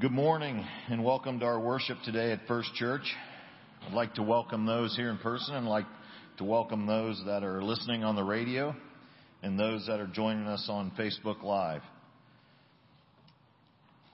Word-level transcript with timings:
Good 0.00 0.12
morning 0.12 0.64
and 0.88 1.04
welcome 1.04 1.40
to 1.40 1.44
our 1.44 1.60
worship 1.60 1.98
today 2.06 2.32
at 2.32 2.46
First 2.48 2.72
Church. 2.72 3.02
I'd 3.86 3.92
like 3.92 4.14
to 4.14 4.22
welcome 4.22 4.64
those 4.64 4.96
here 4.96 5.10
in 5.10 5.18
person 5.18 5.56
and 5.56 5.68
like 5.68 5.84
to 6.38 6.44
welcome 6.44 6.86
those 6.86 7.22
that 7.26 7.44
are 7.44 7.62
listening 7.62 8.02
on 8.02 8.16
the 8.16 8.24
radio 8.24 8.74
and 9.42 9.60
those 9.60 9.86
that 9.88 10.00
are 10.00 10.06
joining 10.06 10.46
us 10.46 10.68
on 10.70 10.90
Facebook 10.98 11.42
Live. 11.42 11.82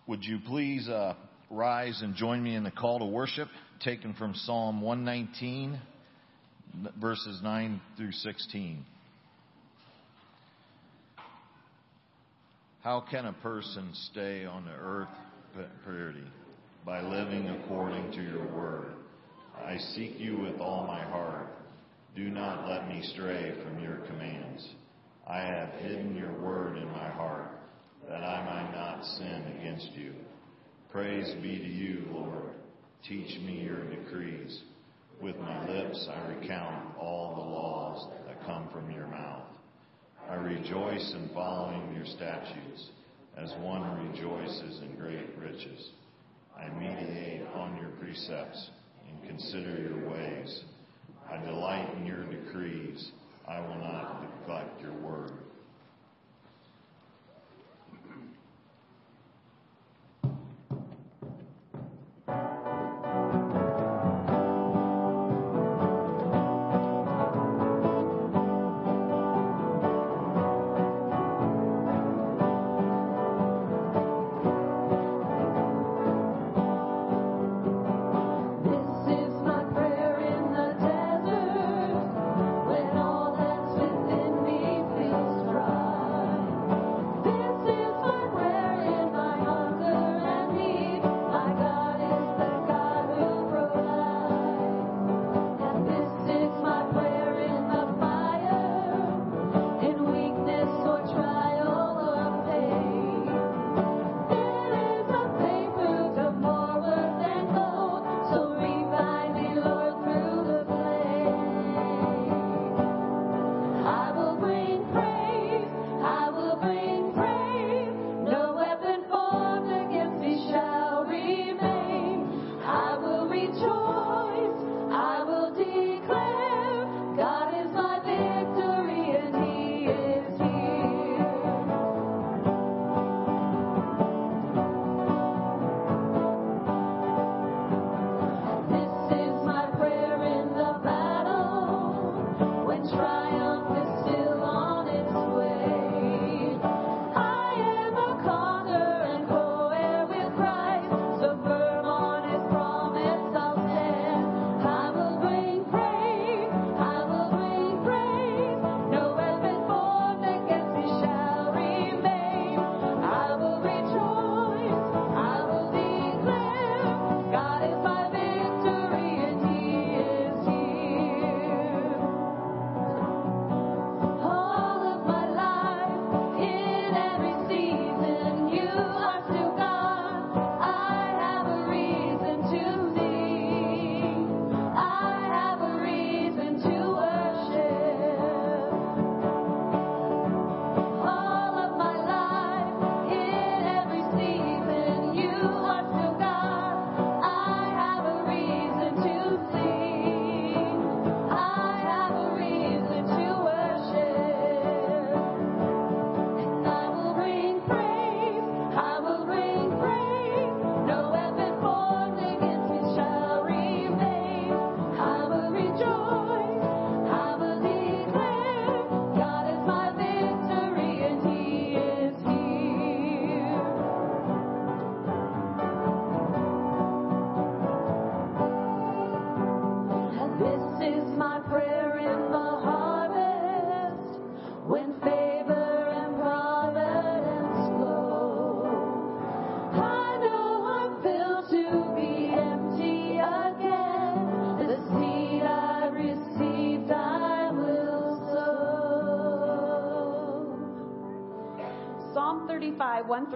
Would 0.09 0.25
you 0.25 0.41
please 0.45 0.89
uh, 0.89 1.15
rise 1.53 2.03
and 2.03 2.17
join 2.17 2.43
me 2.43 2.57
in 2.57 2.65
the 2.65 2.73
call 2.73 2.99
to 2.99 3.07
worship 3.07 3.47
taken 3.85 4.13
from 4.15 4.35
Psalm 4.35 4.81
119, 4.81 5.81
verses 7.01 7.39
9 7.45 7.81
through 7.97 8.11
16. 8.11 8.85
How 12.83 13.05
can 13.09 13.27
a 13.27 13.35
person 13.35 13.91
stay 14.11 14.45
on 14.47 14.65
the 14.65 14.73
earth 14.73 15.09
purity? 15.85 16.25
By 16.85 17.01
living 17.03 17.49
according 17.49 18.13
to 18.13 18.23
your 18.23 18.47
word. 18.55 18.89
I 19.57 19.77
seek 19.95 20.19
you 20.19 20.39
with 20.39 20.61
all 20.61 20.87
my 20.87 21.03
heart. 21.03 21.49
Do 22.15 22.29
not 22.29 22.69
let 22.69 22.89
me 22.89 23.03
stray 23.15 23.55
from 23.65 23.83
your 23.83 23.97
commands. 24.07 24.69
I 25.27 25.39
have 25.39 25.71
hidden 25.81 26.15
your 26.15 26.33
word 26.41 26.77
in 26.77 26.87
my 26.93 27.09
heart 27.09 27.51
that 28.09 28.23
I 28.23 28.45
might 28.45 28.73
not 28.73 29.05
sin 29.05 29.59
against 29.59 29.91
you. 29.95 30.13
Praise 30.93 31.35
be 31.43 31.59
to 31.59 31.67
you, 31.67 32.05
Lord. 32.13 32.51
Teach 33.09 33.39
me 33.41 33.63
your 33.65 33.85
decrees. 33.91 34.63
With 35.21 35.37
my 35.37 35.69
lips 35.69 36.09
I 36.11 36.29
recount 36.29 36.97
all 36.99 37.35
the 37.35 37.41
laws 37.41 38.09
that 38.27 38.45
come 38.47 38.69
from 38.73 38.91
your 38.91 39.07
mouth. 39.07 39.47
I 40.31 40.35
rejoice 40.35 41.13
in 41.15 41.31
following 41.35 41.95
your 41.95 42.07
statutes 42.07 42.91
as 43.37 43.53
one 43.61 44.11
rejoices 44.11 44.81
in 44.81 44.97
great 44.97 45.37
riches. 45.39 45.91
I 46.57 46.69
meditate 46.69 47.47
on 47.55 47.77
your 47.77 47.91
precepts 48.01 48.71
and 49.09 49.29
consider 49.29 49.79
your 49.79 50.11
ways. 50.11 50.65
I 51.31 51.37
delight 51.45 51.95
in 51.99 52.07
your 52.07 52.25
decrees. 52.25 53.11
I 53.47 53.61
will 53.61 53.77
not 53.77 54.23
neglect 54.23 54.81
your 54.81 54.95
word. 54.95 55.33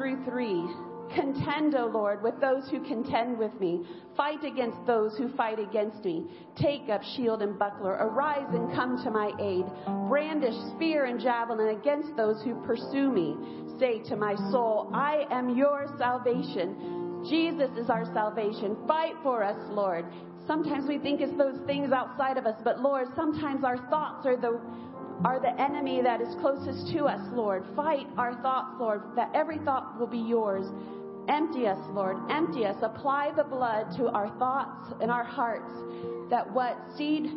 Through 0.01 0.25
3. 0.25 0.67
Contend, 1.15 1.75
O 1.75 1.87
Lord, 1.87 2.23
with 2.23 2.41
those 2.41 2.71
who 2.71 2.81
contend 2.87 3.37
with 3.37 3.53
me. 3.61 3.85
Fight 4.17 4.43
against 4.45 4.79
those 4.87 5.15
who 5.19 5.29
fight 5.37 5.59
against 5.59 6.03
me. 6.05 6.25
Take 6.57 6.89
up 6.89 7.03
shield 7.03 7.43
and 7.43 7.59
buckler. 7.59 7.99
Arise 8.01 8.49
and 8.55 8.73
come 8.75 9.03
to 9.05 9.11
my 9.11 9.31
aid. 9.39 9.67
Brandish 10.09 10.55
spear 10.75 11.05
and 11.05 11.21
javelin 11.21 11.77
against 11.77 12.17
those 12.17 12.43
who 12.43 12.55
pursue 12.65 13.11
me. 13.11 13.37
Say 13.79 13.99
to 14.09 14.17
my 14.17 14.37
soul, 14.51 14.91
I 14.95 15.27
am 15.31 15.55
your 15.55 15.95
salvation. 15.99 17.27
Jesus 17.29 17.71
is 17.77 17.91
our 17.91 18.07
salvation. 18.15 18.79
Fight 18.89 19.15
for 19.23 19.45
us, 19.45 19.59
Lord. 19.69 20.07
Sometimes 20.47 20.89
we 20.89 20.99
think 20.99 21.21
it's 21.21 21.37
those 21.37 21.61
things 21.67 21.93
outside 21.93 22.39
of 22.39 22.47
us, 22.47 22.59
but 22.65 22.81
Lord, 22.81 23.09
sometimes 23.15 23.65
our 23.65 23.77
thoughts 23.91 24.27
are 24.27 24.37
the 24.37 24.59
are 25.25 25.39
the 25.39 25.61
enemy 25.61 26.01
that 26.03 26.21
is 26.21 26.35
closest 26.41 26.93
to 26.93 27.05
us, 27.05 27.21
Lord. 27.33 27.65
Fight 27.77 28.07
our 28.17 28.41
thoughts, 28.43 28.77
Lord, 28.81 29.03
that 29.17 29.31
every 29.35 29.59
thought 29.59 29.99
will 29.99 30.07
be 30.07 30.19
yours. 30.19 30.67
Empty 31.29 31.67
us, 31.67 31.79
Lord. 31.91 32.17
Empty 32.31 32.65
us. 32.65 32.77
Apply 32.83 33.33
the 33.37 33.45
blood 33.45 33.95
to 33.99 34.09
our 34.09 34.31
thoughts 34.39 34.95
and 35.01 35.11
our 35.11 35.25
hearts 35.25 35.73
that 36.31 36.51
what 36.53 36.77
seed 36.97 37.31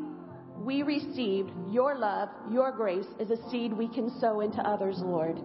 we 0.57 0.81
received, 0.83 1.51
your 1.69 1.97
love, 1.97 2.30
your 2.50 2.71
grace, 2.71 3.07
is 3.19 3.31
a 3.31 3.50
seed 3.50 3.74
we 3.74 3.89
can 3.89 4.09
sow 4.21 4.39
into 4.39 4.62
others, 4.62 5.00
Lord. 5.00 5.38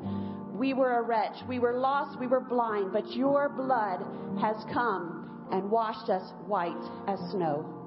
We 0.55 0.75
were 0.75 0.99
a 0.99 1.03
wretch. 1.03 1.37
We 1.49 1.59
were 1.59 1.77
lost. 1.79 2.21
We 2.21 2.29
were 2.29 2.41
blind. 2.41 2.93
But 2.93 3.11
your 3.17 3.49
blood 3.49 4.05
has 4.41 4.57
come 4.73 5.49
and 5.51 5.71
washed 5.71 6.09
us 6.09 6.33
white 6.47 6.73
as 7.09 7.19
snow. 7.33 7.78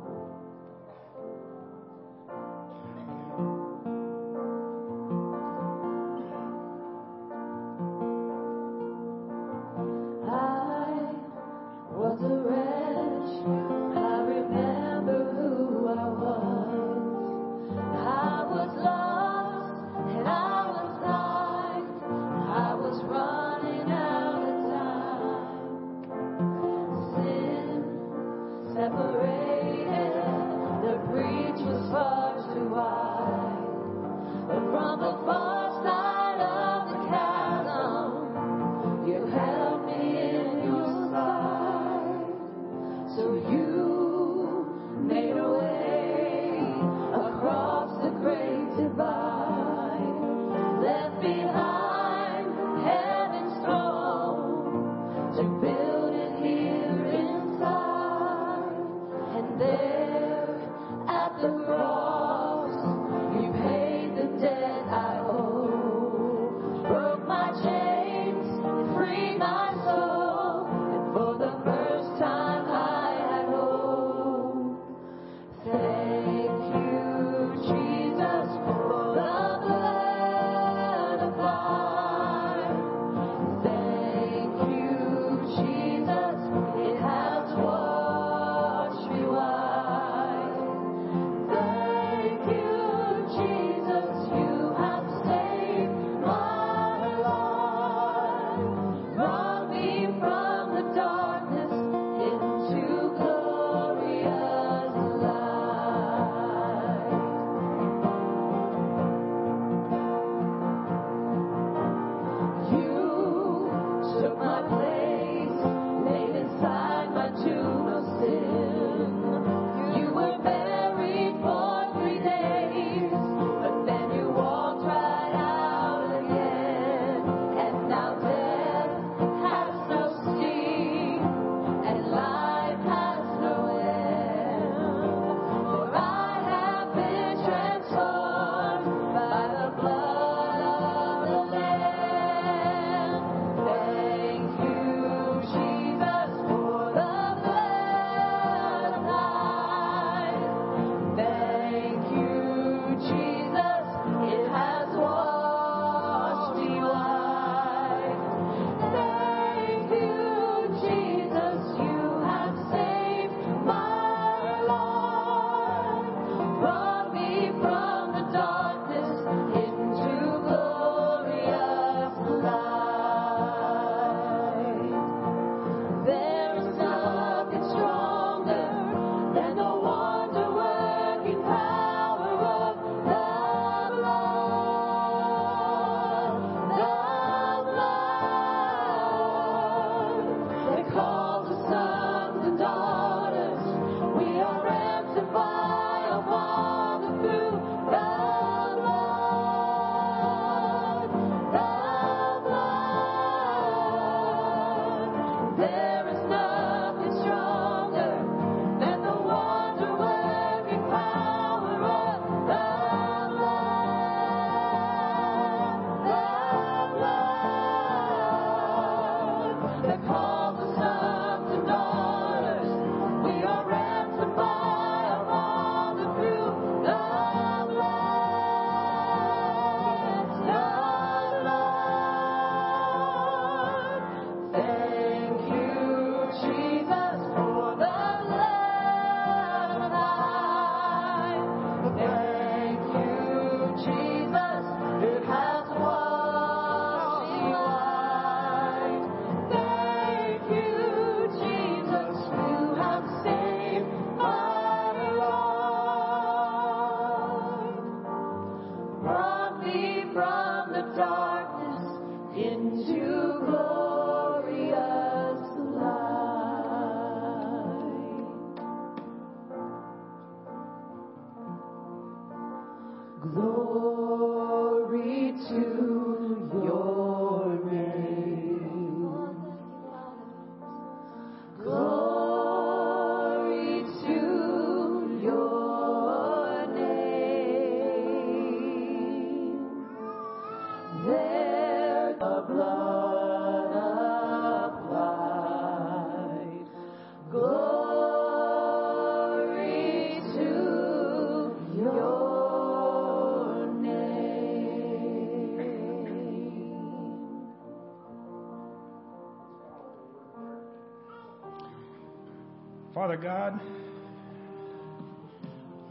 Father 313.01 313.17
God, 313.17 313.59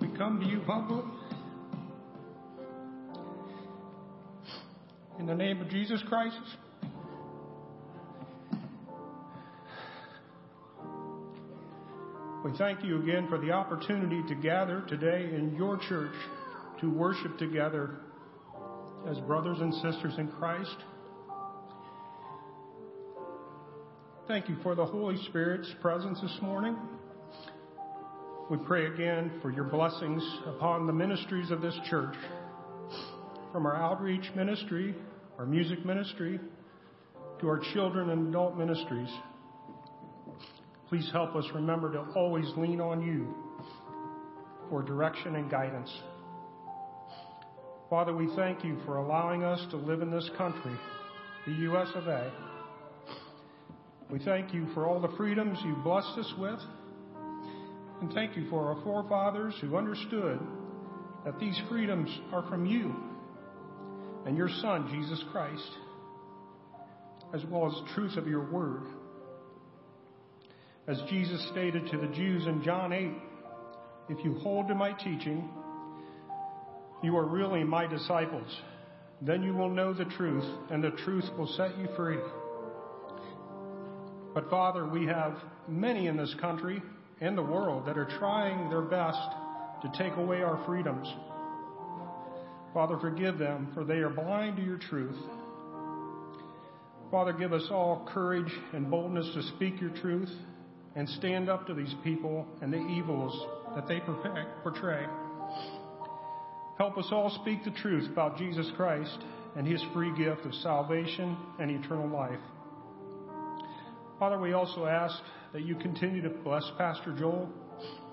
we 0.00 0.06
come 0.16 0.38
to 0.38 0.46
you 0.46 0.60
humbly. 0.60 1.02
In 5.18 5.26
the 5.26 5.34
name 5.34 5.60
of 5.60 5.68
Jesus 5.70 6.00
Christ, 6.08 6.36
we 12.44 12.52
thank 12.56 12.84
you 12.84 13.02
again 13.02 13.26
for 13.28 13.38
the 13.38 13.50
opportunity 13.50 14.22
to 14.32 14.40
gather 14.40 14.82
today 14.82 15.34
in 15.34 15.56
your 15.56 15.78
church 15.88 16.14
to 16.80 16.92
worship 16.92 17.36
together 17.38 17.96
as 19.08 19.18
brothers 19.26 19.58
and 19.58 19.74
sisters 19.74 20.14
in 20.16 20.28
Christ. 20.28 20.76
Thank 24.28 24.48
you 24.48 24.54
for 24.62 24.76
the 24.76 24.86
Holy 24.86 25.16
Spirit's 25.24 25.74
presence 25.82 26.20
this 26.20 26.38
morning. 26.40 26.76
We 28.50 28.56
pray 28.56 28.86
again 28.86 29.30
for 29.40 29.52
your 29.52 29.62
blessings 29.62 30.24
upon 30.44 30.88
the 30.88 30.92
ministries 30.92 31.52
of 31.52 31.62
this 31.62 31.78
church, 31.88 32.16
from 33.52 33.64
our 33.64 33.76
outreach 33.76 34.28
ministry, 34.34 34.92
our 35.38 35.46
music 35.46 35.86
ministry, 35.86 36.40
to 37.40 37.46
our 37.46 37.60
children 37.72 38.10
and 38.10 38.26
adult 38.30 38.56
ministries. 38.56 39.08
Please 40.88 41.08
help 41.12 41.36
us 41.36 41.44
remember 41.54 41.92
to 41.92 42.00
always 42.16 42.46
lean 42.56 42.80
on 42.80 43.06
you 43.06 43.32
for 44.68 44.82
direction 44.82 45.36
and 45.36 45.48
guidance. 45.48 45.92
Father, 47.88 48.12
we 48.12 48.26
thank 48.34 48.64
you 48.64 48.78
for 48.84 48.96
allowing 48.96 49.44
us 49.44 49.64
to 49.70 49.76
live 49.76 50.02
in 50.02 50.10
this 50.10 50.28
country, 50.36 50.74
the 51.46 51.52
U.S. 51.52 51.86
of 51.94 52.08
A. 52.08 52.32
We 54.10 54.18
thank 54.18 54.52
you 54.52 54.66
for 54.74 54.88
all 54.88 55.00
the 55.00 55.16
freedoms 55.16 55.56
you 55.64 55.76
blessed 55.84 56.18
us 56.18 56.34
with. 56.36 56.58
And 58.00 58.12
thank 58.14 58.36
you 58.36 58.48
for 58.48 58.72
our 58.72 58.82
forefathers 58.82 59.54
who 59.60 59.76
understood 59.76 60.40
that 61.24 61.38
these 61.38 61.60
freedoms 61.68 62.08
are 62.32 62.48
from 62.48 62.64
you 62.64 62.94
and 64.26 64.36
your 64.36 64.48
Son, 64.48 64.88
Jesus 64.90 65.22
Christ, 65.30 65.70
as 67.34 67.44
well 67.50 67.66
as 67.66 67.72
the 67.74 67.94
truth 67.94 68.16
of 68.16 68.26
your 68.26 68.50
word. 68.50 68.84
As 70.88 71.00
Jesus 71.10 71.46
stated 71.52 71.90
to 71.90 71.98
the 71.98 72.08
Jews 72.08 72.46
in 72.46 72.62
John 72.62 72.92
8, 72.92 73.10
if 74.08 74.24
you 74.24 74.34
hold 74.38 74.68
to 74.68 74.74
my 74.74 74.92
teaching, 74.92 75.48
you 77.02 77.16
are 77.16 77.26
really 77.26 77.64
my 77.64 77.86
disciples. 77.86 78.48
Then 79.22 79.42
you 79.42 79.54
will 79.54 79.70
know 79.70 79.92
the 79.92 80.06
truth, 80.06 80.44
and 80.70 80.82
the 80.82 80.90
truth 81.04 81.26
will 81.36 81.46
set 81.46 81.78
you 81.78 81.86
free. 81.96 82.18
But 84.34 84.48
Father, 84.48 84.86
we 84.86 85.06
have 85.06 85.36
many 85.68 86.06
in 86.06 86.16
this 86.16 86.34
country 86.40 86.82
and 87.20 87.36
the 87.36 87.42
world 87.42 87.86
that 87.86 87.98
are 87.98 88.08
trying 88.18 88.70
their 88.70 88.82
best 88.82 89.18
to 89.82 89.92
take 89.98 90.16
away 90.16 90.42
our 90.42 90.62
freedoms. 90.66 91.06
Father, 92.72 92.98
forgive 93.00 93.38
them, 93.38 93.70
for 93.74 93.84
they 93.84 93.98
are 93.98 94.10
blind 94.10 94.56
to 94.56 94.62
your 94.62 94.78
truth. 94.78 95.16
Father, 97.10 97.32
give 97.32 97.52
us 97.52 97.66
all 97.70 98.08
courage 98.12 98.52
and 98.72 98.90
boldness 98.90 99.28
to 99.34 99.42
speak 99.56 99.80
your 99.80 99.90
truth 99.90 100.30
and 100.94 101.08
stand 101.08 101.48
up 101.48 101.66
to 101.66 101.74
these 101.74 101.94
people 102.04 102.46
and 102.62 102.72
the 102.72 102.78
evils 102.78 103.46
that 103.74 103.88
they 103.88 104.00
portray. 104.62 105.06
Help 106.78 106.96
us 106.96 107.08
all 107.10 107.36
speak 107.42 107.64
the 107.64 107.70
truth 107.82 108.10
about 108.10 108.38
Jesus 108.38 108.70
Christ 108.76 109.18
and 109.56 109.66
his 109.66 109.82
free 109.92 110.16
gift 110.16 110.46
of 110.46 110.54
salvation 110.54 111.36
and 111.58 111.70
eternal 111.70 112.08
life. 112.08 112.38
Father, 114.20 114.38
we 114.38 114.52
also 114.52 114.84
ask 114.84 115.16
that 115.54 115.64
you 115.64 115.74
continue 115.76 116.20
to 116.20 116.28
bless 116.28 116.70
Pastor 116.76 117.16
Joel 117.18 117.48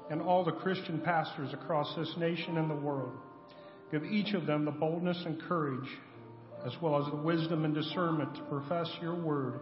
and 0.10 0.22
all 0.22 0.46
the 0.46 0.54
Christian 0.54 1.02
pastors 1.02 1.54
across 1.54 1.94
this 1.98 2.14
nation 2.18 2.58
and 2.58 2.72
the 2.72 2.76
world. 2.76 3.12
Give 3.92 4.06
each 4.06 4.34
of 4.34 4.46
them 4.46 4.64
the 4.64 4.72
boldness 4.72 5.22
and 5.26 5.38
courage, 5.42 5.90
as 6.66 6.72
well 6.82 6.98
as 6.98 7.12
the 7.12 7.18
wisdom 7.18 7.66
and 7.66 7.76
discernment 7.76 8.34
to 8.36 8.42
profess 8.44 8.90
your 9.02 9.16
word 9.16 9.60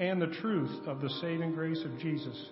and 0.00 0.20
the 0.20 0.34
truth 0.42 0.88
of 0.88 1.00
the 1.00 1.10
saving 1.20 1.54
grace 1.54 1.84
of 1.84 2.00
Jesus. 2.00 2.50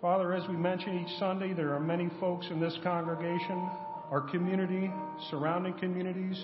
Father, 0.00 0.32
as 0.34 0.48
we 0.48 0.54
mention 0.54 1.04
each 1.04 1.18
Sunday, 1.18 1.54
there 1.54 1.74
are 1.74 1.80
many 1.80 2.08
folks 2.20 2.46
in 2.52 2.60
this 2.60 2.78
congregation 2.84 3.68
our 4.12 4.20
community, 4.30 4.92
surrounding 5.28 5.74
communities, 5.74 6.40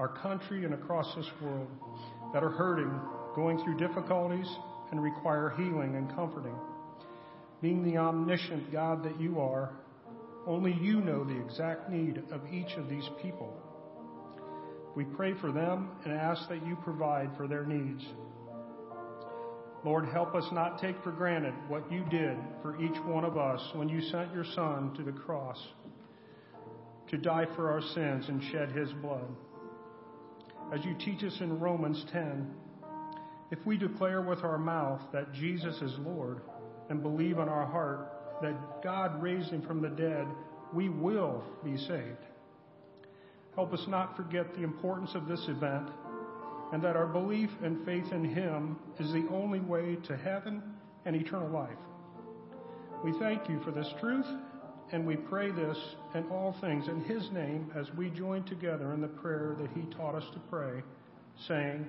our 0.00 0.08
country, 0.08 0.64
and 0.64 0.74
across 0.74 1.14
this 1.14 1.30
world 1.40 1.68
that 2.34 2.42
are 2.42 2.50
hurting, 2.50 2.90
going 3.36 3.62
through 3.62 3.76
difficulties, 3.76 4.48
and 4.90 5.02
require 5.02 5.52
healing 5.56 5.94
and 5.94 6.12
comforting. 6.14 6.54
Being 7.60 7.84
the 7.84 7.98
omniscient 7.98 8.72
God 8.72 9.04
that 9.04 9.20
you 9.20 9.40
are, 9.40 9.72
only 10.46 10.72
you 10.72 11.00
know 11.00 11.24
the 11.24 11.38
exact 11.38 11.90
need 11.90 12.22
of 12.32 12.40
each 12.52 12.72
of 12.76 12.88
these 12.88 13.08
people. 13.20 13.52
We 14.94 15.04
pray 15.04 15.34
for 15.40 15.52
them 15.52 15.90
and 16.04 16.14
ask 16.14 16.48
that 16.48 16.66
you 16.66 16.76
provide 16.82 17.30
for 17.36 17.46
their 17.46 17.66
needs. 17.66 18.02
Lord, 19.84 20.08
help 20.08 20.34
us 20.34 20.46
not 20.52 20.80
take 20.80 20.96
for 21.02 21.12
granted 21.12 21.54
what 21.68 21.90
you 21.92 22.04
did 22.10 22.36
for 22.62 22.80
each 22.82 22.96
one 23.04 23.24
of 23.24 23.36
us 23.36 23.60
when 23.74 23.88
you 23.88 24.00
sent 24.00 24.32
your 24.32 24.44
Son 24.54 24.94
to 24.96 25.02
the 25.02 25.12
cross 25.12 25.58
to 27.10 27.16
die 27.16 27.46
for 27.54 27.70
our 27.70 27.82
sins 27.82 28.28
and 28.28 28.42
shed 28.50 28.72
his 28.72 28.92
blood. 28.94 29.28
As 30.74 30.84
you 30.84 30.94
teach 30.98 31.22
us 31.22 31.36
in 31.40 31.60
Romans 31.60 32.04
10, 32.12 32.52
if 33.50 33.58
we 33.64 33.76
declare 33.76 34.22
with 34.22 34.44
our 34.44 34.58
mouth 34.58 35.00
that 35.12 35.32
Jesus 35.32 35.76
is 35.82 35.98
Lord 35.98 36.40
and 36.88 37.02
believe 37.02 37.38
in 37.38 37.48
our 37.48 37.66
heart 37.66 38.12
that 38.42 38.82
God 38.82 39.22
raised 39.22 39.50
him 39.50 39.62
from 39.62 39.80
the 39.80 39.88
dead, 39.88 40.26
we 40.72 40.88
will 40.88 41.42
be 41.64 41.76
saved. 41.76 42.24
Help 43.54 43.72
us 43.72 43.84
not 43.88 44.16
forget 44.16 44.54
the 44.54 44.62
importance 44.62 45.14
of 45.14 45.26
this 45.26 45.42
event 45.48 45.88
and 46.72 46.82
that 46.82 46.96
our 46.96 47.06
belief 47.06 47.50
and 47.62 47.84
faith 47.86 48.12
in 48.12 48.24
him 48.24 48.76
is 48.98 49.12
the 49.12 49.26
only 49.30 49.60
way 49.60 49.96
to 50.06 50.16
heaven 50.16 50.62
and 51.04 51.16
eternal 51.16 51.48
life. 51.48 51.78
We 53.04 53.12
thank 53.18 53.48
you 53.48 53.60
for 53.64 53.70
this 53.70 53.88
truth 54.00 54.26
and 54.92 55.06
we 55.06 55.16
pray 55.16 55.50
this 55.50 55.78
and 56.14 56.30
all 56.30 56.56
things 56.60 56.88
in 56.88 57.00
His 57.04 57.30
name 57.32 57.70
as 57.74 57.86
we 57.96 58.10
join 58.10 58.44
together 58.44 58.92
in 58.92 59.00
the 59.00 59.08
prayer 59.08 59.56
that 59.60 59.70
He 59.74 59.82
taught 59.94 60.14
us 60.14 60.24
to 60.32 60.38
pray, 60.50 60.82
saying, 61.48 61.88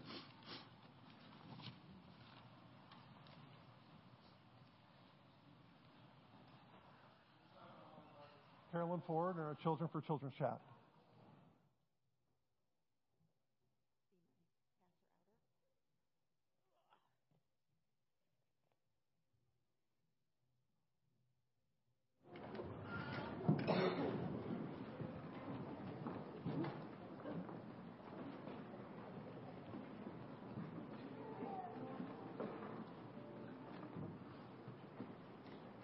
Carolyn 8.71 9.01
Ford 9.05 9.35
and 9.35 9.45
our 9.45 9.57
Children 9.61 9.89
for 9.91 9.99
Children 9.99 10.31
chat. 10.37 10.59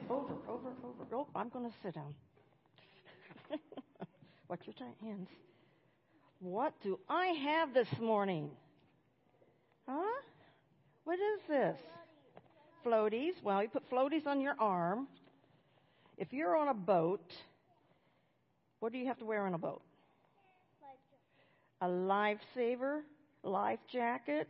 Over, 0.10 0.34
over, 0.48 0.70
over. 0.84 1.06
Oh, 1.12 1.28
I'm 1.36 1.50
going 1.50 1.66
to 1.66 1.72
sit 1.84 1.96
down. 1.96 2.16
Watch 4.50 4.62
your 4.66 4.76
tight 4.76 4.96
hands. 5.02 5.28
What 6.40 6.74
do 6.82 7.00
I 7.10 7.28
have 7.28 7.74
this 7.74 7.90
morning? 8.00 8.50
Huh? 9.88 10.22
What 11.04 11.20
is 11.20 11.42
this? 11.50 11.78
Floaties. 12.86 13.34
Well, 13.44 13.62
you 13.62 13.68
put 13.68 13.90
floaties 13.90 14.26
on 14.26 14.40
your 14.40 14.56
arm. 14.58 15.08
If 16.18 16.32
you're 16.32 16.56
on 16.56 16.70
a 16.70 16.74
boat, 16.74 17.34
what 18.80 18.94
do 18.94 18.98
you 18.98 19.08
have 19.08 19.18
to 19.20 19.26
wear 19.26 19.46
on 19.46 19.54
a 19.54 19.58
boat? 19.58 19.82
A 21.82 21.88
lifesaver, 21.88 23.02
life 23.44 23.80
jacket. 23.92 24.48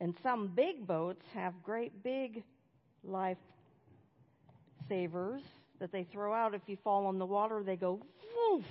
And 0.00 0.14
some 0.22 0.48
big 0.48 0.86
boats 0.86 1.24
have 1.32 1.54
great 1.62 2.02
big 2.02 2.42
life 3.02 3.38
savers 4.88 5.40
that 5.80 5.92
they 5.92 6.04
throw 6.04 6.32
out 6.32 6.54
if 6.54 6.62
you 6.66 6.76
fall 6.82 7.10
in 7.10 7.18
the 7.18 7.26
water. 7.26 7.62
They 7.64 7.76
go 7.76 8.00
woof, 8.50 8.64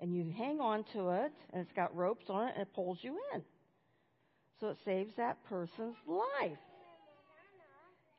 and 0.00 0.14
you 0.14 0.32
hang 0.36 0.60
on 0.60 0.84
to 0.92 1.10
it, 1.10 1.32
and 1.52 1.62
it's 1.62 1.72
got 1.72 1.94
ropes 1.96 2.26
on 2.28 2.48
it, 2.48 2.52
and 2.54 2.62
it 2.62 2.74
pulls 2.74 2.98
you 3.02 3.18
in. 3.34 3.42
So 4.60 4.68
it 4.68 4.78
saves 4.84 5.12
that 5.16 5.38
person's 5.48 5.96
life. 6.06 6.58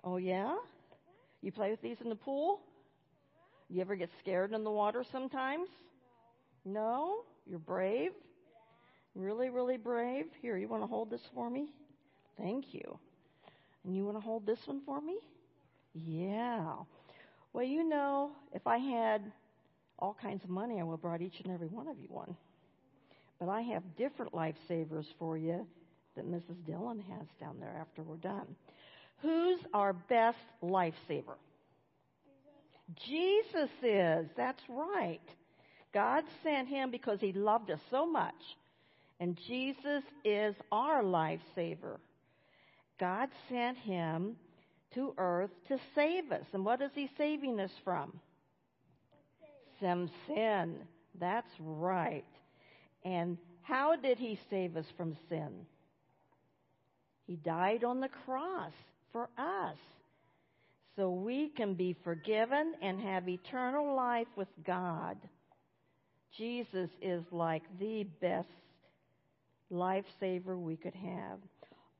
Oh, 0.03 0.17
yeah? 0.17 0.55
You 1.41 1.51
play 1.51 1.71
with 1.71 1.81
these 1.81 1.97
in 2.01 2.09
the 2.09 2.15
pool? 2.15 2.59
You 3.69 3.81
ever 3.81 3.95
get 3.95 4.09
scared 4.19 4.53
in 4.53 4.63
the 4.63 4.71
water 4.71 5.03
sometimes? 5.11 5.69
No? 6.65 7.21
You're 7.45 7.59
brave? 7.59 8.11
Really, 9.15 9.49
really 9.49 9.77
brave? 9.77 10.25
Here, 10.41 10.57
you 10.57 10.67
want 10.67 10.83
to 10.83 10.87
hold 10.87 11.09
this 11.09 11.21
for 11.33 11.49
me? 11.49 11.69
Thank 12.37 12.73
you. 12.73 12.99
And 13.85 13.95
you 13.95 14.05
want 14.05 14.17
to 14.17 14.21
hold 14.21 14.45
this 14.45 14.59
one 14.65 14.81
for 14.85 15.01
me? 15.01 15.17
Yeah. 15.93 16.73
Well, 17.53 17.65
you 17.65 17.87
know, 17.87 18.31
if 18.51 18.65
I 18.65 18.77
had 18.77 19.31
all 19.99 20.17
kinds 20.19 20.43
of 20.43 20.49
money, 20.49 20.79
I 20.79 20.83
would 20.83 20.93
have 20.93 21.01
brought 21.01 21.21
each 21.21 21.39
and 21.43 21.53
every 21.53 21.67
one 21.67 21.87
of 21.87 21.97
you 21.99 22.07
one. 22.09 22.35
But 23.39 23.49
I 23.49 23.61
have 23.61 23.83
different 23.95 24.33
lifesavers 24.33 25.05
for 25.19 25.37
you 25.37 25.65
that 26.15 26.29
Mrs. 26.29 26.65
Dillon 26.65 27.03
has 27.09 27.27
down 27.39 27.57
there 27.59 27.75
after 27.79 28.01
we're 28.01 28.17
done. 28.17 28.55
Who's 29.21 29.59
our 29.73 29.93
best 29.93 30.37
lifesaver? 30.61 31.35
Jesus 33.07 33.69
is. 33.81 34.27
That's 34.35 34.61
right. 34.67 35.21
God 35.93 36.23
sent 36.43 36.67
him 36.67 36.91
because 36.91 37.19
he 37.21 37.33
loved 37.33 37.69
us 37.71 37.79
so 37.91 38.05
much. 38.05 38.33
And 39.19 39.37
Jesus 39.47 40.03
is 40.25 40.55
our 40.71 41.03
lifesaver. 41.03 41.97
God 42.99 43.29
sent 43.49 43.77
him 43.77 44.35
to 44.95 45.13
earth 45.17 45.51
to 45.67 45.77
save 45.95 46.31
us. 46.31 46.45
And 46.53 46.65
what 46.65 46.81
is 46.81 46.91
he 46.93 47.09
saving 47.17 47.59
us 47.59 47.71
from? 47.83 48.13
Some 49.81 50.09
sin. 50.27 50.75
That's 51.19 51.51
right. 51.59 52.25
And 53.03 53.37
how 53.61 53.95
did 53.95 54.17
he 54.17 54.39
save 54.49 54.77
us 54.77 54.85
from 54.97 55.15
sin? 55.29 55.65
He 57.25 57.35
died 57.35 57.83
on 57.83 57.99
the 57.99 58.09
cross 58.25 58.73
for 59.11 59.29
us. 59.37 59.77
So 60.95 61.09
we 61.09 61.49
can 61.49 61.73
be 61.73 61.95
forgiven 62.03 62.73
and 62.81 62.99
have 63.01 63.27
eternal 63.27 63.95
life 63.95 64.27
with 64.35 64.49
God. 64.65 65.17
Jesus 66.37 66.89
is 67.01 67.23
like 67.31 67.63
the 67.79 68.05
best 68.21 68.47
lifesaver 69.71 70.59
we 70.59 70.75
could 70.75 70.95
have. 70.95 71.39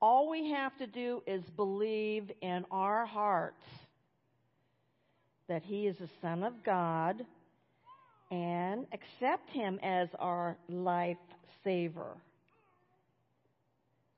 All 0.04 0.30
we 0.30 0.52
have 0.52 0.78
to 0.80 0.86
do 0.86 1.24
is 1.26 1.42
believe 1.56 2.30
in 2.42 2.66
our 2.72 3.06
hearts 3.06 3.64
that 5.48 5.64
He 5.64 5.88
is 5.88 5.96
the 5.98 6.10
Son 6.22 6.44
of 6.44 6.62
God 6.62 7.26
and 8.30 8.86
accept 8.92 9.50
Him 9.52 9.80
as 9.82 10.10
our 10.20 10.58
life 10.68 11.16
saver. 11.64 12.18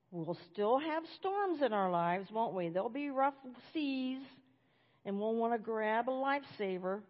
We'll 0.09 0.39
still 0.51 0.79
have 0.79 1.03
storms 1.19 1.61
in 1.61 1.71
our 1.71 1.91
lives, 1.91 2.31
won't 2.31 2.55
we? 2.55 2.69
There'll 2.69 2.89
be 2.89 3.11
rough 3.11 3.35
seas, 3.71 4.23
and 5.05 5.19
we'll 5.19 5.35
want 5.35 5.53
to 5.53 5.59
grab 5.59 6.09
a 6.09 6.11
lifesaver. 6.11 7.01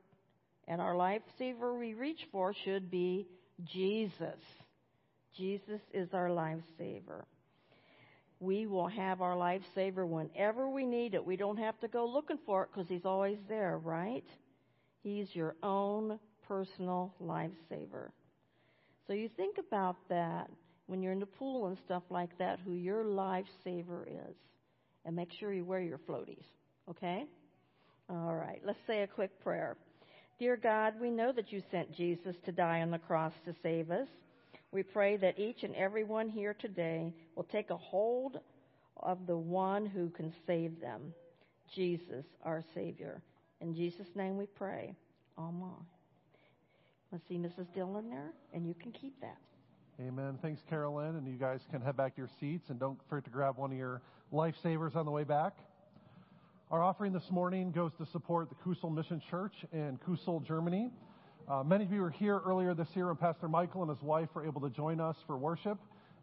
And 0.67 0.81
our 0.81 0.95
lifesaver 0.95 1.79
we 1.79 1.93
reach 1.93 2.27
for 2.29 2.53
should 2.65 2.91
be 2.91 3.25
Jesus. 3.63 4.41
Jesus 5.37 5.79
is 5.93 6.09
our 6.13 6.27
lifesaver. 6.27 7.23
We 8.45 8.67
will 8.67 8.87
have 8.87 9.21
our 9.21 9.35
lifesaver 9.35 10.07
whenever 10.07 10.69
we 10.69 10.85
need 10.85 11.15
it. 11.15 11.25
We 11.25 11.35
don't 11.35 11.57
have 11.57 11.79
to 11.79 11.87
go 11.87 12.05
looking 12.05 12.37
for 12.45 12.63
it 12.63 12.69
because 12.71 12.87
He's 12.87 13.05
always 13.05 13.37
there, 13.49 13.79
right? 13.83 14.23
He's 15.01 15.27
your 15.33 15.55
own 15.63 16.19
personal 16.47 17.13
lifesaver. 17.21 18.09
So 19.07 19.13
you 19.13 19.29
think 19.35 19.57
about 19.57 19.97
that 20.09 20.49
when 20.85 21.01
you're 21.01 21.11
in 21.11 21.19
the 21.19 21.25
pool 21.25 21.67
and 21.67 21.77
stuff 21.85 22.03
like 22.09 22.37
that, 22.37 22.59
who 22.63 22.73
your 22.73 23.03
lifesaver 23.03 24.07
is. 24.07 24.35
And 25.05 25.15
make 25.15 25.31
sure 25.39 25.53
you 25.53 25.65
wear 25.65 25.81
your 25.81 25.99
floaties, 25.99 26.45
okay? 26.89 27.25
All 28.09 28.35
right, 28.35 28.61
let's 28.63 28.79
say 28.87 29.01
a 29.01 29.07
quick 29.07 29.39
prayer. 29.43 29.77
Dear 30.39 30.57
God, 30.57 30.95
we 30.99 31.09
know 31.09 31.31
that 31.31 31.51
you 31.51 31.61
sent 31.71 31.95
Jesus 31.95 32.35
to 32.45 32.51
die 32.51 32.81
on 32.81 32.91
the 32.91 32.97
cross 32.97 33.33
to 33.45 33.53
save 33.63 33.89
us. 33.91 34.07
We 34.75 34.83
pray 34.83 35.15
that 35.15 35.39
each 35.39 35.63
and 35.63 35.73
every 35.73 36.03
one 36.03 36.27
here 36.27 36.53
today 36.53 37.13
will 37.37 37.45
take 37.45 37.69
a 37.69 37.77
hold 37.77 38.41
of 38.97 39.25
the 39.25 39.37
one 39.37 39.85
who 39.85 40.09
can 40.09 40.33
save 40.45 40.81
them, 40.81 41.13
Jesus, 41.73 42.25
our 42.43 42.61
Savior. 42.73 43.21
In 43.61 43.73
Jesus' 43.73 44.09
name 44.15 44.35
we 44.35 44.47
pray. 44.47 44.93
Amen. 45.39 45.69
Let's 47.09 47.25
see 47.29 47.37
Mrs. 47.37 47.73
Dillon 47.73 48.09
there, 48.09 48.33
and 48.53 48.67
you 48.67 48.73
can 48.73 48.91
keep 48.91 49.17
that. 49.21 49.37
Amen. 50.01 50.37
Thanks, 50.41 50.61
Carolyn. 50.69 51.15
And 51.15 51.25
you 51.25 51.37
guys 51.37 51.61
can 51.71 51.79
head 51.79 51.95
back 51.95 52.15
to 52.15 52.21
your 52.23 52.29
seats 52.41 52.65
and 52.67 52.77
don't 52.77 52.99
forget 53.09 53.23
to 53.23 53.31
grab 53.31 53.55
one 53.55 53.71
of 53.71 53.77
your 53.77 54.01
lifesavers 54.33 54.93
on 54.97 55.05
the 55.05 55.11
way 55.11 55.23
back. 55.23 55.53
Our 56.69 56.83
offering 56.83 57.13
this 57.13 57.31
morning 57.31 57.71
goes 57.71 57.93
to 57.97 58.05
support 58.07 58.49
the 58.49 58.55
Kusel 58.55 58.93
Mission 58.93 59.21
Church 59.31 59.53
in 59.71 59.97
Kusel, 60.05 60.45
Germany. 60.45 60.91
Uh, 61.47 61.61
many 61.61 61.83
of 61.83 61.91
you 61.91 62.01
were 62.01 62.09
here 62.09 62.41
earlier 62.43 62.73
this 62.73 62.87
year 62.95 63.05
when 63.05 63.17
Pastor 63.17 63.47
Michael 63.47 63.83
and 63.83 63.89
his 63.91 64.01
wife 64.01 64.29
were 64.33 64.43
able 64.43 64.61
to 64.61 64.69
join 64.71 64.99
us 64.99 65.15
for 65.27 65.37
worship. 65.37 65.77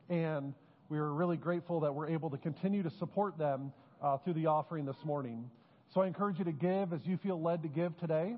And 0.09 0.53
we 0.89 0.99
are 0.99 1.13
really 1.13 1.37
grateful 1.37 1.79
that 1.79 1.95
we're 1.95 2.09
able 2.09 2.29
to 2.31 2.37
continue 2.37 2.83
to 2.83 2.91
support 2.91 3.39
them 3.39 3.73
uh, 4.03 4.19
through 4.19 4.33
the 4.33 4.47
offering 4.47 4.85
this 4.85 4.97
morning. 5.05 5.49
So 5.95 6.01
I 6.01 6.09
encourage 6.09 6.41
you 6.41 6.45
to 6.47 6.53
give 6.53 6.93
as 6.93 6.99
you 7.05 7.19
feel 7.19 7.41
led 7.41 7.63
to 7.63 7.69
give 7.69 7.97
today. 7.99 8.35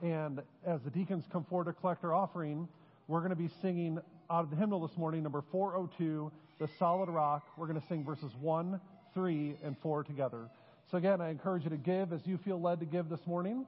And 0.00 0.40
as 0.64 0.80
the 0.82 0.90
deacons 0.90 1.24
come 1.32 1.44
forward 1.44 1.64
to 1.64 1.72
collect 1.72 2.04
our 2.04 2.14
offering, 2.14 2.68
we're 3.08 3.18
going 3.18 3.30
to 3.30 3.36
be 3.36 3.50
singing 3.60 3.98
out 4.30 4.44
of 4.44 4.50
the 4.50 4.56
hymnal 4.56 4.86
this 4.86 4.96
morning, 4.96 5.24
number 5.24 5.42
402, 5.50 6.30
The 6.60 6.68
Solid 6.78 7.08
Rock. 7.08 7.42
We're 7.56 7.66
going 7.66 7.80
to 7.80 7.86
sing 7.88 8.04
verses 8.04 8.30
1, 8.40 8.80
3, 9.12 9.56
and 9.64 9.76
4 9.82 10.04
together. 10.04 10.48
So 10.88 10.98
again, 10.98 11.20
I 11.20 11.30
encourage 11.30 11.64
you 11.64 11.70
to 11.70 11.76
give 11.76 12.12
as 12.12 12.20
you 12.26 12.38
feel 12.38 12.60
led 12.60 12.78
to 12.78 12.86
give 12.86 13.08
this 13.08 13.26
morning 13.26 13.66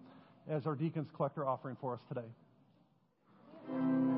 as 0.48 0.66
our 0.66 0.76
deacons 0.76 1.08
collect 1.16 1.36
our 1.36 1.48
offering 1.48 1.76
for 1.80 1.94
us 1.94 2.00
today. 2.08 2.28
Thank 3.66 3.78
you. 4.08 4.13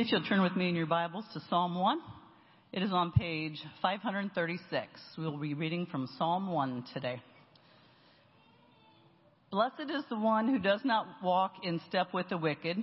If 0.00 0.10
you'll 0.10 0.22
turn 0.22 0.40
with 0.40 0.56
me 0.56 0.66
in 0.66 0.74
your 0.74 0.86
Bibles 0.86 1.26
to 1.34 1.42
Psalm 1.50 1.78
1, 1.78 2.00
it 2.72 2.82
is 2.82 2.90
on 2.90 3.12
page 3.12 3.62
536. 3.82 4.88
We'll 5.18 5.36
be 5.36 5.52
reading 5.52 5.84
from 5.84 6.08
Psalm 6.16 6.50
1 6.50 6.84
today. 6.94 7.20
Blessed 9.50 9.90
is 9.90 10.02
the 10.08 10.18
one 10.18 10.48
who 10.48 10.58
does 10.58 10.80
not 10.84 11.06
walk 11.22 11.52
in 11.64 11.82
step 11.86 12.14
with 12.14 12.30
the 12.30 12.38
wicked, 12.38 12.82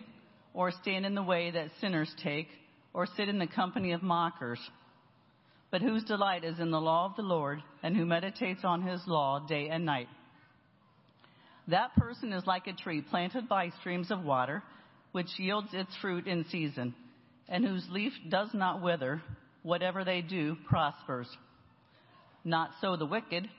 or 0.54 0.70
stand 0.70 1.08
in 1.08 1.16
the 1.16 1.24
way 1.24 1.50
that 1.50 1.72
sinners 1.82 2.14
take, 2.22 2.50
or 2.94 3.08
sit 3.18 3.30
in 3.30 3.40
the 3.40 3.48
company 3.48 3.94
of 3.94 4.04
mockers, 4.04 4.60
but 5.72 5.82
whose 5.82 6.04
delight 6.04 6.44
is 6.44 6.60
in 6.60 6.70
the 6.70 6.80
law 6.80 7.08
of 7.08 7.16
the 7.16 7.24
Lord, 7.24 7.64
and 7.82 7.98
who 7.98 8.06
meditates 8.06 8.64
on 8.64 8.84
his 8.84 9.02
law 9.08 9.40
day 9.40 9.70
and 9.70 9.88
night. 9.88 10.08
That 11.68 11.96
person 11.96 12.32
is 12.32 12.46
like 12.46 12.68
a 12.68 12.74
tree 12.74 13.02
planted 13.02 13.50
by 13.50 13.72
streams 13.80 14.12
of 14.12 14.24
water, 14.24 14.62
which 15.14 15.40
yields 15.40 15.70
its 15.74 15.90
fruit 16.00 16.28
in 16.28 16.46
season, 16.52 16.94
and 17.50 17.66
whose 17.66 17.88
leaf 17.90 18.14
does 18.30 18.50
not 18.54 18.82
wither. 18.82 19.22
Whatever 19.64 20.04
they 20.04 20.22
do 20.22 20.56
prospers. 20.68 21.28
Not 22.44 22.72
so 22.80 22.96
the 22.96 23.06
wicked. 23.06 23.50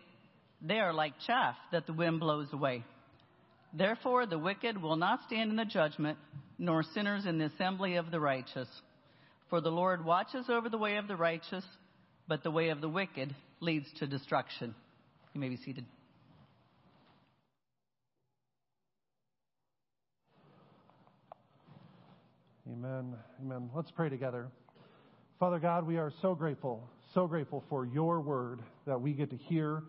They 0.62 0.79
are 0.79 0.92
like 0.92 1.12
chaff 1.27 1.57
that 1.72 1.87
the 1.87 1.92
wind 1.92 2.20
blows 2.20 2.48
away. 2.53 2.85
Therefore, 3.72 4.27
the 4.27 4.38
wicked 4.38 4.81
will 4.81 4.96
not 4.96 5.20
stand 5.27 5.51
in 5.51 5.57
the 5.57 5.64
judgment, 5.64 6.18
nor 6.59 6.83
sinners 6.83 7.27
in 7.27 7.38
the 7.38 7.46
assembly 7.46 7.96
of 7.96 8.11
the 8.11 8.20
righteous. 8.20 8.68
For 9.51 9.61
the 9.61 9.70
Lord 9.70 10.05
watches 10.05 10.46
over 10.48 10.68
the 10.68 10.79
way 10.79 10.96
of 10.96 11.07
the 11.07 11.16
righteous, 11.16 11.64
but 12.27 12.42
the 12.42 12.51
way 12.51 12.70
of 12.70 12.81
the 12.81 12.88
wicked 12.88 13.35
leads 13.61 13.87
to 13.98 14.07
destruction. 14.07 14.74
You 15.35 15.40
may 15.40 15.48
be 15.48 15.57
seated. 15.59 15.85
Amen. 22.70 23.14
Amen. 23.40 23.70
Let's 23.74 23.90
pray 23.90 24.11
together. 24.11 24.48
Father 25.40 25.59
God, 25.59 25.87
we 25.87 25.96
are 25.96 26.12
so 26.20 26.35
grateful, 26.35 26.87
so 27.14 27.26
grateful 27.26 27.64
for 27.70 27.87
your 27.87 28.20
word 28.20 28.61
that 28.87 29.00
we 29.00 29.14
get 29.14 29.31
to 29.31 29.37
hear 29.37 29.85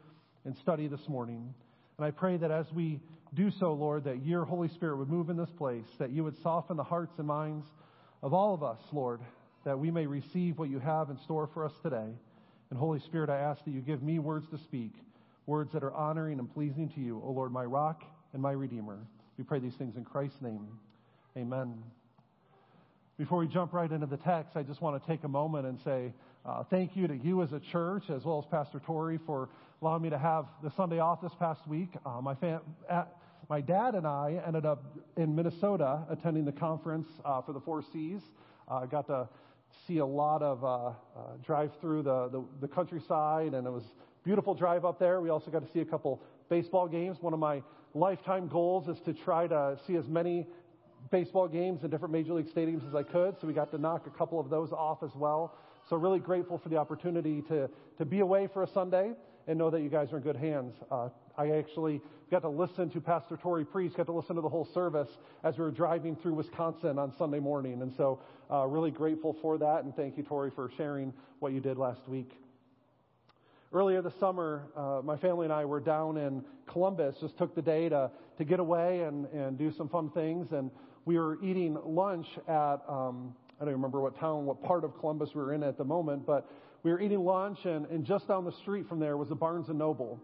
and 0.45 0.55
study 0.55 0.87
this 0.87 1.09
morning. 1.09 1.53
And 1.97 2.05
I 2.05 2.11
pray 2.11 2.37
that 2.37 2.51
as 2.51 2.71
we 2.71 3.01
do 3.33 3.51
so, 3.51 3.73
Lord, 3.73 4.05
that 4.05 4.25
your 4.25 4.45
Holy 4.45 4.69
Spirit 4.69 4.97
would 4.97 5.09
move 5.09 5.29
in 5.29 5.35
this 5.35 5.49
place, 5.57 5.87
that 5.97 6.11
you 6.11 6.23
would 6.23 6.41
soften 6.41 6.77
the 6.77 6.83
hearts 6.83 7.11
and 7.17 7.27
minds 7.27 7.65
of 8.23 8.33
all 8.33 8.53
of 8.53 8.63
us, 8.63 8.79
Lord, 8.93 9.19
that 9.65 9.77
we 9.77 9.91
may 9.91 10.05
receive 10.05 10.57
what 10.57 10.69
you 10.69 10.79
have 10.79 11.09
in 11.09 11.17
store 11.17 11.49
for 11.53 11.65
us 11.65 11.73
today. 11.83 12.13
And 12.69 12.79
Holy 12.79 12.99
Spirit, 12.99 13.29
I 13.29 13.39
ask 13.39 13.61
that 13.65 13.71
you 13.71 13.81
give 13.81 14.01
me 14.01 14.19
words 14.19 14.47
to 14.51 14.57
speak, 14.57 14.93
words 15.47 15.73
that 15.73 15.83
are 15.83 15.93
honoring 15.93 16.39
and 16.39 16.51
pleasing 16.53 16.87
to 16.95 17.01
you, 17.01 17.21
O 17.25 17.31
Lord, 17.31 17.51
my 17.51 17.65
rock 17.65 18.05
and 18.31 18.41
my 18.41 18.51
redeemer. 18.51 18.99
We 19.37 19.43
pray 19.43 19.59
these 19.59 19.75
things 19.75 19.97
in 19.97 20.05
Christ's 20.05 20.41
name. 20.41 20.65
Amen. 21.35 21.83
Before 23.19 23.39
we 23.39 23.47
jump 23.47 23.73
right 23.73 23.91
into 23.91 24.05
the 24.05 24.15
text, 24.15 24.55
I 24.55 24.63
just 24.63 24.81
want 24.81 25.03
to 25.03 25.05
take 25.05 25.25
a 25.25 25.27
moment 25.27 25.67
and 25.67 25.77
say 25.83 26.13
uh, 26.45 26.63
thank 26.63 26.95
you 26.95 27.05
to 27.05 27.17
you 27.17 27.43
as 27.43 27.51
a 27.51 27.59
church, 27.59 28.03
as 28.09 28.23
well 28.23 28.39
as 28.39 28.45
Pastor 28.49 28.79
Tori, 28.79 29.19
for 29.25 29.49
allowing 29.81 30.03
me 30.03 30.09
to 30.09 30.17
have 30.17 30.45
the 30.63 30.71
Sunday 30.77 30.99
off 30.99 31.21
this 31.21 31.33
past 31.37 31.67
week. 31.67 31.89
Uh, 32.05 32.21
my, 32.21 32.33
fam- 32.35 32.61
at, 32.89 33.13
my 33.49 33.59
dad 33.59 33.95
and 33.95 34.07
I 34.07 34.41
ended 34.47 34.65
up 34.65 34.97
in 35.17 35.35
Minnesota 35.35 36.05
attending 36.09 36.45
the 36.45 36.53
conference 36.53 37.09
uh, 37.25 37.41
for 37.41 37.51
the 37.51 37.59
Four 37.59 37.83
Cs. 37.91 38.21
I 38.69 38.85
got 38.85 39.05
to 39.07 39.27
see 39.85 39.97
a 39.97 40.05
lot 40.05 40.41
of 40.41 40.63
uh, 40.63 40.67
uh, 40.87 40.93
drive 41.45 41.71
through 41.81 42.03
the, 42.03 42.29
the, 42.29 42.41
the 42.61 42.69
countryside, 42.69 43.53
and 43.53 43.67
it 43.67 43.71
was 43.71 43.83
beautiful 44.23 44.53
drive 44.53 44.85
up 44.85 44.97
there. 44.97 45.19
We 45.19 45.27
also 45.27 45.51
got 45.51 45.67
to 45.67 45.71
see 45.73 45.81
a 45.81 45.85
couple 45.85 46.21
baseball 46.49 46.87
games. 46.87 47.17
One 47.19 47.33
of 47.33 47.39
my 47.39 47.63
lifetime 47.93 48.47
goals 48.47 48.87
is 48.87 49.01
to 49.01 49.13
try 49.13 49.47
to 49.47 49.77
see 49.85 49.97
as 49.97 50.07
many 50.07 50.47
baseball 51.11 51.47
games 51.47 51.83
in 51.83 51.89
different 51.89 52.11
major 52.11 52.33
league 52.33 52.53
stadiums 52.53 52.87
as 52.87 52.95
I 52.95 53.03
could. 53.03 53.35
So 53.39 53.47
we 53.47 53.53
got 53.53 53.71
to 53.71 53.77
knock 53.77 54.07
a 54.07 54.11
couple 54.11 54.39
of 54.39 54.49
those 54.49 54.71
off 54.71 55.03
as 55.03 55.15
well. 55.15 55.55
So 55.89 55.95
really 55.95 56.19
grateful 56.19 56.57
for 56.57 56.69
the 56.69 56.77
opportunity 56.77 57.41
to, 57.43 57.69
to 57.97 58.05
be 58.05 58.19
away 58.19 58.47
for 58.47 58.63
a 58.63 58.67
Sunday 58.67 59.13
and 59.47 59.57
know 59.57 59.69
that 59.71 59.81
you 59.81 59.89
guys 59.89 60.13
are 60.13 60.17
in 60.17 60.23
good 60.23 60.35
hands. 60.35 60.75
Uh, 60.91 61.09
I 61.37 61.51
actually 61.51 62.01
got 62.29 62.41
to 62.41 62.49
listen 62.49 62.89
to 62.91 63.01
Pastor 63.01 63.37
Tori 63.37 63.65
Priest, 63.65 63.97
got 63.97 64.05
to 64.05 64.11
listen 64.11 64.35
to 64.35 64.41
the 64.41 64.49
whole 64.49 64.67
service 64.73 65.09
as 65.43 65.57
we 65.57 65.63
were 65.63 65.71
driving 65.71 66.15
through 66.15 66.35
Wisconsin 66.35 66.99
on 66.99 67.11
Sunday 67.17 67.39
morning. 67.39 67.81
And 67.81 67.91
so 67.97 68.21
uh, 68.51 68.67
really 68.67 68.91
grateful 68.91 69.35
for 69.41 69.57
that. 69.57 69.83
And 69.83 69.95
thank 69.95 70.17
you, 70.17 70.23
Tori, 70.23 70.51
for 70.51 70.69
sharing 70.77 71.13
what 71.39 71.53
you 71.53 71.59
did 71.59 71.77
last 71.77 72.07
week. 72.07 72.31
Earlier 73.71 74.01
this 74.01 74.13
summer, 74.19 74.67
uh, 74.75 75.01
my 75.03 75.17
family 75.17 75.45
and 75.45 75.53
I 75.53 75.65
were 75.65 75.79
down 75.79 76.17
in 76.17 76.43
Columbus, 76.67 77.15
just 77.21 77.37
took 77.37 77.55
the 77.55 77.61
day 77.61 77.87
to, 77.89 78.11
to 78.37 78.43
get 78.43 78.59
away 78.59 79.01
and, 79.01 79.25
and 79.27 79.57
do 79.57 79.71
some 79.71 79.89
fun 79.89 80.09
things. 80.11 80.51
And 80.51 80.71
we 81.05 81.17
were 81.17 81.37
eating 81.43 81.77
lunch 81.85 82.27
at, 82.47 82.77
um, 82.87 83.33
I 83.59 83.65
don't 83.65 83.73
remember 83.73 84.01
what 84.01 84.19
town, 84.19 84.45
what 84.45 84.61
part 84.63 84.83
of 84.83 84.97
Columbus 84.99 85.29
we 85.33 85.41
were 85.41 85.53
in 85.53 85.63
at 85.63 85.77
the 85.77 85.83
moment, 85.83 86.25
but 86.25 86.49
we 86.83 86.91
were 86.91 87.01
eating 87.01 87.23
lunch, 87.23 87.65
and, 87.65 87.85
and 87.87 88.05
just 88.05 88.27
down 88.27 88.45
the 88.45 88.51
street 88.51 88.87
from 88.87 88.99
there 88.99 89.17
was 89.17 89.31
a 89.31 89.35
Barnes 89.35 89.69
and 89.69 89.77
Noble. 89.77 90.21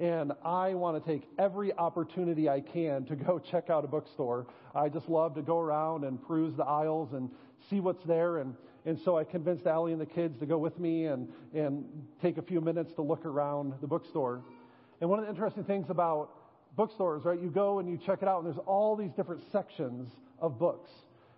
And 0.00 0.32
I 0.44 0.74
want 0.74 1.04
to 1.04 1.10
take 1.10 1.28
every 1.38 1.72
opportunity 1.74 2.48
I 2.48 2.60
can 2.60 3.04
to 3.06 3.16
go 3.16 3.38
check 3.50 3.68
out 3.68 3.84
a 3.84 3.88
bookstore. 3.88 4.46
I 4.74 4.88
just 4.88 5.08
love 5.08 5.34
to 5.34 5.42
go 5.42 5.58
around 5.58 6.04
and 6.04 6.24
peruse 6.24 6.54
the 6.56 6.64
aisles 6.64 7.12
and 7.12 7.30
see 7.68 7.80
what's 7.80 8.04
there. 8.04 8.38
And, 8.38 8.54
and 8.86 8.98
so 9.04 9.18
I 9.18 9.24
convinced 9.24 9.66
Allie 9.66 9.92
and 9.92 10.00
the 10.00 10.06
kids 10.06 10.38
to 10.38 10.46
go 10.46 10.56
with 10.56 10.78
me 10.78 11.06
and, 11.06 11.28
and 11.52 11.84
take 12.22 12.38
a 12.38 12.42
few 12.42 12.60
minutes 12.60 12.92
to 12.94 13.02
look 13.02 13.26
around 13.26 13.74
the 13.80 13.86
bookstore. 13.86 14.42
And 15.00 15.10
one 15.10 15.18
of 15.18 15.24
the 15.24 15.30
interesting 15.30 15.64
things 15.64 15.90
about 15.90 16.30
bookstores, 16.78 17.24
right, 17.24 17.42
you 17.42 17.50
go 17.50 17.80
and 17.80 17.90
you 17.90 17.98
check 18.06 18.22
it 18.22 18.28
out, 18.28 18.38
and 18.38 18.46
there's 18.46 18.64
all 18.64 18.96
these 18.96 19.10
different 19.16 19.42
sections 19.52 20.08
of 20.40 20.58
books. 20.58 20.88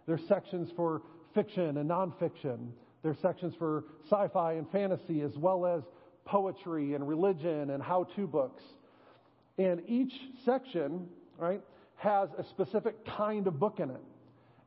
There's 0.07 0.21
sections 0.29 0.71
for 0.77 1.01
fiction 1.35 1.79
and 1.79 1.91
nonfiction. 1.91 2.69
There's 3.03 3.19
sections 3.21 3.55
for 3.59 3.85
sci-fi 4.05 4.53
and 4.53 4.71
fantasy, 4.71 5.23
as 5.23 5.33
well 5.37 5.67
as 5.67 5.83
poetry 6.27 6.93
and 6.95 7.09
religion 7.09 7.71
and 7.71 7.83
how-to 7.83 8.27
books. 8.27 8.63
And 9.57 9.81
each 9.89 10.13
section, 10.45 11.09
right, 11.39 11.63
has 11.97 12.29
a 12.39 12.45
specific 12.45 13.07
kind 13.07 13.47
of 13.47 13.59
book 13.59 13.81
in 13.81 13.89
it. 13.91 14.05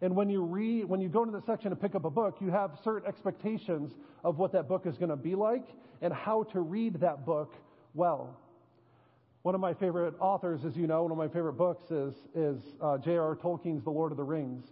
And 0.01 0.15
when 0.15 0.27
you 0.27 0.41
read, 0.41 0.86
when 0.86 1.01
you 1.01 1.07
go 1.07 1.23
into 1.23 1.38
the 1.38 1.45
section 1.45 1.69
to 1.69 1.75
pick 1.75 1.93
up 1.93 2.03
a 2.03 2.09
book, 2.09 2.38
you 2.41 2.49
have 2.49 2.71
certain 2.83 3.07
expectations 3.07 3.91
of 4.23 4.39
what 4.39 4.51
that 4.53 4.67
book 4.67 4.88
is 4.88 4.97
going 4.97 5.09
to 5.09 5.15
be 5.15 5.36
like 5.36 5.67
and 6.01 6.12
how 6.12 6.43
to 6.51 6.62
read 6.62 6.99
that 7.01 7.27
book 7.27 7.53
well. 7.93 8.39
One 9.43 9.56
of 9.56 9.60
my 9.60 9.73
favorite 9.73 10.13
authors, 10.21 10.63
as 10.63 10.77
you 10.77 10.88
know, 10.88 11.03
one 11.03 11.12
of 11.12 11.17
my 11.17 11.27
favorite 11.27 11.58
books 11.58 11.91
is, 11.91 12.13
is 12.34 12.62
uh, 12.82 12.97
J.R.R. 12.97 13.36
Tolkien's 13.36 13.84
The 13.84 13.89
Lord 13.89 14.13
of 14.13 14.17
the 14.17 14.23
Rings. 14.23 14.63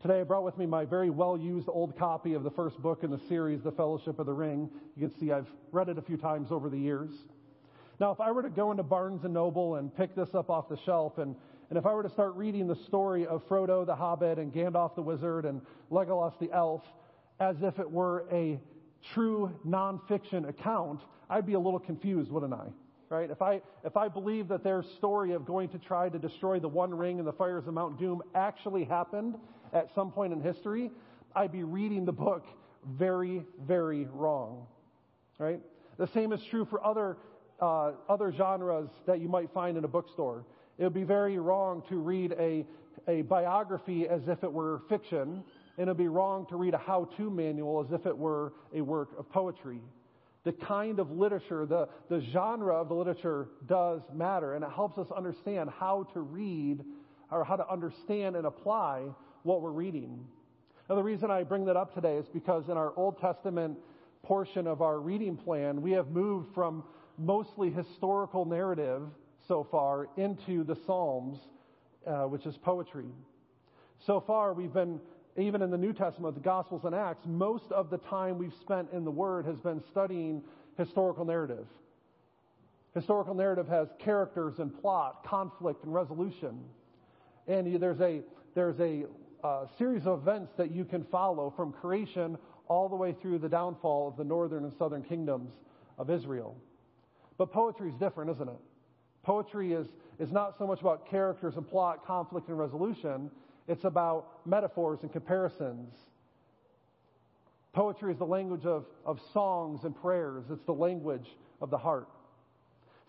Today 0.00 0.20
I 0.20 0.22
brought 0.22 0.44
with 0.44 0.56
me 0.56 0.66
my 0.66 0.84
very 0.84 1.10
well 1.10 1.36
used 1.36 1.68
old 1.68 1.98
copy 1.98 2.34
of 2.34 2.44
the 2.44 2.50
first 2.52 2.80
book 2.80 3.02
in 3.02 3.10
the 3.10 3.18
series, 3.28 3.60
The 3.62 3.72
Fellowship 3.72 4.20
of 4.20 4.26
the 4.26 4.32
Ring. 4.32 4.70
You 4.94 5.08
can 5.08 5.18
see 5.18 5.32
I've 5.32 5.48
read 5.72 5.88
it 5.88 5.98
a 5.98 6.02
few 6.02 6.16
times 6.16 6.52
over 6.52 6.68
the 6.68 6.78
years. 6.78 7.10
Now, 7.98 8.12
if 8.12 8.20
I 8.20 8.30
were 8.30 8.44
to 8.44 8.50
go 8.50 8.70
into 8.70 8.84
Barnes 8.84 9.24
and 9.24 9.34
Noble 9.34 9.74
and 9.74 9.92
pick 9.96 10.14
this 10.14 10.32
up 10.32 10.48
off 10.48 10.68
the 10.68 10.78
shelf, 10.84 11.18
and, 11.18 11.34
and 11.68 11.76
if 11.76 11.84
I 11.84 11.92
were 11.92 12.04
to 12.04 12.08
start 12.08 12.36
reading 12.36 12.68
the 12.68 12.78
story 12.86 13.26
of 13.26 13.42
Frodo 13.48 13.84
the 13.84 13.96
Hobbit 13.96 14.38
and 14.38 14.52
Gandalf 14.52 14.94
the 14.94 15.02
Wizard 15.02 15.44
and 15.44 15.60
Legolas 15.90 16.38
the 16.38 16.52
Elf 16.52 16.84
as 17.40 17.56
if 17.62 17.80
it 17.80 17.90
were 17.90 18.26
a 18.30 18.60
true 19.12 19.50
nonfiction 19.66 20.48
account, 20.48 21.00
I'd 21.28 21.46
be 21.46 21.54
a 21.54 21.60
little 21.60 21.80
confused, 21.80 22.30
wouldn't 22.30 22.54
I? 22.54 22.68
Right? 23.10 23.28
If 23.28 23.42
I, 23.42 23.60
if 23.84 23.96
I 23.96 24.06
believe 24.06 24.46
that 24.48 24.62
their 24.62 24.84
story 24.84 25.32
of 25.32 25.44
going 25.44 25.68
to 25.70 25.78
try 25.78 26.08
to 26.08 26.18
destroy 26.18 26.60
the 26.60 26.68
One 26.68 26.94
Ring 26.94 27.18
and 27.18 27.26
the 27.26 27.32
fires 27.32 27.66
of 27.66 27.74
Mount 27.74 27.98
Doom 27.98 28.22
actually 28.36 28.84
happened, 28.84 29.34
at 29.72 29.92
some 29.96 30.12
point 30.12 30.32
in 30.32 30.40
history, 30.40 30.92
I'd 31.34 31.50
be 31.50 31.64
reading 31.64 32.04
the 32.04 32.12
book 32.12 32.44
very, 32.86 33.42
very 33.66 34.06
wrong. 34.12 34.66
Right? 35.38 35.60
The 35.98 36.06
same 36.06 36.32
is 36.32 36.40
true 36.50 36.64
for 36.64 36.84
other, 36.86 37.16
uh, 37.60 37.92
other 38.08 38.32
genres 38.32 38.88
that 39.06 39.20
you 39.20 39.28
might 39.28 39.52
find 39.52 39.76
in 39.76 39.84
a 39.84 39.88
bookstore. 39.88 40.44
It 40.78 40.84
would 40.84 40.94
be 40.94 41.04
very 41.04 41.38
wrong 41.38 41.82
to 41.88 41.96
read 41.96 42.32
a, 42.38 42.64
a 43.08 43.22
biography 43.22 44.08
as 44.08 44.28
if 44.28 44.44
it 44.44 44.52
were 44.52 44.82
fiction, 44.88 45.42
and 45.78 45.88
it 45.88 45.90
would 45.90 45.96
be 45.96 46.08
wrong 46.08 46.46
to 46.46 46.56
read 46.56 46.74
a 46.74 46.78
how 46.78 47.08
to 47.16 47.28
manual 47.28 47.84
as 47.84 47.92
if 47.92 48.06
it 48.06 48.16
were 48.16 48.52
a 48.72 48.80
work 48.80 49.10
of 49.18 49.28
poetry. 49.30 49.80
The 50.44 50.52
kind 50.52 50.98
of 50.98 51.10
literature, 51.10 51.66
the, 51.66 51.88
the 52.08 52.20
genre 52.32 52.74
of 52.74 52.88
the 52.88 52.94
literature 52.94 53.48
does 53.66 54.00
matter, 54.14 54.54
and 54.54 54.64
it 54.64 54.70
helps 54.70 54.96
us 54.96 55.06
understand 55.14 55.70
how 55.78 56.04
to 56.14 56.20
read 56.20 56.82
or 57.30 57.44
how 57.44 57.56
to 57.56 57.70
understand 57.70 58.36
and 58.36 58.46
apply 58.46 59.04
what 59.42 59.60
we're 59.60 59.70
reading. 59.70 60.26
Now, 60.88 60.96
the 60.96 61.02
reason 61.02 61.30
I 61.30 61.42
bring 61.44 61.66
that 61.66 61.76
up 61.76 61.94
today 61.94 62.16
is 62.16 62.26
because 62.32 62.68
in 62.68 62.76
our 62.76 62.92
Old 62.96 63.20
Testament 63.20 63.78
portion 64.22 64.66
of 64.66 64.82
our 64.82 64.98
reading 64.98 65.36
plan, 65.36 65.82
we 65.82 65.92
have 65.92 66.08
moved 66.08 66.54
from 66.54 66.84
mostly 67.18 67.70
historical 67.70 68.44
narrative 68.44 69.02
so 69.46 69.66
far 69.70 70.08
into 70.16 70.64
the 70.64 70.76
Psalms, 70.86 71.38
uh, 72.06 72.24
which 72.24 72.46
is 72.46 72.56
poetry. 72.56 73.06
So 74.06 74.20
far, 74.26 74.54
we've 74.54 74.72
been, 74.72 75.00
even 75.36 75.62
in 75.62 75.70
the 75.70 75.78
New 75.78 75.92
Testament, 75.92 76.34
the 76.34 76.40
Gospels 76.40 76.82
and 76.84 76.94
Acts, 76.94 77.24
most 77.26 77.70
of 77.72 77.90
the 77.90 77.98
time 77.98 78.38
we've 78.38 78.54
spent 78.60 78.88
in 78.92 79.04
the 79.04 79.10
Word 79.10 79.46
has 79.46 79.58
been 79.60 79.82
studying 79.90 80.42
historical 80.76 81.24
narrative. 81.24 81.66
Historical 82.94 83.34
narrative 83.34 83.68
has 83.68 83.88
characters 83.98 84.58
and 84.58 84.76
plot, 84.80 85.24
conflict 85.24 85.84
and 85.84 85.94
resolution. 85.94 86.60
And 87.46 87.80
there's 87.80 88.00
a, 88.00 88.22
there's 88.54 88.78
a 88.80 89.04
a 89.44 89.66
series 89.78 90.06
of 90.06 90.20
events 90.20 90.52
that 90.56 90.70
you 90.70 90.84
can 90.84 91.04
follow 91.04 91.52
from 91.56 91.72
creation 91.72 92.36
all 92.68 92.88
the 92.88 92.96
way 92.96 93.14
through 93.20 93.38
the 93.38 93.48
downfall 93.48 94.08
of 94.08 94.16
the 94.16 94.24
northern 94.24 94.64
and 94.64 94.72
southern 94.78 95.02
kingdoms 95.02 95.52
of 95.98 96.10
Israel. 96.10 96.56
But 97.38 97.52
poetry 97.52 97.88
is 97.88 97.94
different, 97.96 98.30
isn't 98.30 98.48
it? 98.48 98.60
Poetry 99.22 99.72
is, 99.72 99.86
is 100.18 100.30
not 100.30 100.56
so 100.58 100.66
much 100.66 100.80
about 100.80 101.08
characters 101.08 101.56
and 101.56 101.68
plot, 101.68 102.06
conflict 102.06 102.48
and 102.48 102.58
resolution. 102.58 103.30
It's 103.70 103.84
about 103.84 104.26
metaphors 104.44 104.98
and 105.02 105.12
comparisons. 105.12 105.94
Poetry 107.72 108.12
is 108.12 108.18
the 108.18 108.26
language 108.26 108.66
of, 108.66 108.84
of 109.06 109.20
songs 109.32 109.84
and 109.84 109.94
prayers. 109.94 110.42
It's 110.50 110.64
the 110.66 110.72
language 110.72 111.28
of 111.60 111.70
the 111.70 111.78
heart. 111.78 112.08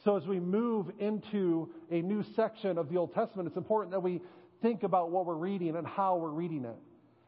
So 0.05 0.15
as 0.15 0.27
we 0.27 0.39
move 0.39 0.91
into 0.99 1.67
a 1.89 2.03
new 2.03 2.23
section 2.35 2.77
of 2.77 2.89
the 2.89 2.97
Old 2.97 3.11
Testament, 3.15 3.47
it's 3.47 3.57
important 3.57 3.89
that 3.89 4.01
we 4.01 4.21
think 4.61 4.83
about 4.83 5.09
what 5.09 5.25
we're 5.25 5.33
reading 5.33 5.75
and 5.75 5.87
how 5.87 6.17
we're 6.17 6.29
reading 6.29 6.65
it. 6.65 6.77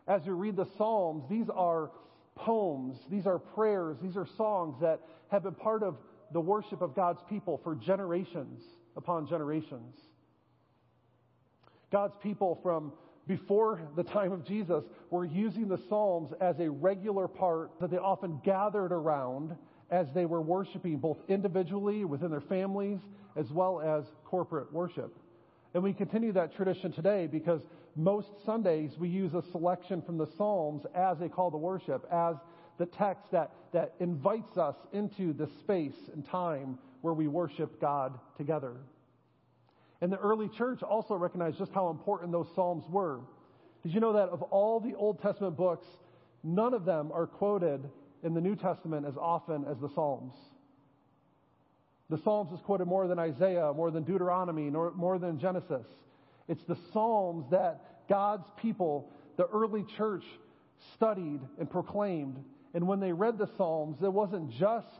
As 0.07 0.21
we 0.27 0.33
read 0.33 0.55
the 0.55 0.67
Psalms, 0.77 1.23
these 1.27 1.47
are 1.55 1.89
poems, 2.35 2.97
these 3.09 3.25
are 3.25 3.39
prayers, 3.39 3.97
these 3.99 4.15
are 4.15 4.27
songs 4.37 4.75
that 4.79 4.99
have 5.31 5.41
been 5.41 5.55
part 5.55 5.81
of 5.81 5.97
the 6.33 6.41
worship 6.41 6.83
of 6.83 6.95
God's 6.95 7.21
people 7.27 7.59
for 7.63 7.73
generations 7.73 8.61
upon 8.95 9.27
generations. 9.27 9.95
God's 11.91 12.13
people 12.21 12.59
from 12.61 12.91
before 13.27 13.81
the 13.95 14.03
time 14.03 14.31
of 14.31 14.45
Jesus 14.45 14.83
were 15.09 15.25
using 15.25 15.67
the 15.67 15.79
Psalms 15.89 16.33
as 16.41 16.59
a 16.59 16.69
regular 16.69 17.27
part 17.27 17.71
that 17.79 17.89
they 17.89 17.97
often 17.97 18.41
gathered 18.43 18.91
around 18.91 19.55
as 19.91 20.07
they 20.13 20.25
were 20.25 20.41
worshiping 20.41 20.97
both 20.97 21.17
individually 21.29 22.03
within 22.03 22.31
their 22.31 22.41
families 22.41 22.99
as 23.35 23.49
well 23.51 23.79
as 23.79 24.05
corporate 24.25 24.71
worship. 24.73 25.17
And 25.73 25.81
we 25.83 25.93
continue 25.93 26.31
that 26.33 26.55
tradition 26.55 26.91
today 26.91 27.27
because 27.27 27.61
most 27.95 28.29
Sundays 28.45 28.91
we 28.99 29.09
use 29.09 29.33
a 29.33 29.43
selection 29.51 30.01
from 30.01 30.17
the 30.17 30.27
Psalms 30.37 30.83
as 30.95 31.21
a 31.21 31.29
call 31.29 31.51
to 31.51 31.57
worship, 31.57 32.05
as 32.11 32.35
the 32.77 32.85
text 32.85 33.31
that, 33.31 33.51
that 33.71 33.93
invites 33.99 34.57
us 34.57 34.75
into 34.93 35.33
the 35.33 35.47
space 35.59 36.09
and 36.13 36.27
time 36.27 36.77
where 37.01 37.13
we 37.13 37.27
worship 37.27 37.79
God 37.79 38.19
together. 38.37 38.73
And 40.03 40.11
the 40.11 40.17
early 40.17 40.49
church 40.49 40.83
also 40.83 41.15
recognized 41.15 41.57
just 41.57 41.71
how 41.71 41.87
important 41.87 42.33
those 42.33 42.49
Psalms 42.55 42.83
were. 42.89 43.21
Did 43.83 43.93
you 43.93 44.01
know 44.01 44.11
that 44.11 44.27
of 44.27 44.41
all 44.41 44.81
the 44.81 44.95
Old 44.95 45.21
Testament 45.21 45.55
books, 45.55 45.85
none 46.43 46.73
of 46.73 46.83
them 46.83 47.09
are 47.13 47.25
quoted 47.25 47.89
in 48.21 48.33
the 48.33 48.41
New 48.41 48.57
Testament 48.57 49.05
as 49.05 49.15
often 49.15 49.63
as 49.63 49.77
the 49.79 49.87
Psalms? 49.95 50.33
The 52.09 52.17
Psalms 52.17 52.51
is 52.51 52.59
quoted 52.65 52.83
more 52.83 53.07
than 53.07 53.17
Isaiah, 53.17 53.71
more 53.73 53.91
than 53.91 54.03
Deuteronomy, 54.03 54.69
more 54.69 55.19
than 55.19 55.39
Genesis. 55.39 55.87
It's 56.49 56.65
the 56.65 56.77
Psalms 56.91 57.45
that 57.51 57.79
God's 58.09 58.49
people, 58.61 59.09
the 59.37 59.45
early 59.45 59.85
church, 59.95 60.25
studied 60.95 61.39
and 61.57 61.71
proclaimed. 61.71 62.43
And 62.73 62.89
when 62.89 62.99
they 62.99 63.13
read 63.13 63.37
the 63.37 63.47
Psalms, 63.55 64.03
it 64.03 64.11
wasn't 64.11 64.51
just 64.51 64.99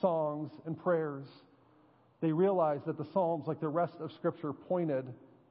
songs 0.00 0.50
and 0.64 0.82
prayers. 0.82 1.26
They 2.22 2.32
realized 2.32 2.86
that 2.86 2.96
the 2.96 3.06
Psalms, 3.12 3.46
like 3.46 3.60
the 3.60 3.68
rest 3.68 3.94
of 4.00 4.12
Scripture, 4.12 4.54
pointed 4.54 5.04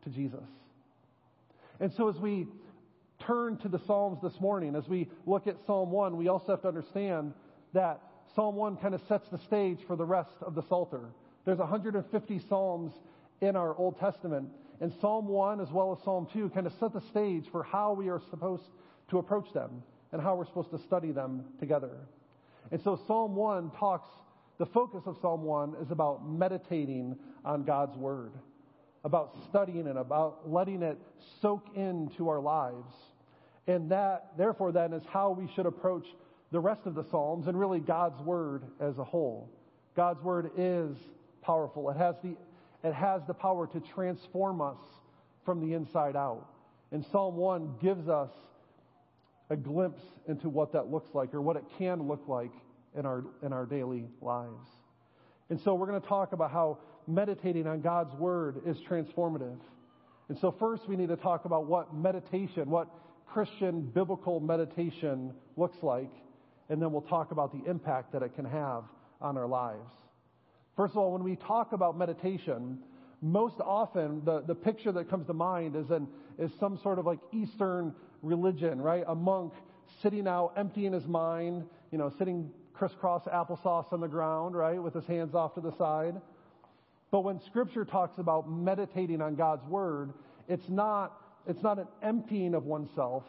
to 0.04 0.10
Jesus. 0.10 0.48
And 1.80 1.92
so 1.94 2.08
as 2.08 2.16
we 2.16 2.48
turn 3.20 3.58
to 3.58 3.68
the 3.68 3.80
Psalms 3.86 4.20
this 4.24 4.40
morning, 4.40 4.76
as 4.76 4.88
we 4.88 5.10
look 5.26 5.48
at 5.48 5.58
Psalm 5.68 5.92
1, 5.92 6.18
we 6.18 6.30
also 6.30 6.54
have 6.54 6.62
to 6.62 6.70
understand 6.70 7.34
that 7.74 8.00
Psalm 8.36 8.56
1 8.56 8.78
kind 8.78 8.96
of 8.96 9.02
sets 9.08 9.28
the 9.30 9.38
stage 9.40 9.80
for 9.86 9.96
the 9.96 10.06
rest 10.06 10.32
of 10.42 10.56
the 10.56 10.64
Psalter. 10.64 11.10
There's 11.46 11.60
150 11.60 12.40
Psalms 12.48 12.94
in 13.42 13.56
our 13.56 13.76
Old 13.76 14.00
Testament, 14.00 14.48
and 14.80 14.94
Psalm 15.02 15.28
1 15.28 15.60
as 15.60 15.70
well 15.72 15.92
as 15.92 16.04
Psalm 16.04 16.28
2 16.32 16.52
kind 16.52 16.68
of 16.68 16.74
set 16.80 16.94
the 16.94 17.02
stage 17.10 17.46
for 17.52 17.64
how 17.64 17.94
we 17.94 18.10
are 18.10 18.22
supposed 18.30 18.64
to 19.10 19.18
approach 19.18 19.52
them 19.54 19.84
and 20.14 20.22
how 20.22 20.36
we're 20.36 20.46
supposed 20.46 20.72
to 20.72 20.80
study 20.80 21.12
them 21.12 21.44
together. 21.60 21.98
And 22.72 22.82
so 22.82 23.00
Psalm 23.08 23.36
1 23.36 23.72
talks, 23.72 24.08
the 24.62 24.68
focus 24.68 25.02
of 25.08 25.18
Psalm 25.24 25.42
1 25.42 25.78
is 25.82 25.90
about 25.90 26.30
meditating 26.30 27.16
on 27.44 27.64
God's 27.64 27.98
Word, 27.98 28.32
about 29.04 29.36
studying 29.50 29.88
it, 29.88 29.98
about 29.98 30.48
letting 30.48 30.84
it 30.84 31.00
soak 31.42 31.66
into 31.76 32.30
our 32.30 32.40
lives. 32.40 32.94
And 33.66 33.90
that, 33.90 34.34
therefore, 34.38 34.72
then, 34.72 34.94
is 34.94 35.02
how 35.12 35.32
we 35.32 35.52
should 35.56 35.66
approach 35.66 36.06
the 36.52 36.60
rest 36.60 36.82
of 36.86 36.94
the 36.94 37.04
Psalms 37.10 37.48
and 37.48 37.60
really 37.60 37.80
God's 37.80 38.22
Word 38.22 38.62
as 38.80 39.00
a 39.00 39.04
whole. 39.04 39.50
God's 39.96 40.22
Word 40.22 40.52
is 40.56 40.96
powerful. 41.42 41.90
It 41.90 41.98
has 41.98 42.14
the, 42.22 42.38
it 42.88 42.94
has 42.94 43.24
the 43.26 43.34
power 43.34 43.66
to 43.66 43.80
transform 43.96 44.62
us 44.62 44.78
from 45.44 45.60
the 45.60 45.74
inside 45.74 46.16
out. 46.16 46.46
And 46.92 47.04
Psalm 47.12 47.36
1 47.36 47.78
gives 47.82 48.08
us 48.08 48.30
a 49.50 49.56
glimpse 49.56 50.04
into 50.28 50.50
what 50.50 50.72
that 50.74 50.92
looks 50.92 51.10
like 51.16 51.34
or 51.34 51.42
what 51.42 51.56
it 51.56 51.64
can 51.80 52.08
look 52.08 52.28
like 52.28 52.52
in 52.98 53.06
our, 53.06 53.24
in 53.44 53.54
our 53.54 53.66
daily 53.66 54.06
lives. 54.22 54.68
And 55.50 55.60
so 55.62 55.76
we're 55.76 55.88
going 55.88 56.02
to 56.02 56.08
talk 56.08 56.34
about 56.34 56.52
how 56.52 56.80
meditating 57.08 57.68
on 57.68 57.82
God's 57.82 58.14
Word 58.16 58.62
is 58.66 58.78
transformative. 58.90 59.60
And 60.30 60.38
so 60.40 60.56
first 60.60 60.88
we 60.88 60.96
need 60.96 61.10
to 61.10 61.18
talk 61.18 61.46
about 61.46 61.66
what 61.66 61.94
meditation, 61.94 62.70
what 62.70 62.88
Christian 63.26 63.82
biblical 63.82 64.40
meditation 64.40 65.34
looks 65.58 65.78
like 65.82 66.12
and 66.72 66.82
then 66.82 66.94
we'll 66.94 67.02
talk 67.02 67.32
about 67.32 67.52
the 67.52 67.70
impact 67.70 68.14
that 68.14 68.24
it 68.24 68.34
can 68.34 68.46
have 68.46 68.86
on 69.20 69.38
our 69.38 69.46
lives. 69.46 69.92
First 70.78 70.92
of 70.92 71.00
all, 71.00 71.12
when 71.12 71.22
we 71.22 71.36
talk 71.36 71.74
about 71.74 71.98
meditation, 71.98 72.80
most 73.22 73.58
often 73.60 74.24
the, 74.24 74.42
the 74.48 74.56
picture 74.56 74.94
that 74.94 75.10
comes 75.10 75.28
to 75.28 75.34
mind 75.34 75.76
is, 75.76 75.90
an, 75.90 76.08
is 76.40 76.50
some 76.62 76.80
sort 76.82 76.98
of 76.98 77.06
like 77.06 77.20
Eastern 77.34 77.94
religion, 78.22 78.82
right? 78.82 79.04
A 79.06 79.14
monk 79.14 79.52
sitting 80.02 80.30
out, 80.30 80.54
emptying 80.56 80.94
his 80.94 81.06
mind, 81.06 81.66
you 81.92 81.98
know, 81.98 82.10
sitting 82.18 82.50
crisscross 82.82 83.22
applesauce 83.26 83.94
on 83.94 84.02
the 84.02 84.08
ground, 84.08 84.56
right, 84.56 84.82
with 84.82 84.96
his 84.96 85.06
hands 85.06 85.36
off 85.36 85.54
to 85.54 85.62
the 85.62 85.72
side. 85.78 86.16
But 87.12 87.20
when 87.20 87.40
Scripture 87.46 87.86
talks 87.86 88.18
about 88.18 88.50
meditating 88.50 89.22
on 89.22 89.36
God's 89.36 89.64
Word, 89.68 90.14
it's 90.48 90.68
not, 90.68 91.16
it's 91.46 91.62
not 91.62 91.78
an 91.78 91.86
emptying 92.02 92.56
of 92.56 92.66
oneself. 92.66 93.22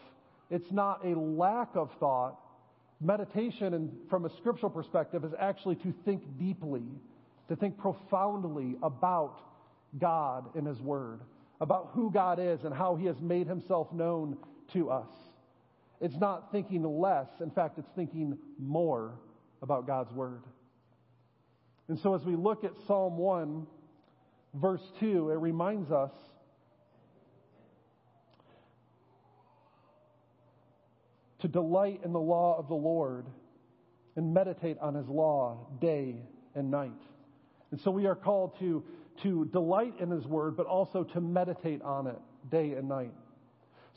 It's 0.48 0.72
not 0.72 1.04
a 1.04 1.14
lack 1.14 1.68
of 1.74 1.90
thought 2.00 2.38
meditation 3.02 3.74
and 3.74 3.90
from 4.08 4.24
a 4.24 4.30
scriptural 4.38 4.70
perspective 4.70 5.22
is 5.22 5.32
actually 5.38 5.74
to 5.74 5.92
think 6.06 6.22
deeply, 6.38 6.84
to 7.50 7.56
think 7.56 7.76
profoundly 7.76 8.76
about 8.82 9.36
God 9.98 10.46
and 10.54 10.66
His 10.66 10.80
Word, 10.80 11.20
about 11.60 11.90
who 11.92 12.10
God 12.10 12.38
is 12.40 12.60
and 12.64 12.72
how 12.72 12.96
He 12.96 13.04
has 13.04 13.20
made 13.20 13.46
Himself 13.46 13.92
known 13.92 14.38
to 14.72 14.88
us. 14.88 15.10
It's 16.00 16.16
not 16.16 16.50
thinking 16.52 16.84
less, 16.84 17.28
in 17.42 17.50
fact, 17.50 17.76
it's 17.76 17.90
thinking 17.94 18.38
more 18.58 19.12
about 19.62 19.86
God's 19.86 20.12
Word. 20.12 20.42
And 21.88 21.98
so 22.00 22.14
as 22.14 22.24
we 22.24 22.36
look 22.36 22.64
at 22.64 22.72
Psalm 22.86 23.16
1, 23.16 23.66
verse 24.54 24.82
2, 25.00 25.30
it 25.30 25.34
reminds 25.34 25.90
us 25.90 26.12
to 31.40 31.48
delight 31.48 32.00
in 32.04 32.12
the 32.12 32.20
law 32.20 32.56
of 32.58 32.68
the 32.68 32.74
Lord 32.74 33.26
and 34.16 34.32
meditate 34.32 34.78
on 34.78 34.94
his 34.94 35.08
law 35.08 35.66
day 35.80 36.16
and 36.54 36.70
night. 36.70 36.92
And 37.70 37.80
so 37.80 37.90
we 37.90 38.06
are 38.06 38.14
called 38.14 38.58
to, 38.60 38.84
to 39.22 39.46
delight 39.46 39.94
in 39.98 40.10
his 40.10 40.24
word, 40.26 40.56
but 40.56 40.66
also 40.66 41.04
to 41.04 41.20
meditate 41.20 41.82
on 41.82 42.06
it 42.06 42.18
day 42.50 42.72
and 42.72 42.88
night. 42.88 43.12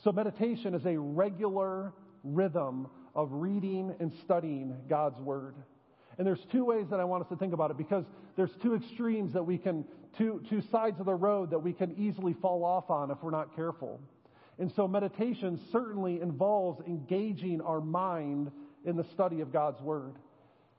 So 0.02 0.12
meditation 0.12 0.74
is 0.74 0.84
a 0.86 0.98
regular 0.98 1.92
rhythm 2.24 2.88
of 3.16 3.32
reading 3.32 3.92
and 3.98 4.12
studying 4.22 4.76
God's 4.88 5.18
word. 5.20 5.54
And 6.18 6.26
there's 6.26 6.44
two 6.52 6.64
ways 6.64 6.86
that 6.90 7.00
I 7.00 7.04
want 7.04 7.24
us 7.24 7.28
to 7.30 7.36
think 7.36 7.52
about 7.52 7.70
it 7.70 7.76
because 7.76 8.04
there's 8.36 8.54
two 8.62 8.74
extremes 8.74 9.32
that 9.32 9.42
we 9.42 9.58
can, 9.58 9.84
two, 10.16 10.42
two 10.48 10.62
sides 10.70 11.00
of 11.00 11.06
the 11.06 11.14
road 11.14 11.50
that 11.50 11.58
we 11.58 11.72
can 11.72 11.94
easily 11.98 12.34
fall 12.34 12.64
off 12.64 12.90
on 12.90 13.10
if 13.10 13.18
we're 13.22 13.30
not 13.30 13.56
careful. 13.56 14.00
And 14.58 14.70
so 14.72 14.86
meditation 14.86 15.58
certainly 15.72 16.20
involves 16.20 16.80
engaging 16.86 17.60
our 17.60 17.80
mind 17.80 18.50
in 18.84 18.96
the 18.96 19.04
study 19.04 19.40
of 19.40 19.52
God's 19.52 19.80
Word. 19.80 20.14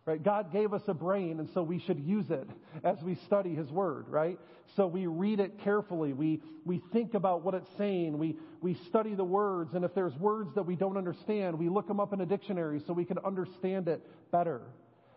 Right? 0.08 0.24
God 0.24 0.54
gave 0.54 0.74
us 0.74 0.84
a 0.88 0.94
brain, 0.94 1.42
and 1.42 1.50
so 1.54 1.62
we 1.62 1.80
should 1.80 2.00
use 2.00 2.32
it 2.32 2.48
as 2.82 2.98
we 3.04 3.16
study 3.26 3.54
His 3.54 3.70
Word, 3.70 4.08
right? 4.08 4.40
So 4.78 4.88
we 4.88 5.06
read 5.06 5.42
it 5.42 5.60
carefully. 5.66 6.14
We, 6.14 6.42
we 6.64 6.82
think 6.94 7.14
about 7.14 7.44
what 7.44 7.54
it's 7.56 7.68
saying. 7.78 8.18
We, 8.18 8.38
we 8.62 8.76
study 8.88 9.16
the 9.16 9.26
words, 9.26 9.74
and 9.74 9.84
if 9.84 9.94
there's 9.94 10.16
words 10.16 10.56
that 10.56 10.64
we 10.64 10.78
don't 10.78 10.96
understand, 10.96 11.60
we 11.60 11.68
look 11.68 11.90
them 11.90 12.00
up 12.00 12.14
in 12.14 12.22
a 12.22 12.26
dictionary 12.26 12.82
so 12.88 12.94
we 12.94 13.04
can 13.04 13.18
understand 13.18 13.90
it 13.90 14.02
better. 14.32 14.62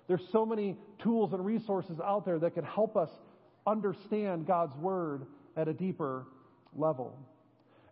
There's 0.08 0.26
so 0.32 0.44
many 0.44 0.76
tools 0.98 1.34
and 1.34 1.46
resources 1.46 2.00
out 2.04 2.24
there 2.24 2.40
that 2.40 2.54
can 2.54 2.64
help 2.64 2.96
us 2.96 3.10
understand 3.68 4.44
God's 4.44 4.74
Word 4.74 5.24
at 5.56 5.68
a 5.68 5.72
deeper 5.72 6.26
level. 6.74 7.16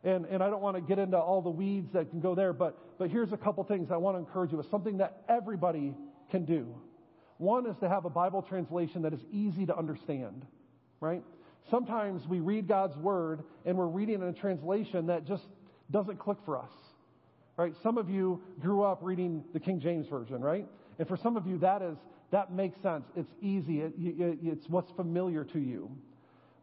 And, 0.02 0.26
and 0.26 0.42
I 0.42 0.50
don't 0.50 0.62
want 0.62 0.74
to 0.74 0.80
get 0.80 0.98
into 0.98 1.16
all 1.16 1.42
the 1.42 1.50
weeds 1.50 1.92
that 1.92 2.10
can 2.10 2.18
go 2.18 2.34
there, 2.34 2.52
but, 2.52 2.76
but 2.98 3.08
here's 3.08 3.32
a 3.32 3.36
couple 3.36 3.62
things 3.62 3.92
I 3.92 3.98
want 3.98 4.16
to 4.16 4.18
encourage 4.18 4.50
you 4.50 4.56
with 4.56 4.68
something 4.68 4.98
that 4.98 5.22
everybody 5.28 5.94
can 6.32 6.44
do. 6.44 6.74
One 7.38 7.66
is 7.66 7.76
to 7.78 7.88
have 7.88 8.04
a 8.04 8.10
Bible 8.10 8.42
translation 8.42 9.02
that 9.02 9.12
is 9.12 9.20
easy 9.32 9.66
to 9.66 9.76
understand, 9.76 10.44
right? 11.00 11.22
Sometimes 11.70 12.26
we 12.26 12.40
read 12.40 12.68
God's 12.68 12.96
Word 12.96 13.42
and 13.64 13.76
we're 13.76 13.86
reading 13.86 14.16
in 14.16 14.24
a 14.24 14.32
translation 14.32 15.06
that 15.06 15.24
just 15.24 15.44
doesn't 15.90 16.18
click 16.18 16.38
for 16.44 16.58
us. 16.58 16.72
Right? 17.56 17.74
Some 17.82 17.98
of 17.98 18.08
you 18.08 18.40
grew 18.60 18.84
up 18.84 19.00
reading 19.02 19.42
the 19.52 19.58
King 19.58 19.80
James 19.80 20.06
Version, 20.06 20.40
right? 20.40 20.64
And 21.00 21.08
for 21.08 21.16
some 21.16 21.36
of 21.36 21.44
you, 21.46 21.58
that 21.58 21.82
is 21.82 21.96
that 22.30 22.52
makes 22.52 22.80
sense. 22.82 23.04
It's 23.16 23.32
easy. 23.40 23.80
It, 23.80 23.94
it, 23.98 24.38
it's 24.42 24.68
what's 24.68 24.92
familiar 24.92 25.44
to 25.44 25.58
you. 25.58 25.90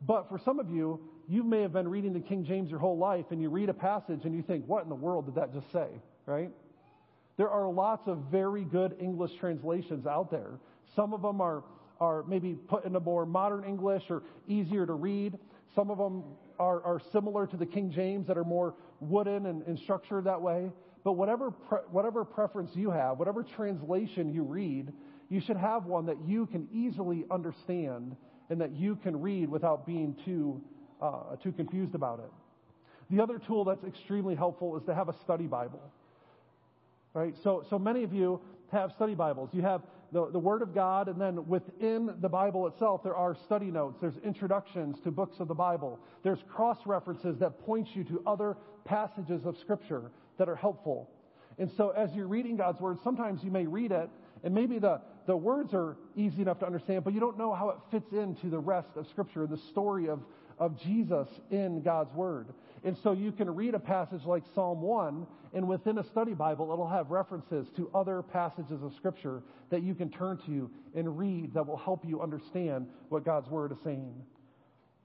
But 0.05 0.29
for 0.29 0.37
some 0.37 0.59
of 0.59 0.69
you, 0.69 1.01
you 1.27 1.43
may 1.43 1.61
have 1.61 1.73
been 1.73 1.87
reading 1.87 2.13
the 2.13 2.19
King 2.19 2.45
James 2.45 2.69
your 2.69 2.79
whole 2.79 2.97
life, 2.97 3.25
and 3.31 3.41
you 3.41 3.49
read 3.49 3.69
a 3.69 3.73
passage 3.73 4.21
and 4.23 4.35
you 4.35 4.41
think, 4.41 4.65
"What 4.67 4.83
in 4.83 4.89
the 4.89 4.95
world 4.95 5.25
did 5.25 5.35
that 5.35 5.53
just 5.53 5.69
say?" 5.71 5.87
Right? 6.25 6.51
There 7.37 7.49
are 7.49 7.69
lots 7.69 8.07
of 8.07 8.17
very 8.31 8.63
good 8.63 8.95
English 8.99 9.31
translations 9.39 10.05
out 10.07 10.31
there. 10.31 10.59
Some 10.95 11.13
of 11.13 11.21
them 11.21 11.41
are 11.41 11.63
are 11.99 12.23
maybe 12.23 12.53
put 12.53 12.85
into 12.85 12.99
more 12.99 13.25
modern 13.25 13.63
English 13.63 14.03
or 14.09 14.23
easier 14.47 14.85
to 14.85 14.93
read. 14.93 15.37
Some 15.75 15.89
of 15.89 15.97
them 15.97 16.23
are, 16.59 16.81
are 16.83 17.01
similar 17.11 17.47
to 17.47 17.57
the 17.57 17.65
King 17.65 17.91
James 17.91 18.27
that 18.27 18.37
are 18.37 18.43
more 18.43 18.75
wooden 18.99 19.45
and, 19.45 19.65
and 19.67 19.77
structured 19.79 20.25
that 20.25 20.41
way. 20.41 20.71
But 21.03 21.13
whatever, 21.13 21.51
pre- 21.51 21.79
whatever 21.91 22.25
preference 22.25 22.71
you 22.75 22.91
have, 22.91 23.19
whatever 23.19 23.43
translation 23.43 24.33
you 24.33 24.43
read, 24.43 24.91
you 25.29 25.39
should 25.39 25.57
have 25.57 25.85
one 25.85 26.05
that 26.07 26.17
you 26.25 26.45
can 26.47 26.67
easily 26.73 27.25
understand 27.31 28.15
and 28.49 28.61
that 28.61 28.71
you 28.71 28.95
can 28.97 29.21
read 29.21 29.49
without 29.49 29.85
being 29.85 30.15
too, 30.25 30.61
uh, 31.01 31.35
too 31.41 31.51
confused 31.51 31.95
about 31.95 32.19
it. 32.19 32.31
The 33.09 33.21
other 33.21 33.39
tool 33.39 33.65
that's 33.65 33.83
extremely 33.83 34.35
helpful 34.35 34.77
is 34.77 34.83
to 34.85 34.95
have 34.95 35.09
a 35.09 35.15
study 35.23 35.45
Bible. 35.45 35.81
Right? 37.15 37.33
So, 37.43 37.63
so 37.69 37.79
many 37.79 38.03
of 38.03 38.13
you 38.13 38.41
have 38.73 38.91
study 38.91 39.15
Bibles. 39.15 39.49
You 39.53 39.61
have 39.61 39.83
the, 40.11 40.29
the 40.31 40.39
Word 40.39 40.61
of 40.61 40.75
God, 40.75 41.07
and 41.07 41.19
then 41.19 41.47
within 41.47 42.13
the 42.19 42.27
Bible 42.27 42.67
itself, 42.67 43.03
there 43.03 43.15
are 43.15 43.37
study 43.45 43.71
notes. 43.71 43.99
There's 44.01 44.17
introductions 44.17 44.97
to 45.05 45.11
books 45.11 45.39
of 45.39 45.47
the 45.47 45.53
Bible. 45.53 45.97
There's 46.23 46.39
cross 46.53 46.77
references 46.85 47.39
that 47.39 47.65
point 47.65 47.87
you 47.95 48.03
to 48.03 48.21
other 48.27 48.57
passages 48.83 49.45
of 49.45 49.57
Scripture 49.57 50.11
that 50.37 50.49
are 50.49 50.57
helpful. 50.57 51.09
And 51.57 51.71
so, 51.77 51.91
as 51.91 52.13
you're 52.13 52.27
reading 52.27 52.57
God's 52.57 52.81
Word, 52.81 52.97
sometimes 53.01 53.41
you 53.45 53.49
may 53.49 53.65
read 53.65 53.93
it, 53.93 54.09
and 54.43 54.53
maybe 54.53 54.77
the, 54.77 54.99
the 55.25 55.37
words 55.37 55.73
are 55.73 55.95
easy 56.17 56.41
enough 56.41 56.59
to 56.59 56.65
understand, 56.65 57.05
but 57.05 57.13
you 57.13 57.21
don't 57.21 57.37
know 57.37 57.53
how 57.53 57.69
it 57.69 57.77
fits 57.91 58.11
into 58.11 58.49
the 58.49 58.59
rest 58.59 58.89
of 58.97 59.07
Scripture 59.07 59.47
the 59.47 59.55
story 59.71 60.09
of, 60.09 60.19
of 60.59 60.77
Jesus 60.81 61.29
in 61.49 61.81
God's 61.81 62.13
Word. 62.13 62.47
And 62.85 62.95
so 63.01 63.13
you 63.13 63.31
can 63.31 63.53
read 63.53 63.73
a 63.73 63.79
passage 63.79 64.25
like 64.25 64.43
Psalm 64.53 64.79
1, 64.79 65.25
and 65.55 65.67
within 65.67 65.97
a 65.97 66.03
study 66.03 66.35
Bible, 66.35 66.71
it'll 66.71 66.87
have 66.87 67.09
references 67.09 67.67
to 67.77 67.89
other 67.95 68.21
passages 68.21 68.83
of 68.83 68.93
Scripture 68.95 69.41
that 69.71 69.81
you 69.81 69.95
can 69.95 70.11
turn 70.11 70.37
to 70.45 70.69
and 70.93 71.17
read 71.17 71.51
that 71.55 71.65
will 71.65 71.77
help 71.77 72.05
you 72.05 72.21
understand 72.21 72.85
what 73.09 73.25
God's 73.25 73.49
Word 73.49 73.71
is 73.71 73.79
saying. 73.83 74.13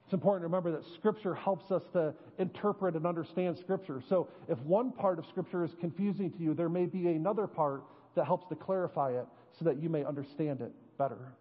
It's 0.04 0.12
important 0.12 0.42
to 0.42 0.48
remember 0.48 0.72
that 0.72 0.84
Scripture 0.94 1.34
helps 1.34 1.70
us 1.70 1.82
to 1.94 2.12
interpret 2.38 2.96
and 2.96 3.06
understand 3.06 3.56
Scripture. 3.56 4.02
So 4.10 4.28
if 4.46 4.58
one 4.58 4.92
part 4.92 5.18
of 5.18 5.24
Scripture 5.24 5.64
is 5.64 5.70
confusing 5.80 6.30
to 6.32 6.38
you, 6.38 6.52
there 6.52 6.68
may 6.68 6.84
be 6.84 7.08
another 7.08 7.46
part 7.46 7.84
that 8.14 8.26
helps 8.26 8.46
to 8.48 8.56
clarify 8.56 9.12
it 9.12 9.26
so 9.58 9.64
that 9.64 9.80
you 9.82 9.88
may 9.88 10.04
understand 10.04 10.60
it 10.60 10.72
better. 10.98 11.32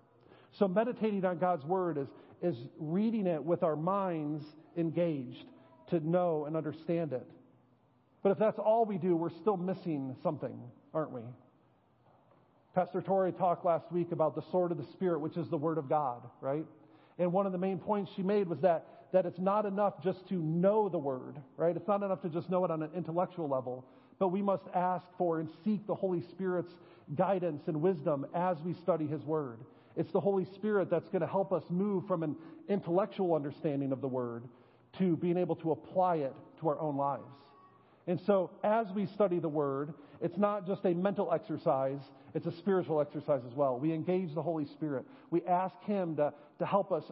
So 0.54 0.70
meditating 0.70 1.26
on 1.26 1.38
God's 1.38 1.66
Word 1.66 1.98
is, 1.98 2.08
is 2.42 2.56
reading 2.80 3.28
it 3.28 3.44
with 3.44 3.62
our 3.62 3.76
minds 3.76 4.46
engaged 4.78 5.44
to 5.90 6.00
know 6.08 6.46
and 6.46 6.56
understand 6.56 7.14
it. 7.14 7.28
But 8.22 8.32
if 8.32 8.38
that's 8.38 8.60
all 8.60 8.86
we 8.86 8.98
do, 8.98 9.16
we're 9.16 9.30
still 9.30 9.58
missing 9.58 10.16
something, 10.22 10.60
aren't 10.94 11.12
we? 11.12 11.22
Pastor 12.76 13.02
Tori 13.02 13.32
talked 13.32 13.66
last 13.66 13.92
week 13.92 14.12
about 14.12 14.36
the 14.36 14.44
sword 14.52 14.72
of 14.72 14.78
the 14.78 14.86
Spirit, 14.94 15.20
which 15.20 15.38
is 15.38 15.48
the 15.50 15.58
Word 15.58 15.78
of 15.78 15.90
God, 15.90 16.22
right? 16.42 16.66
And 17.18 17.34
one 17.34 17.46
of 17.46 17.52
the 17.52 17.58
main 17.58 17.80
points 17.80 18.12
she 18.16 18.24
made 18.24 18.48
was 18.48 18.60
that, 18.60 18.86
that 19.12 19.26
it's 19.26 19.40
not 19.40 19.66
enough 19.66 20.02
just 20.04 20.28
to 20.30 20.36
know 20.36 20.90
the 20.90 20.98
Word, 20.98 21.36
right? 21.58 21.76
It's 21.76 21.88
not 21.88 22.04
enough 22.04 22.22
to 22.22 22.30
just 22.30 22.50
know 22.50 22.64
it 22.66 22.72
on 22.72 22.84
an 22.84 22.92
intellectual 22.96 23.50
level, 23.50 23.86
but 24.20 24.30
we 24.30 24.42
must 24.42 24.64
ask 24.74 25.06
for 25.18 25.40
and 25.40 25.50
seek 25.64 25.86
the 25.88 25.96
Holy 25.96 26.22
Spirit's 26.22 26.74
guidance 27.16 27.64
and 27.68 27.82
wisdom 27.82 28.26
as 28.36 28.58
we 28.62 28.74
study 28.74 29.08
His 29.08 29.24
Word. 29.24 29.60
It's 29.96 30.12
the 30.12 30.20
Holy 30.20 30.46
Spirit 30.46 30.90
that's 30.90 31.10
going 31.10 31.22
to 31.22 31.28
help 31.28 31.52
us 31.52 31.64
move 31.70 32.08
from 32.08 32.24
an 32.24 32.36
intellectual 32.68 33.34
understanding 33.34 33.92
of 33.92 34.02
the 34.02 34.08
Word 34.08 34.44
to 35.00 35.18
being 35.18 35.38
able 35.38 35.56
to 35.58 35.72
apply 35.72 36.18
it 36.18 36.34
to 36.60 36.70
our 36.70 36.80
own 36.80 36.98
lives. 36.98 37.24
And 38.08 38.20
so, 38.26 38.50
as 38.64 38.88
we 38.96 39.06
study 39.06 39.40
the 39.40 39.50
Word, 39.50 39.94
it's 40.22 40.38
not 40.38 40.66
just 40.66 40.84
a 40.86 40.94
mental 40.94 41.32
exercise, 41.32 42.00
it's 42.34 42.46
a 42.46 42.52
spiritual 42.58 43.02
exercise 43.02 43.42
as 43.48 43.54
well. 43.54 43.78
We 43.78 43.94
engage 43.94 44.34
the 44.34 44.42
Holy 44.42 44.66
Spirit. 44.66 45.06
We 45.30 45.44
ask 45.44 45.76
Him 45.84 46.16
to, 46.16 46.34
to 46.58 46.66
help 46.66 46.92
us 46.92 47.04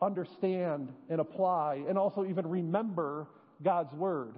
understand 0.00 0.92
and 1.08 1.20
apply 1.20 1.82
and 1.88 1.98
also 1.98 2.24
even 2.24 2.46
remember 2.46 3.26
God's 3.62 3.92
Word. 3.94 4.34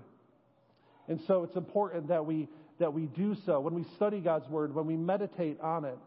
And 1.09 1.20
so, 1.26 1.42
it's 1.42 1.57
important 1.57 2.09
that 2.09 2.24
we, 2.24 2.48
that 2.78 2.94
we 2.94 3.07
do 3.07 3.36
so. 3.44 3.61
When 3.61 3.74
we 3.74 3.84
study 3.96 4.20
God's 4.20 4.48
Word, 4.48 4.74
when 4.74 4.86
we 4.86 4.96
meditate 4.96 5.61
on 5.61 5.84
it, 5.84 5.98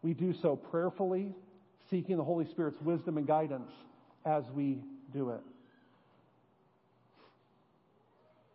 we 0.00 0.14
do 0.14 0.34
so 0.40 0.56
prayerfully, 0.56 1.32
seeking 1.90 2.16
the 2.16 2.24
Holy 2.24 2.46
Spirit's 2.46 2.80
wisdom 2.80 3.18
and 3.18 3.26
guidance 3.26 3.70
as 4.24 4.44
we 4.54 4.78
do 5.12 5.30
it. 5.30 5.40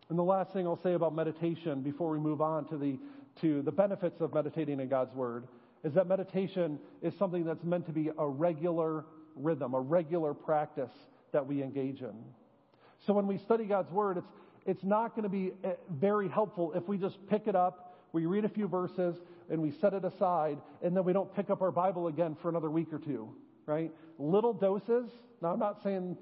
And 0.10 0.18
the 0.18 0.24
last 0.24 0.54
thing 0.54 0.66
I'll 0.66 0.82
say 0.82 0.94
about 0.94 1.14
meditation 1.14 1.82
before 1.82 2.10
we 2.10 2.20
move 2.20 2.42
on 2.42 2.66
to 2.70 2.78
the, 2.78 2.98
to 3.42 3.62
the 3.62 3.72
benefits 3.72 4.22
of 4.22 4.34
meditating 4.34 4.80
in 4.80 4.88
God's 4.88 5.14
Word 5.14 5.48
is 5.84 5.94
that 5.94 6.08
meditation 6.08 6.80
is 7.02 7.14
something 7.20 7.44
that's 7.44 7.64
meant 7.64 7.86
to 7.88 7.92
be 7.92 8.10
a 8.18 8.28
regular 8.28 9.06
rhythm, 9.36 9.74
a 9.74 9.80
regular 9.80 10.34
practice 10.34 10.92
that 11.34 11.46
we 11.46 11.62
engage 11.62 12.02
in. 12.02 12.16
So 13.06 13.14
when 13.14 13.28
we 13.28 13.38
study 13.38 13.66
God's 13.66 13.92
Word, 13.92 14.18
it's, 14.18 14.28
it's 14.66 14.84
not 14.84 15.10
going 15.10 15.24
to 15.24 15.30
be 15.30 15.52
eh, 15.64 15.74
very 15.90 16.30
helpful 16.30 16.72
if 16.74 16.88
we 16.88 16.98
just 16.98 17.18
pick 17.30 17.48
it 17.48 17.56
up, 17.56 17.96
we 18.14 18.26
read 18.26 18.46
a 18.46 18.50
few 18.50 18.68
verses, 18.68 19.16
and 19.50 19.62
we 19.62 19.72
set 19.72 19.94
it 19.94 20.04
aside, 20.06 20.58
and 20.82 20.96
then 20.96 21.04
we 21.04 21.14
don't 21.14 21.34
pick 21.36 21.50
up 21.50 21.62
our 21.62 21.72
Bible 21.72 22.08
again 22.08 22.36
for 22.42 22.50
another 22.50 22.70
week 22.70 22.92
or 22.92 23.00
two, 23.00 23.30
right? 23.66 23.92
Little 24.18 24.54
doses. 24.54 25.10
Now, 25.42 25.50
I'm 25.54 25.60
not 25.60 25.84
saying 25.84 26.18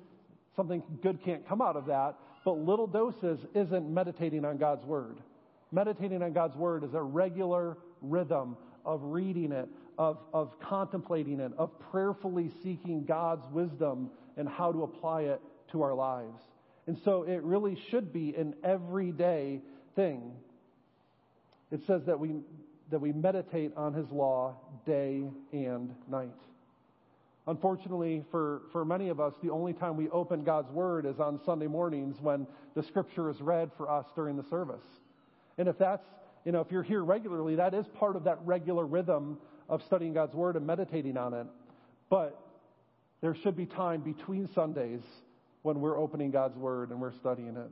something 0.56 0.84
good 1.02 1.24
can't 1.24 1.48
come 1.48 1.62
out 1.62 1.76
of 1.76 1.86
that, 1.88 2.16
but 2.46 2.60
little 2.60 2.88
doses 2.88 3.40
isn't 3.54 3.94
meditating 3.94 4.46
on 4.46 4.58
God's 4.58 4.86
Word. 4.86 5.18
Meditating 5.72 6.22
on 6.22 6.32
God's 6.32 6.56
Word 6.56 6.84
is 6.84 6.94
a 6.94 7.02
regular 7.02 7.78
rhythm 8.02 8.56
of 8.86 9.02
reading 9.04 9.52
it, 9.52 9.68
of, 9.98 10.20
of 10.32 10.58
contemplating 10.60 11.40
it, 11.40 11.52
of 11.58 11.72
prayerfully 11.92 12.52
seeking 12.64 13.04
God's 13.04 13.46
wisdom 13.52 14.12
and 14.38 14.48
how 14.48 14.72
to 14.72 14.84
apply 14.84 15.24
it 15.24 15.42
to 15.72 15.82
our 15.82 15.96
lives. 15.96 16.40
And 16.88 16.98
so 17.04 17.24
it 17.24 17.42
really 17.42 17.78
should 17.90 18.14
be 18.14 18.36
an 18.36 18.54
everyday 18.64 19.60
thing. 19.96 20.32
It 21.72 21.82
says 21.88 22.04
that 22.06 22.20
we, 22.20 22.36
that 22.92 23.00
we 23.00 23.12
meditate 23.12 23.72
on 23.76 23.96
His 23.96 24.10
law 24.12 24.56
day 24.86 25.24
and 25.52 25.96
night. 26.08 26.30
Unfortunately, 27.48 28.24
for, 28.32 28.64
for 28.72 28.84
many 28.84 29.10
of 29.10 29.20
us, 29.20 29.34
the 29.44 29.52
only 29.52 29.74
time 29.74 29.98
we 29.98 30.10
open 30.10 30.44
God's 30.44 30.72
Word 30.72 31.06
is 31.06 31.20
on 31.20 31.40
Sunday 31.46 31.68
mornings 31.68 32.16
when 32.20 32.48
the 32.76 32.82
Scripture 32.82 33.30
is 33.30 33.40
read 33.40 33.70
for 33.78 33.90
us 33.90 34.06
during 34.16 34.36
the 34.36 34.46
service. 34.50 34.84
And 35.58 35.68
if 35.68 35.78
that's, 35.78 36.06
you 36.44 36.52
know, 36.52 36.62
if 36.62 36.72
you're 36.72 36.84
here 36.84 37.04
regularly, 37.04 37.56
that 37.56 37.76
is 37.76 37.86
part 38.00 38.16
of 38.16 38.24
that 38.24 38.40
regular 38.44 38.86
rhythm 38.86 39.38
of 39.70 39.84
studying 39.84 40.14
God's 40.14 40.34
Word 40.34 40.56
and 40.56 40.66
meditating 40.66 41.18
on 41.18 41.36
it. 41.36 41.46
But 42.10 42.40
there 43.22 43.36
should 43.36 43.56
be 43.56 43.68
time 43.68 44.02
between 44.02 44.50
Sundays 44.54 45.02
when 45.62 45.80
we're 45.80 46.00
opening 46.00 46.32
God's 46.32 46.58
Word 46.58 46.90
and 46.90 47.00
we're 47.00 47.14
studying 47.14 47.56
it. 47.58 47.70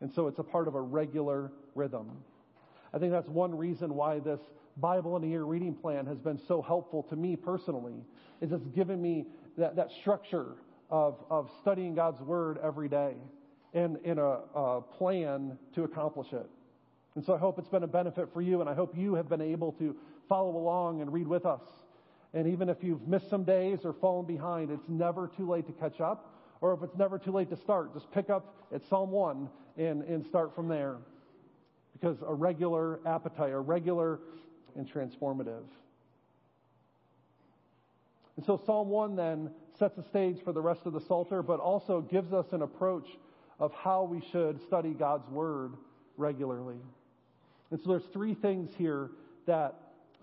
And 0.00 0.12
so 0.14 0.26
it's 0.26 0.40
a 0.40 0.44
part 0.44 0.66
of 0.66 0.74
a 0.74 0.80
regular 0.80 1.52
rhythm. 1.76 2.10
I 2.92 2.98
think 2.98 3.12
that's 3.12 3.28
one 3.28 3.56
reason 3.56 3.94
why 3.94 4.18
this 4.18 4.40
Bible 4.76 5.16
in 5.16 5.24
a 5.24 5.26
year 5.26 5.44
reading 5.44 5.74
plan 5.74 6.06
has 6.06 6.18
been 6.18 6.38
so 6.48 6.62
helpful 6.62 7.02
to 7.04 7.16
me 7.16 7.36
personally, 7.36 8.04
is 8.40 8.52
it's 8.52 8.66
given 8.68 9.00
me 9.00 9.26
that, 9.58 9.76
that 9.76 9.90
structure 10.00 10.54
of, 10.90 11.22
of 11.30 11.50
studying 11.60 11.94
God's 11.94 12.20
Word 12.20 12.58
every 12.62 12.88
day 12.88 13.14
and 13.74 13.98
in 14.04 14.18
a, 14.18 14.38
a 14.54 14.82
plan 14.82 15.58
to 15.74 15.84
accomplish 15.84 16.32
it. 16.32 16.48
And 17.14 17.24
so 17.24 17.34
I 17.34 17.38
hope 17.38 17.58
it's 17.58 17.68
been 17.68 17.82
a 17.82 17.88
benefit 17.88 18.28
for 18.32 18.40
you, 18.40 18.60
and 18.60 18.68
I 18.68 18.74
hope 18.74 18.96
you 18.96 19.14
have 19.14 19.28
been 19.28 19.40
able 19.40 19.72
to 19.72 19.96
follow 20.28 20.56
along 20.56 21.02
and 21.02 21.12
read 21.12 21.26
with 21.26 21.44
us. 21.44 21.62
And 22.34 22.46
even 22.48 22.68
if 22.68 22.78
you've 22.82 23.06
missed 23.06 23.28
some 23.28 23.44
days 23.44 23.80
or 23.84 23.92
fallen 23.92 24.26
behind, 24.26 24.70
it's 24.70 24.88
never 24.88 25.30
too 25.36 25.48
late 25.48 25.66
to 25.66 25.72
catch 25.72 26.00
up. 26.00 26.34
Or 26.62 26.72
if 26.72 26.82
it's 26.82 26.96
never 26.96 27.18
too 27.18 27.32
late 27.32 27.50
to 27.50 27.56
start, 27.56 27.92
just 27.92 28.10
pick 28.12 28.30
up 28.30 28.54
at 28.72 28.82
Psalm 28.88 29.10
1 29.10 29.48
and, 29.76 30.02
and 30.04 30.24
start 30.24 30.54
from 30.54 30.68
there. 30.68 30.96
Because 31.92 32.16
a 32.26 32.32
regular 32.32 33.00
appetite, 33.06 33.52
a 33.52 33.58
regular 33.58 34.20
and 34.76 34.90
transformative. 34.90 35.64
And 38.36 38.46
so 38.46 38.60
Psalm 38.64 38.88
1 38.88 39.16
then 39.16 39.50
sets 39.78 39.96
the 39.96 40.04
stage 40.04 40.38
for 40.42 40.52
the 40.52 40.60
rest 40.60 40.80
of 40.86 40.92
the 40.92 41.00
Psalter, 41.00 41.42
but 41.42 41.60
also 41.60 42.00
gives 42.00 42.32
us 42.32 42.46
an 42.52 42.62
approach 42.62 43.06
of 43.58 43.72
how 43.72 44.04
we 44.04 44.22
should 44.32 44.60
study 44.66 44.90
God's 44.90 45.28
Word 45.28 45.72
regularly. 46.16 46.80
And 47.70 47.80
so 47.80 47.90
there's 47.90 48.06
three 48.12 48.34
things 48.34 48.70
here 48.76 49.10
that 49.46 49.74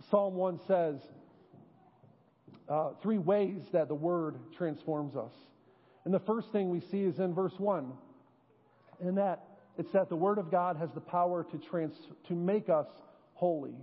Psalm 0.10 0.36
1 0.36 0.60
says, 0.68 0.96
uh, 2.68 2.92
three 3.02 3.18
ways 3.18 3.62
that 3.72 3.88
the 3.88 3.96
Word 3.96 4.36
transforms 4.58 5.16
us. 5.16 5.34
And 6.06 6.14
the 6.14 6.20
first 6.20 6.52
thing 6.52 6.70
we 6.70 6.80
see 6.80 7.02
is 7.02 7.20
in 7.20 7.34
verse 7.34 7.58
1, 7.58 7.92
and 9.02 9.18
that 9.18 9.44
It's 9.78 9.92
that 9.94 10.10
the 10.10 10.16
Word 10.16 10.40
of 10.40 10.52
God 10.52 10.76
has 10.78 10.92
the 10.94 11.00
power 11.00 11.46
to, 11.46 11.58
trans, 11.58 11.94
to 12.28 12.34
make 12.34 12.68
us 12.68 12.88
holy. 13.34 13.76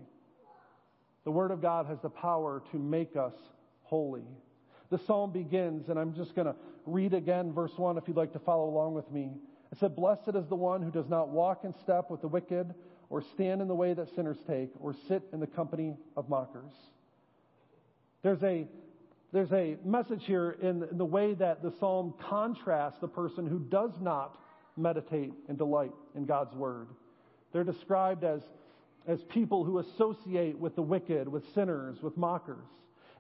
The 1.26 1.32
Word 1.32 1.50
of 1.50 1.60
God 1.60 1.86
has 1.86 1.98
the 2.00 2.08
power 2.08 2.62
to 2.70 2.78
make 2.78 3.16
us 3.16 3.34
holy. 3.82 4.22
The 4.90 4.98
psalm 5.06 5.32
begins, 5.32 5.88
and 5.88 5.98
I'm 5.98 6.14
just 6.14 6.36
going 6.36 6.46
to 6.46 6.54
read 6.86 7.14
again 7.14 7.52
verse 7.52 7.72
1 7.76 7.98
if 7.98 8.04
you'd 8.06 8.16
like 8.16 8.32
to 8.34 8.38
follow 8.38 8.68
along 8.68 8.94
with 8.94 9.10
me. 9.10 9.32
It 9.72 9.78
said, 9.78 9.96
Blessed 9.96 10.36
is 10.36 10.46
the 10.46 10.54
one 10.54 10.82
who 10.82 10.90
does 10.92 11.08
not 11.08 11.30
walk 11.30 11.64
in 11.64 11.74
step 11.82 12.12
with 12.12 12.20
the 12.20 12.28
wicked, 12.28 12.72
or 13.10 13.22
stand 13.34 13.60
in 13.60 13.66
the 13.66 13.74
way 13.74 13.92
that 13.92 14.14
sinners 14.14 14.36
take, 14.46 14.70
or 14.78 14.94
sit 15.08 15.24
in 15.32 15.40
the 15.40 15.48
company 15.48 15.96
of 16.16 16.28
mockers. 16.28 16.70
There's 18.22 18.44
a, 18.44 18.68
there's 19.32 19.52
a 19.52 19.78
message 19.84 20.24
here 20.26 20.56
in, 20.62 20.84
in 20.84 20.96
the 20.96 21.04
way 21.04 21.34
that 21.34 21.60
the 21.60 21.72
psalm 21.80 22.14
contrasts 22.20 23.00
the 23.00 23.08
person 23.08 23.48
who 23.48 23.58
does 23.58 23.90
not 24.00 24.38
meditate 24.76 25.32
and 25.48 25.58
delight 25.58 25.92
in 26.14 26.24
God's 26.24 26.54
word. 26.54 26.86
They're 27.52 27.64
described 27.64 28.22
as, 28.22 28.42
as 29.06 29.20
people 29.30 29.64
who 29.64 29.78
associate 29.78 30.58
with 30.58 30.74
the 30.74 30.82
wicked, 30.82 31.28
with 31.28 31.44
sinners, 31.54 31.96
with 32.02 32.16
mockers. 32.16 32.66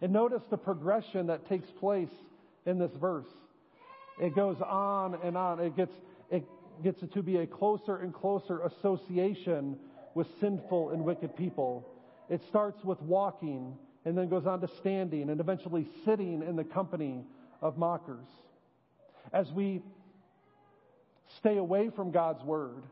And 0.00 0.12
notice 0.12 0.42
the 0.50 0.56
progression 0.56 1.28
that 1.28 1.48
takes 1.48 1.70
place 1.70 2.10
in 2.66 2.78
this 2.78 2.90
verse. 3.00 3.28
It 4.20 4.34
goes 4.34 4.56
on 4.60 5.18
and 5.22 5.36
on. 5.36 5.60
It 5.60 5.76
gets, 5.76 5.94
it 6.30 6.44
gets 6.82 7.00
to 7.12 7.22
be 7.22 7.36
a 7.36 7.46
closer 7.46 7.96
and 7.98 8.12
closer 8.12 8.60
association 8.62 9.78
with 10.14 10.26
sinful 10.40 10.90
and 10.90 11.04
wicked 11.04 11.36
people. 11.36 11.86
It 12.28 12.42
starts 12.48 12.82
with 12.84 13.00
walking 13.02 13.76
and 14.04 14.16
then 14.16 14.28
goes 14.28 14.46
on 14.46 14.60
to 14.60 14.68
standing 14.80 15.30
and 15.30 15.40
eventually 15.40 15.86
sitting 16.04 16.42
in 16.42 16.56
the 16.56 16.64
company 16.64 17.24
of 17.60 17.76
mockers. 17.76 18.26
As 19.32 19.50
we 19.52 19.82
stay 21.38 21.56
away 21.56 21.90
from 21.94 22.10
God's 22.12 22.42
word, 22.44 22.82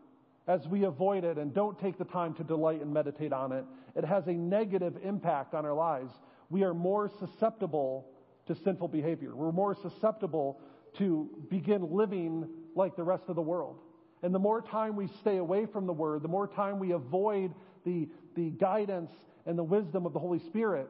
as 0.47 0.67
we 0.69 0.85
avoid 0.85 1.25
it 1.25 1.39
and 1.39 1.55
don't 1.55 1.79
take 1.79 1.99
the 1.99 2.05
time 2.05 2.35
to 2.35 2.45
delight 2.45 2.83
and 2.83 2.93
meditate 2.93 3.33
on 3.33 3.53
it, 3.53 3.65
it 3.97 4.05
has 4.05 4.27
a 4.27 4.33
negative 4.33 4.99
impact 5.03 5.55
on 5.55 5.65
our 5.65 5.75
lives. 5.75 6.13
We 6.51 6.65
are 6.65 6.75
more 6.75 7.11
susceptible 7.19 8.07
to 8.47 8.55
sinful 8.55 8.89
behavior. 8.89 9.35
We're 9.35 9.53
more 9.53 9.75
susceptible 9.75 10.61
to 10.99 11.29
begin 11.51 11.91
living 11.91 12.49
like 12.75 12.97
the 12.97 13.03
rest 13.03 13.25
of 13.29 13.37
the 13.37 13.43
world. 13.43 13.79
And 14.23 14.35
the 14.35 14.39
more 14.39 14.63
time 14.63 14.97
we 14.97 15.09
stay 15.21 15.39
away 15.39 15.67
from 15.67 15.87
the 15.87 15.93
Word, 15.93 16.23
the 16.23 16.29
more 16.29 16.47
time 16.47 16.79
we 16.79 16.93
avoid 16.93 17.53
the, 17.85 18.09
the 18.35 18.51
guidance 18.51 19.11
and 19.47 19.59
the 19.59 19.65
wisdom 19.65 20.07
of 20.07 20.13
the 20.13 20.19
Holy 20.19 20.39
Spirit, 20.39 20.89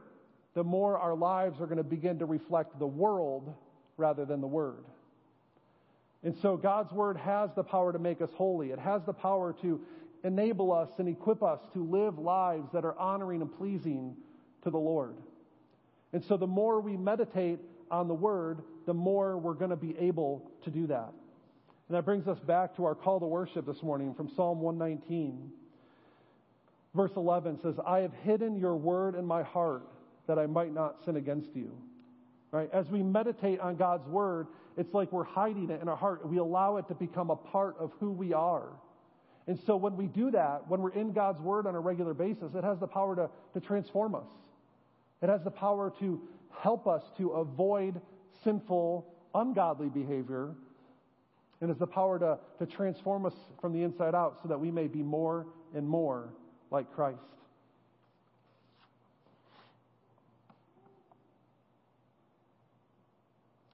the 0.54 0.64
more 0.64 0.98
our 0.98 1.14
lives 1.14 1.60
are 1.60 1.66
going 1.66 1.78
to 1.78 1.84
begin 1.84 2.18
to 2.20 2.26
reflect 2.26 2.78
the 2.78 2.86
world 2.86 3.54
rather 3.96 4.24
than 4.24 4.40
the 4.40 4.46
Word. 4.46 4.84
And 6.24 6.34
so 6.40 6.56
God's 6.56 6.90
Word 6.90 7.18
has 7.18 7.50
the 7.54 7.62
power 7.62 7.92
to 7.92 7.98
make 7.98 8.22
us 8.22 8.30
holy. 8.34 8.70
It 8.70 8.78
has 8.78 9.02
the 9.04 9.12
power 9.12 9.54
to 9.60 9.80
enable 10.24 10.72
us 10.72 10.88
and 10.98 11.06
equip 11.06 11.42
us 11.42 11.60
to 11.74 11.84
live 11.84 12.18
lives 12.18 12.68
that 12.72 12.84
are 12.84 12.98
honoring 12.98 13.42
and 13.42 13.52
pleasing 13.52 14.16
to 14.62 14.70
the 14.70 14.78
Lord. 14.78 15.16
And 16.14 16.24
so 16.24 16.38
the 16.38 16.46
more 16.46 16.80
we 16.80 16.96
meditate 16.96 17.58
on 17.90 18.08
the 18.08 18.14
Word, 18.14 18.62
the 18.86 18.94
more 18.94 19.36
we're 19.36 19.54
going 19.54 19.70
to 19.70 19.76
be 19.76 19.94
able 19.98 20.50
to 20.64 20.70
do 20.70 20.86
that. 20.86 21.12
And 21.88 21.96
that 21.96 22.06
brings 22.06 22.26
us 22.26 22.38
back 22.40 22.74
to 22.76 22.86
our 22.86 22.94
call 22.94 23.20
to 23.20 23.26
worship 23.26 23.66
this 23.66 23.82
morning 23.82 24.14
from 24.14 24.30
Psalm 24.34 24.60
119. 24.62 25.50
Verse 26.94 27.12
11 27.16 27.58
says, 27.62 27.74
I 27.86 27.98
have 27.98 28.12
hidden 28.22 28.56
your 28.56 28.76
word 28.76 29.14
in 29.14 29.26
my 29.26 29.42
heart 29.42 29.82
that 30.26 30.38
I 30.38 30.46
might 30.46 30.72
not 30.72 30.96
sin 31.04 31.16
against 31.16 31.54
you. 31.54 31.76
Right? 32.50 32.70
As 32.72 32.88
we 32.88 33.02
meditate 33.02 33.60
on 33.60 33.76
God's 33.76 34.06
word, 34.06 34.46
it's 34.76 34.92
like 34.94 35.12
we're 35.12 35.24
hiding 35.24 35.70
it 35.70 35.80
in 35.80 35.88
our 35.88 35.96
heart. 35.96 36.28
We 36.28 36.38
allow 36.38 36.76
it 36.78 36.88
to 36.88 36.94
become 36.94 37.30
a 37.30 37.36
part 37.36 37.76
of 37.78 37.92
who 38.00 38.10
we 38.10 38.32
are. 38.32 38.68
And 39.46 39.58
so 39.66 39.76
when 39.76 39.96
we 39.96 40.06
do 40.06 40.30
that, 40.30 40.68
when 40.68 40.80
we're 40.80 40.94
in 40.94 41.12
God's 41.12 41.40
word 41.40 41.66
on 41.66 41.74
a 41.74 41.80
regular 41.80 42.14
basis, 42.14 42.54
it 42.54 42.64
has 42.64 42.78
the 42.80 42.86
power 42.86 43.14
to, 43.16 43.28
to 43.52 43.66
transform 43.66 44.14
us. 44.14 44.26
It 45.22 45.28
has 45.28 45.42
the 45.44 45.50
power 45.50 45.92
to 46.00 46.20
help 46.60 46.86
us 46.86 47.02
to 47.18 47.30
avoid 47.30 48.00
sinful, 48.42 49.06
ungodly 49.34 49.88
behavior 49.88 50.54
and 51.60 51.70
has 51.70 51.78
the 51.78 51.86
power 51.86 52.18
to, 52.18 52.38
to 52.58 52.66
transform 52.70 53.26
us 53.26 53.32
from 53.60 53.72
the 53.72 53.82
inside 53.82 54.14
out 54.14 54.38
so 54.42 54.48
that 54.48 54.58
we 54.58 54.70
may 54.70 54.86
be 54.86 55.02
more 55.02 55.46
and 55.74 55.88
more 55.88 56.28
like 56.70 56.92
Christ. 56.94 57.18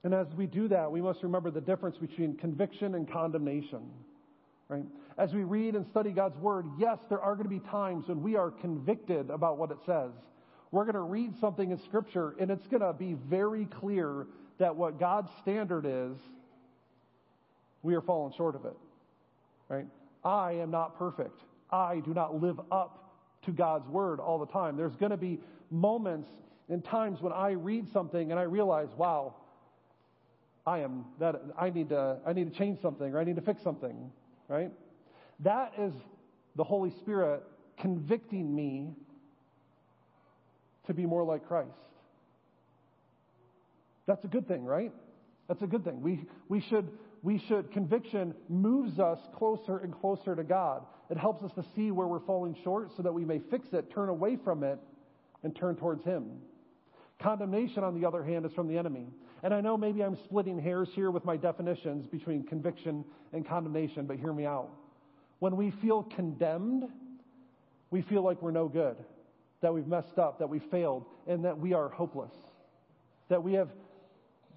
And 0.02 0.14
as 0.14 0.26
we 0.34 0.46
do 0.46 0.68
that, 0.68 0.90
we 0.90 1.02
must 1.02 1.22
remember 1.22 1.50
the 1.50 1.60
difference 1.60 1.96
between 1.98 2.36
conviction 2.36 2.94
and 2.94 3.10
condemnation. 3.10 3.80
Right? 4.68 4.84
As 5.18 5.34
we 5.34 5.42
read 5.42 5.74
and 5.74 5.86
study 5.86 6.10
God's 6.10 6.38
Word, 6.38 6.64
yes, 6.78 6.98
there 7.08 7.20
are 7.20 7.34
going 7.34 7.44
to 7.44 7.50
be 7.50 7.68
times 7.68 8.08
when 8.08 8.22
we 8.22 8.36
are 8.36 8.50
convicted 8.50 9.28
about 9.28 9.58
what 9.58 9.70
it 9.70 9.78
says. 9.84 10.12
We're 10.70 10.84
going 10.84 10.94
to 10.94 11.00
read 11.00 11.34
something 11.40 11.70
in 11.70 11.78
Scripture, 11.78 12.34
and 12.40 12.50
it's 12.50 12.66
going 12.68 12.80
to 12.82 12.92
be 12.92 13.14
very 13.28 13.66
clear 13.66 14.26
that 14.58 14.76
what 14.76 14.98
God's 15.00 15.30
standard 15.42 15.84
is, 15.86 16.16
we 17.82 17.94
are 17.94 18.00
falling 18.00 18.32
short 18.36 18.54
of 18.54 18.64
it. 18.64 18.76
Right? 19.68 19.86
I 20.24 20.52
am 20.52 20.70
not 20.70 20.98
perfect. 20.98 21.40
I 21.70 22.00
do 22.00 22.14
not 22.14 22.40
live 22.40 22.60
up 22.70 23.12
to 23.46 23.52
God's 23.52 23.88
Word 23.88 24.20
all 24.20 24.38
the 24.38 24.46
time. 24.46 24.76
There's 24.76 24.96
going 24.96 25.10
to 25.10 25.16
be 25.16 25.40
moments 25.70 26.28
and 26.68 26.84
times 26.84 27.20
when 27.20 27.32
I 27.32 27.50
read 27.50 27.90
something 27.92 28.30
and 28.30 28.38
I 28.38 28.44
realize, 28.44 28.88
wow, 28.96 29.34
I 30.66 30.80
am 30.80 31.04
that 31.18 31.40
I 31.58 31.70
need 31.70 31.88
to 31.90 32.18
I 32.26 32.32
need 32.32 32.52
to 32.52 32.58
change 32.58 32.80
something 32.82 33.14
or 33.14 33.20
I 33.20 33.24
need 33.24 33.36
to 33.36 33.42
fix 33.42 33.62
something, 33.62 34.10
right? 34.48 34.70
That 35.40 35.72
is 35.78 35.92
the 36.56 36.64
Holy 36.64 36.90
Spirit 37.00 37.42
convicting 37.78 38.54
me 38.54 38.94
to 40.86 40.94
be 40.94 41.06
more 41.06 41.24
like 41.24 41.46
Christ. 41.46 41.70
That's 44.06 44.24
a 44.24 44.28
good 44.28 44.48
thing, 44.48 44.64
right? 44.64 44.92
That's 45.48 45.62
a 45.62 45.66
good 45.66 45.84
thing. 45.84 46.02
We 46.02 46.26
we 46.48 46.60
should 46.60 46.88
we 47.22 47.38
should 47.48 47.72
conviction 47.72 48.34
moves 48.48 48.98
us 48.98 49.18
closer 49.36 49.78
and 49.78 49.98
closer 49.98 50.34
to 50.34 50.44
God. 50.44 50.82
It 51.10 51.18
helps 51.18 51.42
us 51.42 51.52
to 51.54 51.64
see 51.74 51.90
where 51.90 52.06
we're 52.06 52.20
falling 52.20 52.56
short 52.62 52.90
so 52.96 53.02
that 53.02 53.12
we 53.12 53.24
may 53.24 53.40
fix 53.50 53.68
it, 53.72 53.92
turn 53.92 54.08
away 54.08 54.38
from 54.42 54.62
it, 54.62 54.78
and 55.42 55.54
turn 55.54 55.76
towards 55.76 56.04
Him. 56.04 56.30
Condemnation, 57.20 57.84
on 57.84 58.00
the 58.00 58.06
other 58.06 58.24
hand, 58.24 58.46
is 58.46 58.52
from 58.52 58.68
the 58.68 58.78
enemy. 58.78 59.06
And 59.42 59.54
I 59.54 59.60
know 59.60 59.76
maybe 59.76 60.02
I'm 60.02 60.16
splitting 60.24 60.60
hairs 60.60 60.88
here 60.94 61.10
with 61.10 61.24
my 61.24 61.36
definitions 61.36 62.06
between 62.06 62.44
conviction 62.44 63.04
and 63.32 63.46
condemnation, 63.46 64.06
but 64.06 64.18
hear 64.18 64.32
me 64.32 64.44
out. 64.44 64.70
When 65.38 65.56
we 65.56 65.70
feel 65.82 66.02
condemned, 66.02 66.84
we 67.90 68.02
feel 68.02 68.22
like 68.22 68.42
we're 68.42 68.50
no 68.50 68.68
good, 68.68 68.96
that 69.62 69.72
we've 69.72 69.86
messed 69.86 70.18
up, 70.18 70.38
that 70.40 70.48
we 70.48 70.58
failed, 70.58 71.06
and 71.26 71.44
that 71.44 71.58
we 71.58 71.72
are 71.72 71.88
hopeless. 71.88 72.32
That 73.28 73.42
we 73.42 73.54
have 73.54 73.70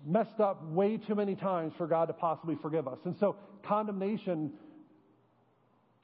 messed 0.06 0.42
up 0.42 0.64
way 0.68 0.98
too 0.98 1.16
many 1.16 1.36
times 1.36 1.74
for 1.78 1.88
God 1.88 2.06
to 2.08 2.14
possibly 2.14 2.56
forgive 2.62 2.88
us. 2.88 3.00
And 3.06 3.16
so 3.20 3.38
condemnation 3.64 4.52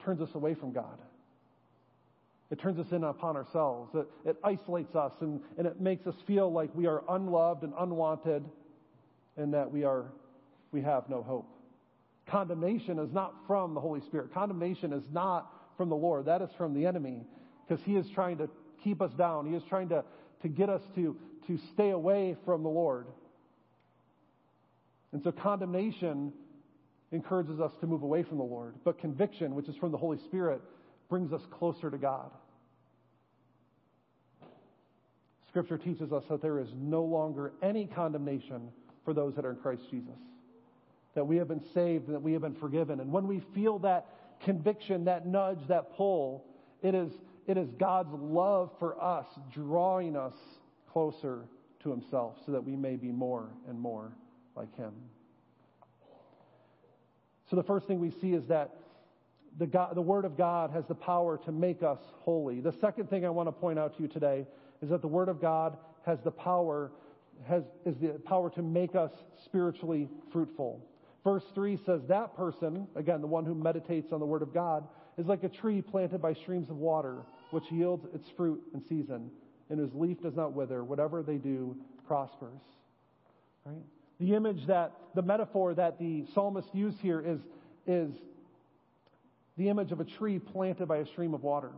turns 0.02 0.22
us 0.22 0.30
away 0.34 0.54
from 0.54 0.72
God. 0.72 0.98
It 2.50 2.58
turns 2.58 2.78
us 2.78 2.90
in 2.90 3.04
upon 3.04 3.36
ourselves. 3.36 3.94
It, 3.94 4.08
it 4.30 4.36
isolates 4.42 4.94
us 4.96 5.12
and, 5.20 5.40
and 5.58 5.66
it 5.66 5.80
makes 5.80 6.06
us 6.06 6.14
feel 6.26 6.50
like 6.50 6.74
we 6.74 6.86
are 6.86 7.04
unloved 7.08 7.62
and 7.62 7.72
unwanted 7.78 8.44
and 9.36 9.54
that 9.54 9.70
we 9.70 9.84
are 9.84 10.12
we 10.72 10.82
have 10.82 11.08
no 11.08 11.22
hope. 11.22 11.48
Condemnation 12.28 12.98
is 12.98 13.12
not 13.12 13.34
from 13.46 13.74
the 13.74 13.80
Holy 13.80 14.00
Spirit. 14.02 14.32
Condemnation 14.32 14.92
is 14.92 15.02
not 15.12 15.52
from 15.76 15.88
the 15.88 15.96
Lord. 15.96 16.26
That 16.26 16.42
is 16.42 16.50
from 16.56 16.74
the 16.74 16.86
enemy 16.86 17.24
because 17.66 17.84
he 17.84 17.96
is 17.96 18.06
trying 18.14 18.38
to 18.38 18.48
keep 18.84 19.02
us 19.02 19.12
down. 19.14 19.46
He 19.46 19.56
is 19.56 19.62
trying 19.68 19.88
to, 19.88 20.04
to 20.42 20.48
get 20.48 20.68
us 20.68 20.82
to, 20.94 21.16
to 21.48 21.58
stay 21.72 21.90
away 21.90 22.36
from 22.44 22.62
the 22.62 22.68
Lord. 22.68 23.06
And 25.12 25.22
so 25.22 25.32
condemnation 25.32 26.32
encourages 27.10 27.58
us 27.58 27.72
to 27.80 27.86
move 27.86 28.02
away 28.02 28.22
from 28.22 28.38
the 28.38 28.44
Lord. 28.44 28.74
But 28.84 28.98
conviction, 28.98 29.54
which 29.56 29.68
is 29.68 29.74
from 29.76 29.90
the 29.90 29.98
Holy 29.98 30.18
Spirit, 30.18 30.62
brings 31.08 31.32
us 31.32 31.42
closer 31.58 31.90
to 31.90 31.98
God. 31.98 32.30
Scripture 35.48 35.78
teaches 35.78 36.12
us 36.12 36.22
that 36.30 36.40
there 36.40 36.60
is 36.60 36.68
no 36.76 37.02
longer 37.02 37.52
any 37.60 37.86
condemnation 37.86 38.68
for 39.04 39.14
those 39.14 39.34
that 39.36 39.44
are 39.44 39.50
in 39.50 39.56
Christ 39.56 39.82
Jesus. 39.90 40.18
That 41.14 41.26
we 41.26 41.36
have 41.36 41.48
been 41.48 41.62
saved 41.74 42.06
and 42.06 42.14
that 42.14 42.22
we 42.22 42.32
have 42.32 42.42
been 42.42 42.54
forgiven. 42.54 43.00
And 43.00 43.12
when 43.12 43.26
we 43.26 43.40
feel 43.54 43.78
that 43.80 44.06
conviction, 44.44 45.04
that 45.04 45.26
nudge, 45.26 45.58
that 45.68 45.96
pull, 45.96 46.44
it 46.82 46.94
is, 46.94 47.10
it 47.46 47.56
is 47.56 47.68
God's 47.78 48.12
love 48.12 48.70
for 48.78 49.02
us 49.02 49.26
drawing 49.52 50.16
us 50.16 50.34
closer 50.92 51.44
to 51.82 51.90
Himself 51.90 52.36
so 52.46 52.52
that 52.52 52.64
we 52.64 52.76
may 52.76 52.96
be 52.96 53.10
more 53.10 53.48
and 53.68 53.78
more 53.78 54.12
like 54.56 54.74
Him. 54.76 54.92
So 57.50 57.56
the 57.56 57.62
first 57.64 57.86
thing 57.86 57.98
we 57.98 58.12
see 58.20 58.32
is 58.32 58.46
that 58.46 58.76
the, 59.58 59.66
God, 59.66 59.96
the 59.96 60.02
Word 60.02 60.24
of 60.24 60.36
God 60.36 60.70
has 60.70 60.84
the 60.86 60.94
power 60.94 61.38
to 61.44 61.52
make 61.52 61.82
us 61.82 61.98
holy. 62.20 62.60
The 62.60 62.74
second 62.80 63.10
thing 63.10 63.24
I 63.24 63.30
want 63.30 63.48
to 63.48 63.52
point 63.52 63.78
out 63.78 63.96
to 63.96 64.02
you 64.02 64.08
today 64.08 64.46
is 64.82 64.90
that 64.90 65.02
the 65.02 65.08
Word 65.08 65.28
of 65.28 65.40
God 65.40 65.76
has 66.06 66.18
the 66.24 66.30
power, 66.30 66.92
has, 67.48 67.64
is 67.84 67.96
the 68.00 68.18
power 68.24 68.50
to 68.50 68.62
make 68.62 68.94
us 68.94 69.10
spiritually 69.44 70.08
fruitful. 70.32 70.84
Verse 71.24 71.44
3 71.54 71.78
says, 71.84 72.00
That 72.08 72.36
person, 72.36 72.86
again, 72.96 73.20
the 73.20 73.26
one 73.26 73.44
who 73.44 73.54
meditates 73.54 74.12
on 74.12 74.20
the 74.20 74.26
Word 74.26 74.42
of 74.42 74.54
God, 74.54 74.86
is 75.18 75.26
like 75.26 75.44
a 75.44 75.48
tree 75.48 75.82
planted 75.82 76.22
by 76.22 76.32
streams 76.32 76.70
of 76.70 76.76
water, 76.76 77.18
which 77.50 77.64
yields 77.70 78.06
its 78.14 78.28
fruit 78.36 78.60
in 78.74 78.82
season, 78.88 79.30
and 79.68 79.78
whose 79.78 79.94
leaf 79.94 80.20
does 80.22 80.34
not 80.34 80.52
wither. 80.52 80.82
Whatever 80.82 81.22
they 81.22 81.36
do 81.36 81.76
prospers. 82.06 82.60
Right? 83.64 83.82
The 84.18 84.34
image 84.34 84.66
that, 84.66 84.92
the 85.14 85.22
metaphor 85.22 85.74
that 85.74 85.98
the 85.98 86.24
psalmist 86.34 86.68
used 86.74 86.98
here 87.00 87.20
is, 87.20 87.40
is 87.86 88.12
the 89.56 89.68
image 89.68 89.92
of 89.92 90.00
a 90.00 90.04
tree 90.04 90.38
planted 90.38 90.88
by 90.88 90.98
a 90.98 91.06
stream 91.06 91.34
of 91.34 91.42
water. 91.42 91.70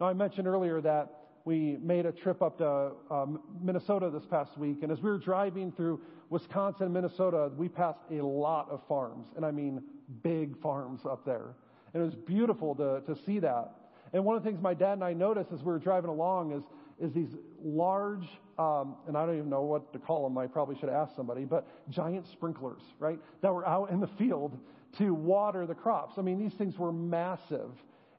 Now, 0.00 0.06
I 0.06 0.14
mentioned 0.14 0.46
earlier 0.46 0.80
that 0.80 1.19
we 1.50 1.78
made 1.82 2.06
a 2.06 2.12
trip 2.12 2.42
up 2.42 2.58
to 2.58 2.92
um, 3.12 3.40
Minnesota 3.60 4.08
this 4.08 4.24
past 4.24 4.56
week, 4.56 4.84
and 4.84 4.92
as 4.92 5.00
we 5.00 5.10
were 5.10 5.18
driving 5.18 5.72
through 5.72 6.00
Wisconsin 6.28 6.92
Minnesota, 6.92 7.50
we 7.56 7.68
passed 7.68 7.98
a 8.12 8.22
lot 8.22 8.70
of 8.70 8.80
farms, 8.86 9.26
and 9.34 9.44
I 9.44 9.50
mean 9.50 9.82
big 10.22 10.56
farms 10.62 11.00
up 11.04 11.24
there. 11.24 11.56
And 11.92 12.04
it 12.04 12.06
was 12.06 12.14
beautiful 12.14 12.76
to, 12.76 13.02
to 13.04 13.20
see 13.26 13.40
that. 13.40 13.72
And 14.12 14.24
one 14.24 14.36
of 14.36 14.44
the 14.44 14.48
things 14.48 14.62
my 14.62 14.74
dad 14.74 14.92
and 14.92 15.02
I 15.02 15.12
noticed 15.12 15.50
as 15.52 15.58
we 15.58 15.72
were 15.72 15.80
driving 15.80 16.08
along 16.08 16.52
is, 16.52 16.62
is 17.00 17.12
these 17.12 17.36
large, 17.60 18.28
um, 18.56 18.94
and 19.08 19.16
I 19.16 19.26
don't 19.26 19.34
even 19.36 19.50
know 19.50 19.62
what 19.62 19.92
to 19.92 19.98
call 19.98 20.22
them, 20.22 20.38
I 20.38 20.46
probably 20.46 20.78
should 20.78 20.88
ask 20.88 21.16
somebody, 21.16 21.46
but 21.46 21.66
giant 21.90 22.28
sprinklers, 22.28 22.82
right, 23.00 23.18
that 23.40 23.52
were 23.52 23.66
out 23.66 23.90
in 23.90 23.98
the 23.98 24.06
field 24.06 24.56
to 24.98 25.14
water 25.14 25.66
the 25.66 25.74
crops. 25.74 26.14
I 26.16 26.22
mean, 26.22 26.38
these 26.38 26.54
things 26.54 26.78
were 26.78 26.92
massive. 26.92 27.72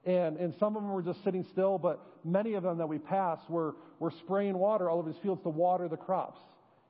And, 0.06 0.38
and 0.38 0.54
some 0.60 0.76
of 0.76 0.82
them 0.82 0.92
were 0.92 1.04
just 1.04 1.24
sitting 1.24 1.46
still, 1.52 1.78
but 1.78 2.00
many 2.24 2.54
of 2.54 2.64
them 2.64 2.78
that 2.80 2.88
we 2.88 2.98
passed 2.98 3.50
were, 3.50 3.76
were 4.00 4.12
spraying 4.12 4.58
water 4.58 4.90
all 4.90 5.00
over 5.00 5.12
these 5.12 5.22
fields 5.22 5.44
to 5.44 5.50
water 5.50 5.88
the 5.88 5.98
crops. 5.98 6.40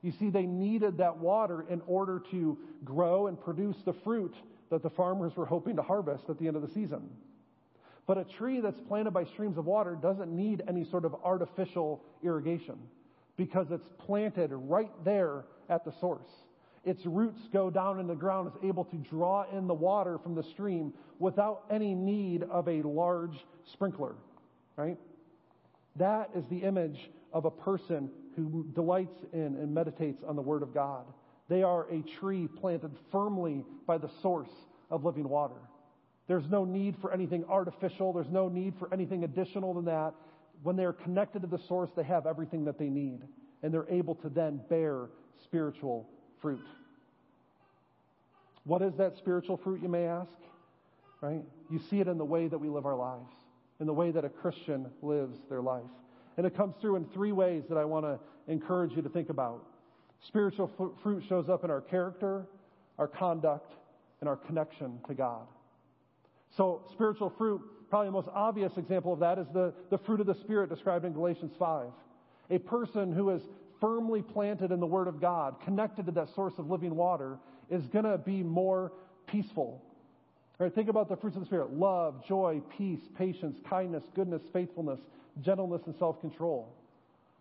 You 0.00 0.12
see, 0.18 0.30
they 0.30 0.46
needed 0.46 0.98
that 0.98 1.16
water 1.16 1.64
in 1.68 1.80
order 1.86 2.22
to 2.30 2.58
grow 2.84 3.26
and 3.26 3.40
produce 3.40 3.76
the 3.84 3.92
fruit 4.04 4.34
that 4.70 4.82
the 4.82 4.90
farmers 4.90 5.36
were 5.36 5.46
hoping 5.46 5.76
to 5.76 5.82
harvest 5.82 6.24
at 6.28 6.38
the 6.38 6.46
end 6.46 6.56
of 6.56 6.62
the 6.62 6.72
season. 6.72 7.08
But 8.06 8.18
a 8.18 8.24
tree 8.24 8.60
that's 8.60 8.80
planted 8.88 9.12
by 9.12 9.24
streams 9.24 9.58
of 9.58 9.66
water 9.66 9.96
doesn't 10.00 10.34
need 10.34 10.62
any 10.66 10.84
sort 10.84 11.04
of 11.04 11.14
artificial 11.22 12.02
irrigation 12.22 12.78
because 13.36 13.66
it's 13.70 13.88
planted 13.98 14.50
right 14.52 14.90
there 15.04 15.44
at 15.68 15.84
the 15.84 15.92
source. 16.00 16.28
Its 16.84 17.06
roots 17.06 17.40
go 17.52 17.70
down 17.70 18.00
in 18.00 18.06
the 18.08 18.14
ground, 18.14 18.50
it's 18.52 18.64
able 18.64 18.84
to 18.84 18.96
draw 18.96 19.44
in 19.56 19.66
the 19.66 19.74
water 19.74 20.18
from 20.18 20.34
the 20.34 20.42
stream 20.42 20.92
without 21.18 21.62
any 21.70 21.94
need 21.94 22.42
of 22.44 22.68
a 22.68 22.82
large 22.82 23.46
sprinkler, 23.72 24.14
right? 24.76 24.98
That 25.96 26.30
is 26.34 26.44
the 26.50 26.58
image 26.58 27.10
of 27.32 27.44
a 27.44 27.50
person 27.50 28.10
who 28.34 28.66
delights 28.74 29.14
in 29.32 29.40
and 29.40 29.72
meditates 29.72 30.22
on 30.26 30.34
the 30.34 30.42
Word 30.42 30.62
of 30.62 30.74
God. 30.74 31.04
They 31.48 31.62
are 31.62 31.86
a 31.90 32.02
tree 32.18 32.48
planted 32.48 32.92
firmly 33.12 33.64
by 33.86 33.98
the 33.98 34.10
source 34.20 34.50
of 34.90 35.04
living 35.04 35.28
water. 35.28 35.60
There's 36.26 36.48
no 36.48 36.64
need 36.64 36.96
for 37.00 37.12
anything 37.12 37.44
artificial. 37.48 38.12
There's 38.12 38.30
no 38.30 38.48
need 38.48 38.74
for 38.78 38.92
anything 38.92 39.24
additional 39.24 39.74
than 39.74 39.84
that. 39.84 40.14
When 40.62 40.76
they're 40.76 40.92
connected 40.92 41.42
to 41.42 41.48
the 41.48 41.60
source, 41.68 41.90
they 41.94 42.04
have 42.04 42.26
everything 42.26 42.64
that 42.64 42.78
they 42.78 42.88
need. 42.88 43.20
And 43.62 43.72
they're 43.72 43.88
able 43.88 44.14
to 44.16 44.28
then 44.28 44.60
bear 44.68 45.10
spiritual 45.44 46.08
fruit. 46.42 46.64
What 48.64 48.82
is 48.82 48.92
that 48.98 49.16
spiritual 49.16 49.56
fruit, 49.56 49.80
you 49.82 49.88
may 49.88 50.04
ask? 50.04 50.28
Right? 51.20 51.42
You 51.70 51.80
see 51.90 52.00
it 52.00 52.08
in 52.08 52.18
the 52.18 52.24
way 52.24 52.48
that 52.48 52.58
we 52.58 52.68
live 52.68 52.84
our 52.84 52.96
lives, 52.96 53.30
in 53.80 53.86
the 53.86 53.92
way 53.92 54.10
that 54.10 54.24
a 54.24 54.28
Christian 54.28 54.86
lives 55.00 55.38
their 55.48 55.62
life. 55.62 55.82
And 56.36 56.46
it 56.46 56.56
comes 56.56 56.74
through 56.80 56.96
in 56.96 57.06
three 57.06 57.32
ways 57.32 57.64
that 57.68 57.78
I 57.78 57.84
want 57.84 58.04
to 58.04 58.18
encourage 58.52 58.92
you 58.92 59.02
to 59.02 59.08
think 59.08 59.30
about. 59.30 59.64
Spiritual 60.26 60.70
fruit 61.02 61.24
shows 61.28 61.48
up 61.48 61.64
in 61.64 61.70
our 61.70 61.80
character, 61.80 62.44
our 62.98 63.08
conduct, 63.08 63.72
and 64.20 64.28
our 64.28 64.36
connection 64.36 64.98
to 65.08 65.14
God. 65.14 65.46
So, 66.56 66.82
spiritual 66.92 67.32
fruit, 67.38 67.60
probably 67.90 68.08
the 68.08 68.12
most 68.12 68.28
obvious 68.32 68.72
example 68.76 69.12
of 69.12 69.20
that 69.20 69.38
is 69.38 69.46
the, 69.52 69.72
the 69.90 69.98
fruit 69.98 70.20
of 70.20 70.26
the 70.26 70.34
Spirit 70.34 70.70
described 70.70 71.04
in 71.04 71.12
Galatians 71.12 71.52
5. 71.58 71.88
A 72.50 72.58
person 72.58 73.12
who 73.12 73.30
is 73.30 73.42
firmly 73.82 74.22
planted 74.22 74.70
in 74.70 74.78
the 74.78 74.86
Word 74.86 75.08
of 75.08 75.20
God, 75.20 75.56
connected 75.64 76.06
to 76.06 76.12
that 76.12 76.32
source 76.34 76.54
of 76.56 76.70
living 76.70 76.94
water, 76.94 77.36
is 77.68 77.82
going 77.88 78.04
to 78.04 78.16
be 78.16 78.42
more 78.42 78.92
peaceful. 79.26 79.82
Right? 80.58 80.72
think 80.72 80.88
about 80.88 81.08
the 81.08 81.16
fruits 81.16 81.34
of 81.34 81.42
the 81.42 81.46
Spirit 81.46 81.72
love, 81.72 82.24
joy, 82.26 82.62
peace, 82.78 83.00
patience, 83.18 83.58
kindness, 83.68 84.04
goodness, 84.14 84.42
faithfulness, 84.52 85.00
gentleness, 85.40 85.82
and 85.86 85.96
self 85.96 86.20
control. 86.20 86.72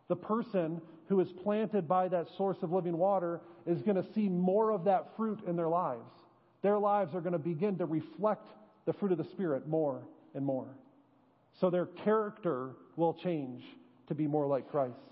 The 0.07 0.15
person 0.15 0.81
who 1.07 1.19
is 1.19 1.31
planted 1.43 1.87
by 1.87 2.07
that 2.07 2.27
source 2.35 2.57
of 2.63 2.71
living 2.71 2.97
water 2.97 3.41
is 3.67 3.83
going 3.83 4.01
to 4.01 4.13
see 4.13 4.27
more 4.27 4.71
of 4.71 4.85
that 4.85 5.09
fruit 5.15 5.41
in 5.47 5.55
their 5.55 5.67
lives. 5.67 6.09
Their 6.63 6.79
lives 6.79 7.13
are 7.13 7.21
going 7.21 7.33
to 7.33 7.39
begin 7.39 7.77
to 7.77 7.85
reflect 7.85 8.47
the 8.85 8.93
fruit 8.93 9.11
of 9.11 9.19
the 9.19 9.25
Spirit 9.25 9.67
more 9.67 10.01
and 10.33 10.43
more. 10.43 10.67
So 11.59 11.69
their 11.69 11.85
character 11.85 12.71
will 12.95 13.13
change 13.13 13.63
to 14.07 14.15
be 14.15 14.25
more 14.25 14.47
like 14.47 14.71
Christ. 14.71 15.10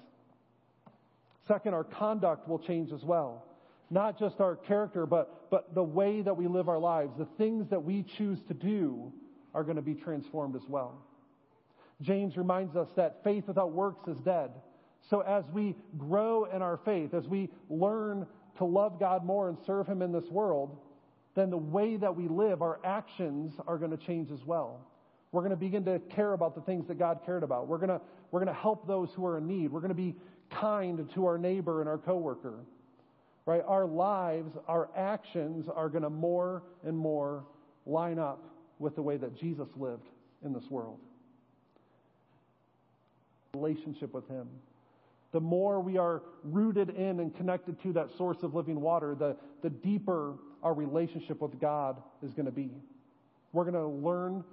Second, 1.49 1.73
our 1.73 1.83
conduct 1.83 2.47
will 2.47 2.59
change 2.59 2.93
as 2.93 3.03
well. 3.03 3.43
Not 3.89 4.19
just 4.19 4.39
our 4.39 4.55
character, 4.55 5.07
but, 5.07 5.49
but 5.49 5.73
the 5.73 5.83
way 5.83 6.21
that 6.21 6.37
we 6.37 6.47
live 6.47 6.69
our 6.69 6.77
lives. 6.77 7.11
The 7.17 7.27
things 7.39 7.67
that 7.71 7.83
we 7.83 8.05
choose 8.17 8.37
to 8.49 8.53
do 8.53 9.11
are 9.55 9.63
going 9.63 9.77
to 9.77 9.81
be 9.81 9.95
transformed 9.95 10.55
as 10.55 10.61
well. 10.69 11.01
James 12.01 12.37
reminds 12.37 12.75
us 12.75 12.87
that 12.95 13.23
faith 13.23 13.45
without 13.47 13.71
works 13.71 14.07
is 14.07 14.17
dead. 14.19 14.51
So 15.09 15.21
as 15.21 15.43
we 15.51 15.75
grow 15.97 16.45
in 16.45 16.61
our 16.61 16.79
faith, 16.85 17.15
as 17.15 17.27
we 17.27 17.49
learn 17.67 18.27
to 18.59 18.65
love 18.65 18.99
God 18.99 19.25
more 19.25 19.49
and 19.49 19.57
serve 19.65 19.87
Him 19.87 20.03
in 20.03 20.11
this 20.11 20.29
world, 20.29 20.77
then 21.33 21.49
the 21.49 21.57
way 21.57 21.97
that 21.97 22.15
we 22.15 22.27
live, 22.27 22.61
our 22.61 22.79
actions 22.83 23.53
are 23.67 23.79
going 23.79 23.91
to 23.91 23.97
change 23.97 24.29
as 24.29 24.45
well. 24.45 24.81
We're 25.31 25.41
going 25.41 25.51
to 25.51 25.57
begin 25.57 25.85
to 25.85 25.99
care 26.15 26.33
about 26.33 26.53
the 26.53 26.61
things 26.61 26.87
that 26.89 26.99
God 26.99 27.21
cared 27.25 27.41
about. 27.41 27.67
We're 27.67 27.77
going 27.77 27.89
to, 27.89 28.01
we're 28.29 28.39
going 28.39 28.53
to 28.53 28.61
help 28.61 28.87
those 28.87 29.09
who 29.15 29.25
are 29.25 29.39
in 29.39 29.47
need. 29.47 29.71
We're 29.71 29.79
going 29.79 29.89
to 29.89 29.95
be 29.95 30.15
kind 30.49 31.09
to 31.13 31.25
our 31.25 31.37
neighbor 31.37 31.81
and 31.81 31.89
our 31.89 31.97
coworker. 31.97 32.59
Right? 33.45 33.63
Our 33.65 33.85
lives, 33.85 34.51
our 34.67 34.89
actions 34.95 35.67
are 35.73 35.89
going 35.89 36.03
to 36.03 36.09
more 36.09 36.63
and 36.85 36.95
more 36.97 37.45
line 37.85 38.19
up 38.19 38.43
with 38.77 38.95
the 38.95 39.01
way 39.01 39.17
that 39.17 39.35
Jesus 39.39 39.67
lived 39.75 40.07
in 40.43 40.53
this 40.53 40.69
world. 40.69 40.99
Relationship 43.53 44.13
with 44.13 44.27
Him. 44.27 44.47
The 45.31 45.39
more 45.39 45.79
we 45.79 45.97
are 45.97 46.23
rooted 46.43 46.89
in 46.91 47.19
and 47.19 47.35
connected 47.35 47.81
to 47.83 47.93
that 47.93 48.09
source 48.17 48.37
of 48.41 48.55
living 48.55 48.81
water, 48.81 49.15
the, 49.15 49.35
the 49.61 49.69
deeper 49.69 50.35
our 50.63 50.73
relationship 50.73 51.41
with 51.41 51.59
God 51.59 52.01
is 52.23 52.33
going 52.33 52.45
to 52.45 52.51
be. 52.51 52.71
We're 53.53 53.63
going 53.63 53.75
to 53.75 53.87
learn 53.87 54.43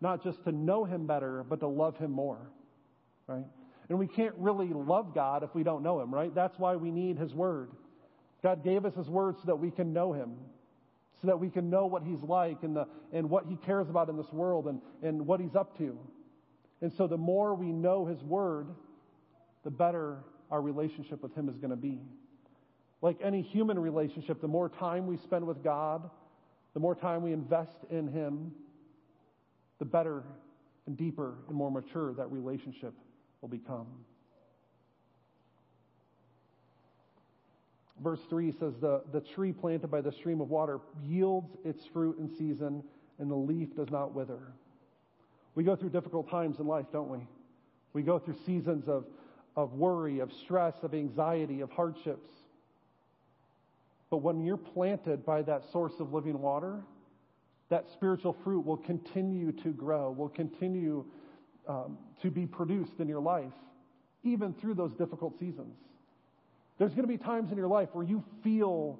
not 0.00 0.22
just 0.22 0.42
to 0.44 0.52
know 0.52 0.84
Him 0.84 1.06
better, 1.06 1.44
but 1.48 1.60
to 1.60 1.66
love 1.66 1.96
Him 1.96 2.10
more. 2.10 2.38
Right? 3.26 3.44
And 3.92 3.98
we 3.98 4.06
can't 4.06 4.34
really 4.38 4.68
love 4.68 5.14
God 5.14 5.42
if 5.42 5.54
we 5.54 5.62
don't 5.62 5.82
know 5.82 6.00
Him, 6.00 6.14
right? 6.14 6.34
That's 6.34 6.58
why 6.58 6.76
we 6.76 6.90
need 6.90 7.18
His 7.18 7.34
Word. 7.34 7.68
God 8.42 8.64
gave 8.64 8.86
us 8.86 8.94
His 8.94 9.06
Word 9.06 9.36
so 9.36 9.42
that 9.44 9.56
we 9.56 9.70
can 9.70 9.92
know 9.92 10.14
Him, 10.14 10.32
so 11.20 11.26
that 11.26 11.38
we 11.38 11.50
can 11.50 11.68
know 11.68 11.84
what 11.84 12.02
He's 12.02 12.22
like 12.22 12.62
and, 12.62 12.74
the, 12.74 12.86
and 13.12 13.28
what 13.28 13.44
He 13.44 13.56
cares 13.56 13.90
about 13.90 14.08
in 14.08 14.16
this 14.16 14.32
world 14.32 14.66
and, 14.66 14.80
and 15.02 15.26
what 15.26 15.40
He's 15.40 15.54
up 15.54 15.76
to. 15.76 15.98
And 16.80 16.90
so 16.90 17.06
the 17.06 17.18
more 17.18 17.54
we 17.54 17.70
know 17.70 18.06
His 18.06 18.22
Word, 18.22 18.68
the 19.62 19.70
better 19.70 20.20
our 20.50 20.62
relationship 20.62 21.22
with 21.22 21.34
Him 21.34 21.50
is 21.50 21.58
going 21.58 21.68
to 21.68 21.76
be. 21.76 22.00
Like 23.02 23.18
any 23.22 23.42
human 23.42 23.78
relationship, 23.78 24.40
the 24.40 24.48
more 24.48 24.70
time 24.70 25.06
we 25.06 25.18
spend 25.18 25.46
with 25.46 25.62
God, 25.62 26.08
the 26.72 26.80
more 26.80 26.94
time 26.94 27.22
we 27.22 27.34
invest 27.34 27.76
in 27.90 28.08
Him, 28.08 28.52
the 29.78 29.84
better 29.84 30.22
and 30.86 30.96
deeper 30.96 31.34
and 31.46 31.54
more 31.54 31.70
mature 31.70 32.14
that 32.14 32.32
relationship 32.32 32.94
will 33.42 33.48
become. 33.48 33.86
Verse 38.02 38.20
3 38.30 38.52
says, 38.52 38.74
the, 38.80 39.02
the 39.12 39.20
tree 39.20 39.52
planted 39.52 39.90
by 39.90 40.00
the 40.00 40.12
stream 40.12 40.40
of 40.40 40.48
water 40.50 40.80
yields 41.04 41.54
its 41.64 41.84
fruit 41.92 42.18
in 42.18 42.28
season, 42.36 42.82
and 43.18 43.30
the 43.30 43.36
leaf 43.36 43.76
does 43.76 43.90
not 43.90 44.14
wither. 44.14 44.40
We 45.54 45.64
go 45.64 45.76
through 45.76 45.90
difficult 45.90 46.30
times 46.30 46.58
in 46.58 46.66
life, 46.66 46.86
don't 46.92 47.10
we? 47.10 47.18
We 47.92 48.02
go 48.02 48.18
through 48.18 48.36
seasons 48.46 48.88
of, 48.88 49.04
of 49.56 49.74
worry, 49.74 50.20
of 50.20 50.32
stress, 50.32 50.74
of 50.82 50.94
anxiety, 50.94 51.60
of 51.60 51.70
hardships. 51.70 52.30
But 54.10 54.18
when 54.18 54.44
you're 54.44 54.56
planted 54.56 55.24
by 55.24 55.42
that 55.42 55.70
source 55.70 55.92
of 56.00 56.12
living 56.12 56.40
water, 56.40 56.80
that 57.68 57.86
spiritual 57.92 58.36
fruit 58.44 58.66
will 58.66 58.78
continue 58.78 59.52
to 59.52 59.70
grow, 59.70 60.10
will 60.10 60.28
continue 60.28 61.04
um, 61.68 61.98
to 62.22 62.30
be 62.30 62.46
produced 62.46 62.98
in 62.98 63.08
your 63.08 63.20
life, 63.20 63.52
even 64.22 64.54
through 64.54 64.74
those 64.74 64.92
difficult 64.94 65.38
seasons. 65.38 65.76
There's 66.78 66.92
going 66.92 67.02
to 67.02 67.08
be 67.08 67.18
times 67.18 67.50
in 67.50 67.58
your 67.58 67.68
life 67.68 67.90
where 67.92 68.04
you 68.04 68.24
feel 68.42 68.98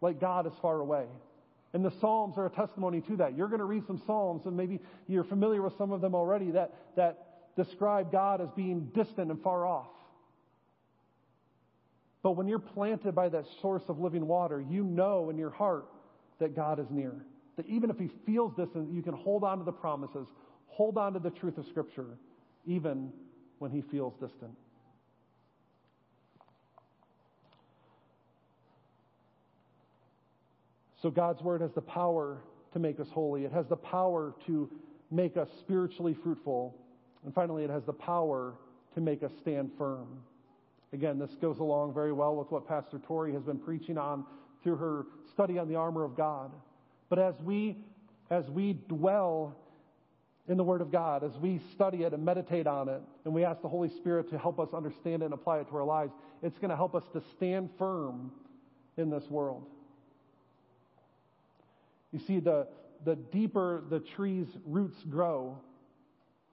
like 0.00 0.20
God 0.20 0.46
is 0.46 0.52
far 0.60 0.80
away. 0.80 1.06
And 1.72 1.84
the 1.84 1.92
Psalms 2.00 2.36
are 2.36 2.46
a 2.46 2.50
testimony 2.50 3.00
to 3.02 3.16
that. 3.16 3.36
You're 3.36 3.48
going 3.48 3.60
to 3.60 3.64
read 3.64 3.86
some 3.86 4.00
Psalms, 4.06 4.46
and 4.46 4.56
maybe 4.56 4.80
you're 5.08 5.24
familiar 5.24 5.60
with 5.62 5.76
some 5.76 5.90
of 5.90 6.00
them 6.00 6.14
already, 6.14 6.52
that, 6.52 6.74
that 6.96 7.54
describe 7.56 8.12
God 8.12 8.40
as 8.40 8.48
being 8.54 8.90
distant 8.94 9.30
and 9.30 9.42
far 9.42 9.66
off. 9.66 9.88
But 12.22 12.32
when 12.32 12.48
you're 12.48 12.58
planted 12.58 13.14
by 13.14 13.28
that 13.28 13.44
source 13.60 13.82
of 13.88 13.98
living 13.98 14.26
water, 14.26 14.60
you 14.60 14.82
know 14.82 15.30
in 15.30 15.36
your 15.36 15.50
heart 15.50 15.86
that 16.38 16.56
God 16.56 16.78
is 16.78 16.86
near. 16.90 17.14
That 17.56 17.66
even 17.66 17.90
if 17.90 17.98
he 17.98 18.08
feels 18.24 18.54
distant, 18.54 18.92
you 18.92 19.02
can 19.02 19.14
hold 19.14 19.44
on 19.44 19.58
to 19.58 19.64
the 19.64 19.72
promises, 19.72 20.26
hold 20.74 20.98
on 20.98 21.12
to 21.12 21.20
the 21.20 21.30
truth 21.30 21.56
of 21.56 21.66
Scripture, 21.66 22.18
even 22.66 23.12
when 23.60 23.70
he 23.70 23.80
feels 23.80 24.12
distant. 24.14 24.50
So 31.00 31.10
God's 31.10 31.42
word 31.42 31.60
has 31.60 31.70
the 31.74 31.80
power 31.80 32.38
to 32.72 32.78
make 32.80 32.98
us 32.98 33.06
holy. 33.12 33.44
It 33.44 33.52
has 33.52 33.66
the 33.68 33.76
power 33.76 34.34
to 34.46 34.68
make 35.10 35.36
us 35.36 35.48
spiritually 35.60 36.16
fruitful. 36.24 36.74
And 37.24 37.32
finally, 37.32 37.62
it 37.62 37.70
has 37.70 37.84
the 37.84 37.92
power 37.92 38.54
to 38.94 39.00
make 39.00 39.22
us 39.22 39.30
stand 39.40 39.70
firm. 39.78 40.08
Again, 40.92 41.18
this 41.18 41.30
goes 41.40 41.58
along 41.58 41.94
very 41.94 42.12
well 42.12 42.34
with 42.34 42.50
what 42.50 42.66
Pastor 42.66 43.00
Tori 43.06 43.32
has 43.32 43.42
been 43.42 43.58
preaching 43.58 43.96
on 43.96 44.24
through 44.62 44.76
her 44.76 45.06
study 45.32 45.58
on 45.58 45.68
the 45.68 45.76
armor 45.76 46.04
of 46.04 46.16
God. 46.16 46.50
But 47.10 47.18
as 47.18 47.34
we 47.44 47.76
as 48.30 48.48
we 48.48 48.72
dwell 48.88 49.56
in 50.48 50.56
the 50.58 50.64
Word 50.64 50.80
of 50.82 50.92
God, 50.92 51.24
as 51.24 51.32
we 51.38 51.60
study 51.74 52.02
it 52.02 52.12
and 52.12 52.24
meditate 52.24 52.66
on 52.66 52.88
it, 52.88 53.00
and 53.24 53.32
we 53.32 53.44
ask 53.44 53.62
the 53.62 53.68
Holy 53.68 53.88
Spirit 53.88 54.28
to 54.30 54.38
help 54.38 54.60
us 54.60 54.68
understand 54.74 55.22
it 55.22 55.26
and 55.26 55.34
apply 55.34 55.58
it 55.58 55.68
to 55.68 55.76
our 55.76 55.84
lives, 55.84 56.12
it's 56.42 56.58
going 56.58 56.70
to 56.70 56.76
help 56.76 56.94
us 56.94 57.04
to 57.14 57.22
stand 57.36 57.70
firm 57.78 58.30
in 58.96 59.08
this 59.10 59.24
world. 59.30 59.64
You 62.12 62.20
see, 62.26 62.40
the, 62.40 62.66
the 63.04 63.16
deeper 63.16 63.82
the 63.88 64.00
tree's 64.00 64.46
roots 64.66 64.98
grow, 65.08 65.58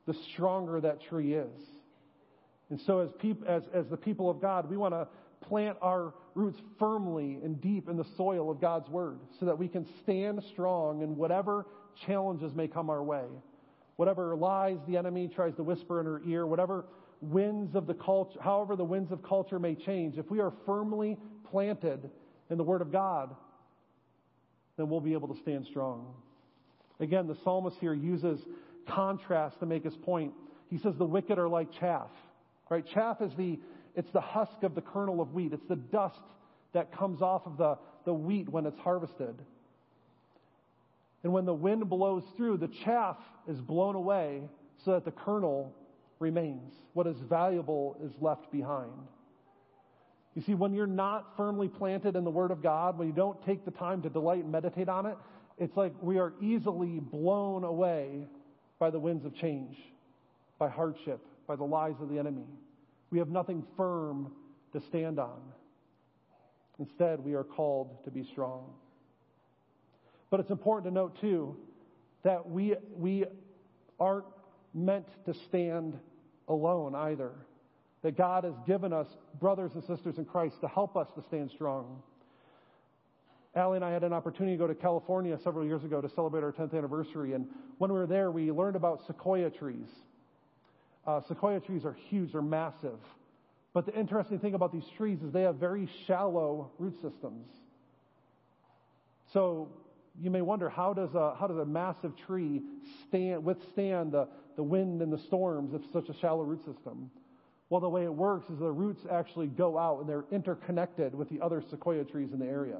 the 0.08 0.16
stronger 0.34 0.80
that 0.82 1.02
tree 1.02 1.34
is. 1.34 1.62
And 2.70 2.80
so, 2.82 3.00
as, 3.00 3.10
peop- 3.20 3.44
as, 3.46 3.64
as 3.74 3.86
the 3.88 3.98
people 3.98 4.30
of 4.30 4.42
God, 4.42 4.70
we 4.70 4.78
want 4.78 4.94
to 4.94 5.08
plant 5.42 5.78
our 5.82 6.14
roots 6.34 6.60
firmly 6.80 7.40
and 7.44 7.60
deep 7.60 7.90
in 7.90 7.98
the 7.98 8.06
soil 8.16 8.50
of 8.50 8.62
God's 8.62 8.90
Word 8.90 9.20
so 9.40 9.46
that 9.46 9.60
we 9.60 9.68
can 9.68 9.86
stand 10.02 10.42
strong 10.52 11.02
in 11.02 11.18
whatever 11.18 11.66
challenges 12.06 12.54
may 12.56 12.70
come 12.70 12.90
our 12.90 13.04
way. 13.04 13.26
Whatever 14.02 14.36
lies 14.36 14.80
the 14.88 14.98
enemy 14.98 15.28
tries 15.28 15.54
to 15.58 15.64
whisper 15.64 16.00
in 16.00 16.08
her 16.08 16.24
ear, 16.26 16.48
whatever 16.48 16.86
winds 17.22 17.76
of 17.76 17.86
the 17.86 17.94
culture, 17.94 18.40
however 18.42 18.76
the 18.76 18.84
winds 18.84 19.12
of 19.12 19.22
culture 19.22 19.60
may 19.60 19.76
change, 19.76 20.18
if 20.18 20.32
we 20.32 20.40
are 20.40 20.52
firmly 20.66 21.20
planted 21.52 22.10
in 22.50 22.58
the 22.58 22.64
Word 22.64 22.82
of 22.82 22.92
God, 22.92 23.36
then 24.76 24.90
we'll 24.90 25.02
be 25.02 25.14
able 25.14 25.28
to 25.28 25.40
stand 25.44 25.68
strong. 25.68 26.16
Again, 27.00 27.28
the 27.28 27.38
psalmist 27.44 27.78
here 27.80 27.94
uses 27.94 28.40
contrast 28.88 29.60
to 29.60 29.68
make 29.68 29.84
his 29.84 29.96
point. 29.98 30.34
He 30.72 30.80
says 30.80 30.96
the 30.98 31.06
wicked 31.06 31.38
are 31.38 31.48
like 31.48 31.68
chaff. 31.80 32.10
Right? 32.72 32.84
Chaff 32.96 33.22
is 33.22 33.32
the 33.38 33.60
it's 33.94 34.12
the 34.14 34.22
husk 34.22 34.64
of 34.64 34.74
the 34.74 34.82
kernel 34.82 35.22
of 35.22 35.32
wheat. 35.36 35.54
It's 35.54 35.68
the 35.70 35.76
dust 35.76 36.24
that 36.74 36.92
comes 36.92 37.22
off 37.22 37.44
of 37.46 37.56
the, 37.58 37.78
the 38.06 38.14
wheat 38.16 38.50
when 38.50 38.66
it's 38.66 38.80
harvested. 38.80 39.36
And 41.24 41.32
when 41.32 41.46
the 41.46 41.54
wind 41.54 41.88
blows 41.90 42.24
through, 42.36 42.58
the 42.58 42.70
chaff 42.84 43.18
is 43.48 43.60
blown 43.62 43.96
away 43.96 44.42
so 44.84 44.92
that 44.92 45.06
the 45.06 45.12
kernel 45.12 45.74
remains. 46.20 46.74
What 46.94 47.08
is 47.08 47.18
valuable 47.18 47.98
is 48.04 48.12
left 48.20 48.52
behind. 48.52 48.92
You 50.36 50.42
see, 50.42 50.54
when 50.54 50.74
you're 50.74 50.88
not 50.88 51.36
firmly 51.36 51.68
planted 51.68 52.16
in 52.16 52.24
the 52.24 52.32
Word 52.32 52.52
of 52.52 52.64
God, 52.64 52.98
when 52.98 53.08
you 53.08 53.14
don't 53.14 53.44
take 53.46 53.66
the 53.66 53.72
time 53.72 54.02
to 54.04 54.10
delight 54.10 54.44
and 54.44 54.52
meditate 54.52 54.88
on 54.88 55.06
it, 55.06 55.18
it's 55.58 55.76
like 55.76 55.94
we 56.02 56.18
are 56.18 56.34
easily 56.42 57.00
blown 57.00 57.64
away 57.64 58.28
by 58.80 58.90
the 58.90 59.00
winds 59.00 59.26
of 59.26 59.36
change, 59.36 59.78
by 60.58 60.70
hardship, 60.70 61.20
by 61.48 61.56
the 61.56 61.64
lies 61.64 61.96
of 62.02 62.10
the 62.10 62.18
enemy. 62.18 62.46
We 63.12 63.20
have 63.20 63.30
nothing 63.30 63.64
firm 63.76 64.32
to 64.74 64.80
stand 64.80 65.20
on. 65.20 65.42
Instead, 66.80 67.24
we 67.24 67.34
are 67.34 67.44
called 67.44 68.04
to 68.06 68.12
be 68.12 68.24
strong. 68.24 68.74
But 70.32 70.40
it's 70.40 70.50
important 70.50 70.92
to 70.92 70.94
note, 70.94 71.20
too, 71.22 71.56
that 72.24 72.50
we, 72.50 72.76
we 72.98 73.26
aren't 74.00 74.26
meant 74.74 75.06
to 75.26 75.34
stand 75.48 76.00
alone 76.48 76.96
either. 76.96 77.32
That 78.02 78.18
God 78.18 78.46
has 78.46 78.56
given 78.66 78.94
us 78.94 79.08
brothers 79.40 79.74
and 79.76 79.84
sisters 79.84 80.18
in 80.18 80.26
Christ 80.26 80.56
to 80.62 80.68
help 80.68 80.98
us 80.98 81.08
to 81.16 81.22
stand 81.28 81.52
strong. 81.52 82.02
Allie 83.54 83.76
and 83.76 83.86
I 83.86 83.92
had 83.92 84.04
an 84.04 84.14
opportunity 84.14 84.56
to 84.56 84.58
go 84.58 84.68
to 84.68 84.74
California 84.74 85.38
several 85.44 85.66
years 85.66 85.84
ago 85.84 86.00
to 86.00 86.10
celebrate 86.10 86.44
our 86.44 86.54
10th 86.54 86.76
anniversary. 86.76 87.34
And 87.34 87.48
when 87.78 87.92
we 87.92 88.00
were 88.00 88.08
there, 88.08 88.32
we 88.32 88.52
learned 88.52 88.78
about 88.78 89.06
sequoia 89.06 89.50
trees. 89.50 89.88
Uh, 91.06 91.20
sequoia 91.28 91.60
trees 91.60 91.84
are 91.84 91.98
huge, 92.10 92.32
they're 92.32 92.42
massive. 92.42 93.00
But 93.74 93.86
the 93.86 93.94
interesting 93.94 94.40
thing 94.40 94.54
about 94.54 94.72
these 94.72 94.88
trees 94.98 95.22
is 95.22 95.34
they 95.34 95.42
have 95.42 95.56
very 95.56 95.90
shallow 96.08 96.72
root 96.80 96.96
systems. 97.02 97.48
So 99.34 99.70
you 100.20 100.30
may 100.30 100.42
wonder 100.42 100.70
how 100.70 100.94
does 100.94 101.14
a, 101.16 101.36
how 101.40 101.48
does 101.48 101.58
a 101.58 101.66
massive 101.66 102.16
tree 102.16 102.62
stand, 103.08 103.44
withstand 103.44 104.12
the, 104.12 104.28
the 104.56 104.64
wind 104.64 105.02
and 105.02 105.12
the 105.12 105.18
storms 105.18 105.74
if 105.74 105.82
such 105.92 106.10
a 106.10 106.20
shallow 106.20 106.44
root 106.44 106.64
system? 106.66 107.10
Well, 107.70 107.80
the 107.80 107.90
way 107.90 108.04
it 108.04 108.14
works 108.14 108.50
is 108.50 108.60
the 108.60 108.72
roots 108.72 109.06
actually 109.10 109.48
go 109.48 109.78
out 109.78 110.02
and 110.02 110.10
they're 110.10 110.26
interconnected 110.32 111.16
with 111.16 111.30
the 111.30 111.40
other 111.40 111.62
sequoia 111.70 112.04
trees 112.04 112.34
in 112.34 112.40
the 112.40 112.46
area. 112.46 112.80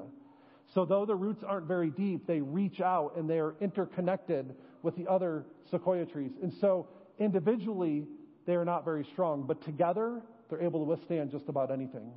So 0.74 0.84
though 0.84 1.06
the 1.06 1.14
roots 1.14 1.42
aren't 1.42 1.66
very 1.66 1.90
deep, 1.90 2.26
they 2.26 2.40
reach 2.40 2.80
out 2.80 3.16
and 3.16 3.28
they 3.28 3.38
are 3.38 3.54
interconnected 3.60 4.54
with 4.82 4.96
the 4.96 5.06
other 5.08 5.46
sequoia 5.70 6.04
trees. 6.04 6.32
And 6.42 6.52
so 6.52 6.88
individually, 7.18 8.06
they 8.46 8.54
are 8.54 8.64
not 8.64 8.84
very 8.84 9.04
strong, 9.04 9.44
but 9.46 9.62
together, 9.62 10.20
they're 10.48 10.62
able 10.62 10.80
to 10.80 10.90
withstand 10.90 11.30
just 11.30 11.48
about 11.48 11.70
anything. 11.70 12.10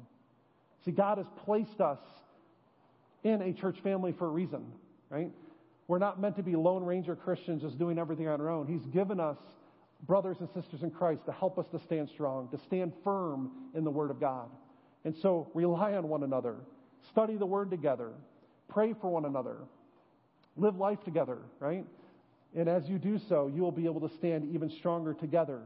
See, 0.84 0.92
God 0.92 1.18
has 1.18 1.28
placed 1.46 1.80
us 1.80 2.00
in 3.24 3.42
a 3.42 3.54
church 3.54 3.80
family 3.82 4.12
for 4.12 4.28
a 4.28 4.30
reason, 4.30 4.66
right? 5.16 5.32
We're 5.88 6.00
not 6.00 6.20
meant 6.20 6.36
to 6.36 6.44
be 6.44 6.58
Lone 6.58 6.84
Ranger 6.84 7.16
Christians 7.16 7.62
just 7.62 7.80
doing 7.80 7.98
everything 7.98 8.28
on 8.28 8.42
our 8.42 8.50
own. 8.50 8.68
He's 8.68 8.86
given 8.88 9.22
us 9.22 9.38
brothers 10.06 10.38
and 10.42 10.50
sisters 10.50 10.84
in 10.84 10.92
Christ 10.92 11.26
to 11.28 11.32
help 11.32 11.58
us 11.58 11.66
to 11.72 11.80
stand 11.86 12.10
strong, 12.10 12.50
to 12.50 12.60
stand 12.68 12.92
firm 13.04 13.50
in 13.74 13.86
the 13.86 13.92
Word 13.92 14.12
of 14.12 14.20
God. 14.20 14.50
And 15.06 15.16
so 15.22 15.50
rely 15.54 15.94
on 15.94 16.10
one 16.10 16.24
another, 16.24 16.56
study 17.12 17.38
the 17.38 17.46
Word 17.46 17.72
together, 17.72 18.12
pray 18.68 18.94
for 19.00 19.10
one 19.10 19.24
another, 19.24 19.56
live 20.58 20.76
life 20.76 21.02
together, 21.06 21.38
right? 21.60 21.86
And 22.54 22.68
as 22.68 22.90
you 22.90 22.98
do 22.98 23.18
so, 23.30 23.48
you 23.48 23.62
will 23.62 23.72
be 23.72 23.86
able 23.86 24.06
to 24.08 24.14
stand 24.18 24.54
even 24.54 24.70
stronger 24.70 25.14
together 25.14 25.62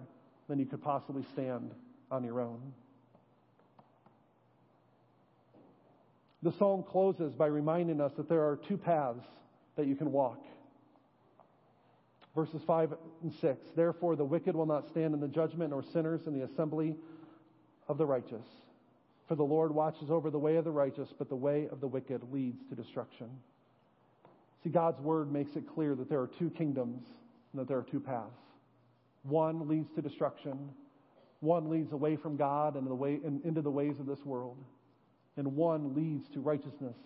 than 0.47 0.60
you 0.60 0.66
could 0.68 0.84
possibly 0.84 1.24
stand 1.34 1.72
on 2.12 2.24
your 2.24 2.39
own. 2.39 2.60
The 6.43 6.54
psalm 6.54 6.84
closes 6.84 7.34
by 7.34 7.47
reminding 7.47 8.00
us 8.00 8.12
that 8.16 8.30
there 8.30 8.41
are 8.41 8.58
two 8.68 8.78
paths 8.78 9.26
that 9.80 9.88
you 9.88 9.96
can 9.96 10.12
walk. 10.12 10.44
Verses 12.36 12.62
5 12.68 12.94
and 13.24 13.34
6. 13.34 13.60
Therefore, 13.78 14.18
the 14.18 14.26
wicked 14.26 14.56
will 14.56 14.66
not 14.66 14.90
stand 14.90 15.14
in 15.14 15.22
the 15.22 15.28
judgment, 15.28 15.72
nor 15.72 15.82
sinners 15.82 16.28
in 16.28 16.38
the 16.38 16.44
assembly 16.46 16.96
of 17.88 17.98
the 17.98 18.06
righteous. 18.06 18.46
For 19.30 19.36
the 19.36 19.44
Lord 19.44 19.74
watches 19.74 20.12
over 20.12 20.30
the 20.30 20.38
way 20.38 20.58
of 20.58 20.66
the 20.66 20.72
righteous, 20.72 21.10
but 21.18 21.30
the 21.30 21.36
way 21.36 21.70
of 21.72 21.80
the 21.80 21.88
wicked 21.88 22.22
leads 22.30 22.60
to 22.70 22.76
destruction. 22.76 23.30
See, 24.64 24.70
God's 24.70 25.00
word 25.00 25.32
makes 25.32 25.56
it 25.56 25.64
clear 25.74 25.96
that 25.96 26.10
there 26.10 26.20
are 26.20 26.30
two 26.40 26.50
kingdoms 26.50 27.04
and 27.54 27.62
that 27.62 27.70
there 27.70 27.78
are 27.78 27.86
two 27.90 28.02
paths. 28.02 28.42
One 29.24 29.70
leads 29.70 29.90
to 29.96 30.02
destruction, 30.02 30.58
one 31.40 31.70
leads 31.70 31.94
away 31.94 32.18
from 32.18 32.36
God 32.36 32.76
and, 32.76 32.86
the 32.86 32.96
way, 32.96 33.20
and 33.24 33.44
into 33.46 33.62
the 33.62 33.72
ways 33.72 33.98
of 34.00 34.08
this 34.08 34.26
world, 34.26 34.58
and 35.38 35.56
one 35.56 35.96
leads 35.96 36.28
to 36.30 36.42
righteousness 36.42 36.98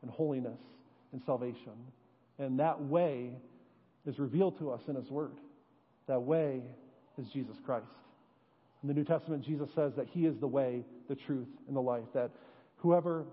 and 0.00 0.10
holiness 0.10 0.60
and 1.12 1.22
salvation. 1.24 1.72
And 2.38 2.58
that 2.58 2.80
way 2.80 3.32
is 4.06 4.18
revealed 4.18 4.58
to 4.58 4.70
us 4.70 4.80
in 4.88 4.96
His 4.96 5.10
Word. 5.10 5.32
That 6.06 6.22
way 6.22 6.62
is 7.18 7.28
Jesus 7.28 7.56
Christ. 7.64 7.86
In 8.82 8.88
the 8.88 8.94
New 8.94 9.04
Testament, 9.04 9.44
Jesus 9.44 9.68
says 9.74 9.92
that 9.96 10.08
He 10.08 10.26
is 10.26 10.36
the 10.38 10.46
way, 10.46 10.84
the 11.08 11.14
truth, 11.14 11.48
and 11.68 11.76
the 11.76 11.80
life. 11.80 12.04
That 12.14 12.30
whoever, 12.78 13.24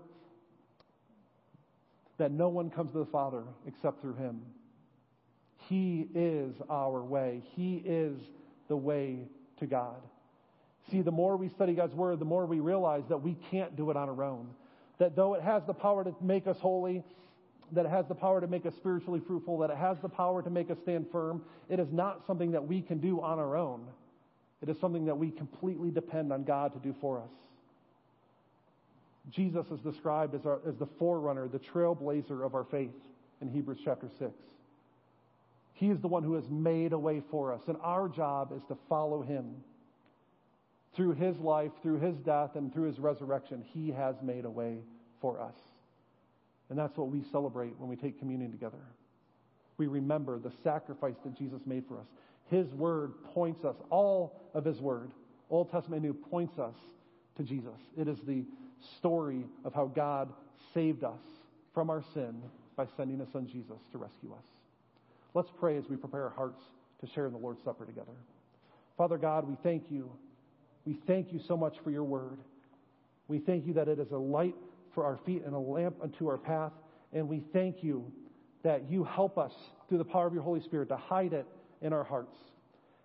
that 2.18 2.30
no 2.30 2.48
one 2.48 2.70
comes 2.70 2.92
to 2.92 2.98
the 2.98 3.06
Father 3.06 3.42
except 3.66 4.00
through 4.00 4.14
Him. 4.14 4.42
He 5.68 6.08
is 6.14 6.54
our 6.68 7.02
way. 7.02 7.42
He 7.56 7.82
is 7.84 8.16
the 8.68 8.76
way 8.76 9.28
to 9.58 9.66
God. 9.66 10.00
See, 10.90 11.02
the 11.02 11.10
more 11.10 11.36
we 11.36 11.48
study 11.48 11.74
God's 11.74 11.94
Word, 11.94 12.18
the 12.18 12.24
more 12.24 12.46
we 12.46 12.60
realize 12.60 13.02
that 13.08 13.22
we 13.22 13.36
can't 13.50 13.76
do 13.76 13.90
it 13.90 13.96
on 13.96 14.08
our 14.08 14.22
own. 14.22 14.48
That 14.98 15.16
though 15.16 15.34
it 15.34 15.42
has 15.42 15.62
the 15.66 15.72
power 15.72 16.04
to 16.04 16.14
make 16.20 16.46
us 16.46 16.56
holy, 16.60 17.04
that 17.72 17.86
it 17.86 17.90
has 17.90 18.06
the 18.06 18.14
power 18.14 18.40
to 18.40 18.46
make 18.46 18.66
us 18.66 18.74
spiritually 18.76 19.20
fruitful, 19.26 19.58
that 19.58 19.70
it 19.70 19.76
has 19.76 19.98
the 20.00 20.08
power 20.08 20.42
to 20.42 20.50
make 20.50 20.70
us 20.70 20.78
stand 20.82 21.06
firm, 21.10 21.42
it 21.68 21.78
is 21.78 21.88
not 21.92 22.26
something 22.26 22.50
that 22.52 22.66
we 22.66 22.82
can 22.82 22.98
do 22.98 23.20
on 23.20 23.38
our 23.38 23.56
own. 23.56 23.86
It 24.62 24.68
is 24.68 24.78
something 24.80 25.06
that 25.06 25.16
we 25.16 25.30
completely 25.30 25.90
depend 25.90 26.32
on 26.32 26.44
God 26.44 26.72
to 26.74 26.78
do 26.78 26.94
for 27.00 27.18
us. 27.18 27.30
Jesus 29.30 29.66
is 29.70 29.80
described 29.80 30.34
as, 30.34 30.44
our, 30.44 30.60
as 30.66 30.76
the 30.76 30.88
forerunner, 30.98 31.48
the 31.48 31.58
trailblazer 31.58 32.44
of 32.44 32.54
our 32.54 32.64
faith 32.64 32.90
in 33.40 33.48
Hebrews 33.48 33.78
chapter 33.84 34.08
6. 34.18 34.32
He 35.74 35.88
is 35.88 36.00
the 36.00 36.08
one 36.08 36.22
who 36.22 36.34
has 36.34 36.44
made 36.50 36.92
a 36.92 36.98
way 36.98 37.22
for 37.30 37.52
us, 37.52 37.62
and 37.66 37.76
our 37.82 38.08
job 38.08 38.52
is 38.54 38.62
to 38.68 38.76
follow 38.88 39.22
him. 39.22 39.56
Through 40.94 41.14
his 41.14 41.38
life, 41.38 41.70
through 41.82 42.00
his 42.00 42.16
death, 42.16 42.56
and 42.56 42.72
through 42.72 42.88
his 42.88 42.98
resurrection, 42.98 43.64
he 43.72 43.90
has 43.92 44.16
made 44.22 44.44
a 44.44 44.50
way 44.50 44.78
for 45.20 45.40
us. 45.40 45.54
And 46.70 46.78
that's 46.78 46.96
what 46.96 47.08
we 47.08 47.22
celebrate 47.30 47.78
when 47.78 47.90
we 47.90 47.96
take 47.96 48.18
communion 48.18 48.52
together. 48.52 48.78
We 49.76 49.88
remember 49.88 50.38
the 50.38 50.52
sacrifice 50.62 51.16
that 51.24 51.36
Jesus 51.36 51.60
made 51.66 51.84
for 51.88 51.98
us. 51.98 52.06
His 52.48 52.66
word 52.74 53.12
points 53.34 53.64
us, 53.64 53.76
all 53.90 54.40
of 54.54 54.64
His 54.64 54.80
word, 54.80 55.10
Old 55.50 55.70
Testament 55.70 56.02
and 56.02 56.12
New, 56.12 56.14
points 56.30 56.58
us 56.58 56.74
to 57.36 57.42
Jesus. 57.42 57.78
It 57.98 58.08
is 58.08 58.18
the 58.26 58.44
story 58.98 59.44
of 59.64 59.74
how 59.74 59.86
God 59.86 60.32
saved 60.72 61.04
us 61.04 61.20
from 61.74 61.90
our 61.90 62.02
sin 62.14 62.40
by 62.76 62.86
sending 62.96 63.18
His 63.18 63.28
Son 63.32 63.46
Jesus 63.46 63.78
to 63.92 63.98
rescue 63.98 64.32
us. 64.32 64.44
Let's 65.34 65.50
pray 65.58 65.76
as 65.76 65.84
we 65.88 65.96
prepare 65.96 66.24
our 66.24 66.30
hearts 66.30 66.62
to 67.00 67.06
share 67.06 67.26
in 67.26 67.32
the 67.32 67.38
Lord's 67.38 67.62
Supper 67.64 67.84
together. 67.84 68.12
Father 68.96 69.16
God, 69.18 69.48
we 69.48 69.56
thank 69.62 69.90
you. 69.90 70.10
We 70.84 70.98
thank 71.06 71.32
you 71.32 71.40
so 71.46 71.56
much 71.56 71.76
for 71.82 71.90
your 71.90 72.04
word. 72.04 72.38
We 73.28 73.38
thank 73.38 73.66
you 73.66 73.74
that 73.74 73.88
it 73.88 73.98
is 73.98 74.10
a 74.10 74.18
light 74.18 74.56
for 74.94 75.04
our 75.04 75.18
feet 75.24 75.42
and 75.44 75.54
a 75.54 75.58
lamp 75.58 75.96
unto 76.02 76.28
our 76.28 76.38
path. 76.38 76.72
And 77.12 77.28
we 77.28 77.42
thank 77.52 77.82
you 77.82 78.10
that 78.62 78.90
you 78.90 79.04
help 79.04 79.38
us 79.38 79.52
through 79.88 79.98
the 79.98 80.04
power 80.04 80.26
of 80.26 80.34
your 80.34 80.42
Holy 80.42 80.60
Spirit 80.60 80.88
to 80.88 80.96
hide 80.96 81.32
it 81.32 81.46
in 81.82 81.92
our 81.92 82.04
hearts. 82.04 82.36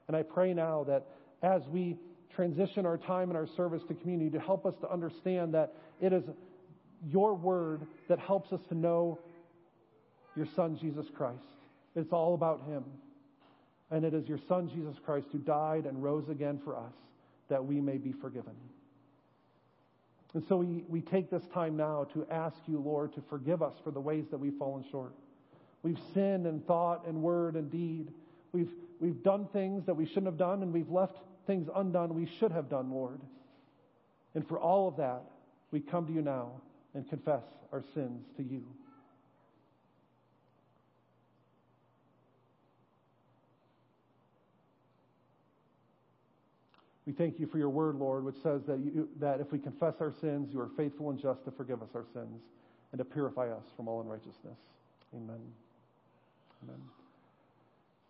And 0.08 0.16
I 0.16 0.24
pray 0.24 0.54
now 0.54 0.84
that 0.86 1.08
as 1.42 1.62
we 1.68 1.98
transition 2.36 2.86
our 2.86 2.98
time 2.98 3.30
and 3.30 3.38
our 3.38 3.48
service 3.56 3.82
to 3.88 3.94
communion, 3.94 4.32
to 4.34 4.40
help 4.40 4.66
us 4.66 4.74
to 4.82 4.92
understand 4.92 5.54
that 5.54 5.74
it 6.02 6.12
is 6.14 6.24
your 7.08 7.34
word 7.34 7.82
that 8.10 8.20
helps 8.20 8.52
us 8.52 8.60
to 8.70 8.76
know 8.76 9.20
your 10.36 10.48
Son, 10.56 10.78
Jesus 10.80 11.06
Christ. 11.16 11.40
It's 11.96 12.12
all 12.12 12.34
about 12.34 12.64
him. 12.68 12.84
And 13.92 14.04
it 14.04 14.14
is 14.14 14.28
your 14.28 14.40
Son, 14.50 14.70
Jesus 14.70 14.96
Christ, 15.06 15.28
who 15.32 15.38
died 15.40 15.86
and 15.86 16.04
rose 16.04 16.28
again 16.30 16.60
for 16.64 16.76
us 16.76 16.94
that 17.50 17.64
we 17.64 17.80
may 17.80 17.98
be 17.98 18.12
forgiven. 18.12 18.54
And 20.36 20.44
so 20.50 20.58
we, 20.58 20.84
we 20.90 21.00
take 21.00 21.32
this 21.32 21.48
time 21.54 21.78
now 21.78 22.08
to 22.14 22.28
ask 22.30 22.58
you, 22.68 22.78
Lord, 22.78 23.14
to 23.14 23.24
forgive 23.30 23.64
us 23.64 23.74
for 23.86 23.92
the 23.92 24.02
ways 24.02 24.26
that 24.32 24.38
we've 24.38 24.58
fallen 24.60 24.84
short. 24.92 25.14
We've 25.82 26.00
sinned 26.14 26.46
in 26.46 26.60
thought 26.60 27.08
and 27.08 27.22
word 27.22 27.56
and 27.56 27.72
deed. 27.72 28.12
We've, 28.52 28.72
we've 29.00 29.24
done 29.24 29.48
things 29.54 29.86
that 29.86 29.94
we 29.94 30.06
shouldn't 30.06 30.26
have 30.26 30.38
done, 30.38 30.62
and 30.62 30.74
we've 30.74 30.90
left 30.90 31.16
things 31.48 31.70
undone 31.74 32.14
we 32.14 32.30
should 32.38 32.52
have 32.52 32.70
done, 32.70 32.92
Lord. 32.92 33.22
And 34.34 34.46
for 34.46 34.60
all 34.60 34.90
of 34.90 34.98
that, 34.98 35.24
we 35.72 35.80
come 35.80 36.06
to 36.08 36.12
you 36.12 36.22
now 36.22 36.52
and 36.94 37.08
confess 37.10 37.44
our 37.72 37.84
sins 37.94 38.26
to 38.36 38.44
you. 38.44 38.66
We 47.06 47.14
thank 47.14 47.40
you 47.40 47.46
for 47.46 47.60
your 47.60 47.70
word, 47.70 47.96
Lord, 47.96 48.24
which 48.24 48.38
says 48.42 48.62
that, 48.68 48.80
you, 48.80 49.08
that 49.20 49.40
if 49.40 49.52
we 49.52 49.60
confess 49.60 49.96
our 50.00 50.12
sins, 50.22 50.50
you 50.52 50.60
are 50.60 50.70
faithful 50.76 51.12
and 51.12 51.20
just 51.20 51.46
to 51.46 51.52
forgive 51.52 51.84
us 51.84 51.90
our 51.94 52.06
sins 52.14 52.42
and 52.92 53.00
to 53.00 53.06
purify 53.06 53.50
us 53.50 53.64
from 53.76 53.88
all 53.88 54.02
unrighteousness. 54.02 54.58
Amen. 55.14 55.42
Amen. 56.64 56.82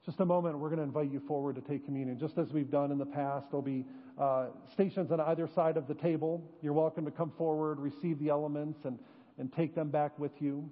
Just 0.06 0.20
a 0.20 0.26
moment, 0.26 0.60
we're 0.60 0.70
going 0.70 0.78
to 0.78 0.84
invite 0.84 1.12
you 1.12 1.20
forward 1.28 1.56
to 1.56 1.62
take 1.62 1.84
communion. 1.84 2.18
Just 2.20 2.38
as 2.38 2.54
we've 2.54 2.70
done 2.70 2.92
in 2.92 2.98
the 2.98 3.06
past, 3.06 3.48
there'll 3.50 3.64
be 3.64 3.86
uh, 4.20 4.46
stations 4.72 5.12
on 5.12 5.20
either 5.20 5.50
side 5.56 5.78
of 5.78 5.88
the 5.88 5.96
table. 5.96 6.44
You're 6.62 6.74
welcome 6.74 7.06
to 7.06 7.12
come 7.12 7.34
forward, 7.38 7.80
receive 7.80 8.20
the 8.20 8.30
elements, 8.30 8.86
and, 8.86 9.00
and 9.40 9.52
take 9.52 9.76
them 9.76 9.90
back 9.90 10.18
with 10.20 10.32
you. 10.40 10.70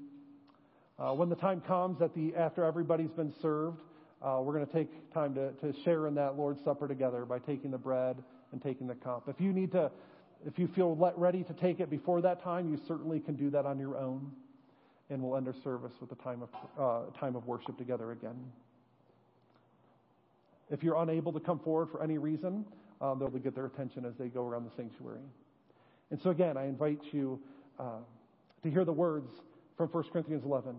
Uh, 1.00 1.14
when 1.14 1.30
the 1.30 1.36
time 1.36 1.60
comes 1.62 2.02
at 2.02 2.14
the, 2.14 2.36
after 2.36 2.64
everybody's 2.64 3.12
been 3.12 3.34
served, 3.42 3.82
uh, 4.24 4.40
we're 4.42 4.54
going 4.54 4.66
to 4.66 4.72
take 4.74 5.14
time 5.14 5.36
to, 5.36 5.52
to 5.54 5.74
share 5.84 6.08
in 6.08 6.16
that 6.16 6.38
Lord's 6.38 6.64
Supper 6.64 6.88
together 6.88 7.26
by 7.26 7.40
taking 7.40 7.72
the 7.72 7.78
bread 7.78 8.24
and 8.54 8.62
taking 8.62 8.88
the 8.88 8.96
cup. 8.96 9.28
If 9.28 9.42
you 9.42 9.52
need 9.52 9.72
to, 9.74 9.92
if 10.46 10.58
you 10.58 10.68
feel 10.68 10.96
ready 11.18 11.44
to 11.44 11.54
take 11.54 11.82
it 11.82 11.90
before 11.90 12.22
that 12.22 12.42
time, 12.42 12.70
you 12.70 12.80
certainly 12.88 13.20
can 13.20 13.36
do 13.36 13.50
that 13.50 13.66
on 13.66 13.78
your 13.78 13.98
own. 13.98 14.32
And 15.10 15.22
we'll 15.22 15.36
end 15.36 15.48
our 15.48 15.56
service 15.64 15.92
with 16.00 16.12
a 16.14 16.24
time 16.24 16.42
of, 16.42 16.50
uh, 16.80 17.20
time 17.20 17.36
of 17.36 17.46
worship 17.46 17.78
together 17.78 18.14
again. 18.14 18.36
If 20.72 20.82
you're 20.82 21.02
unable 21.02 21.34
to 21.34 21.42
come 21.42 21.60
forward 21.60 21.90
for 21.92 22.02
any 22.02 22.18
reason, 22.18 22.66
um, 23.02 23.20
they'll 23.20 23.30
get 23.30 23.54
their 23.54 23.66
attention 23.66 24.06
as 24.06 24.14
they 24.18 24.30
go 24.30 24.48
around 24.48 24.64
the 24.64 24.72
sanctuary. 24.78 25.20
And 26.12 26.22
so 26.22 26.30
again, 26.30 26.56
I 26.56 26.66
invite 26.66 27.02
you 27.12 27.42
uh, 27.78 28.00
to 28.64 28.72
hear 28.72 28.86
the 28.86 28.94
words 28.94 29.30
from 29.76 29.90
1 29.90 30.04
Corinthians 30.14 30.46
11. 30.46 30.76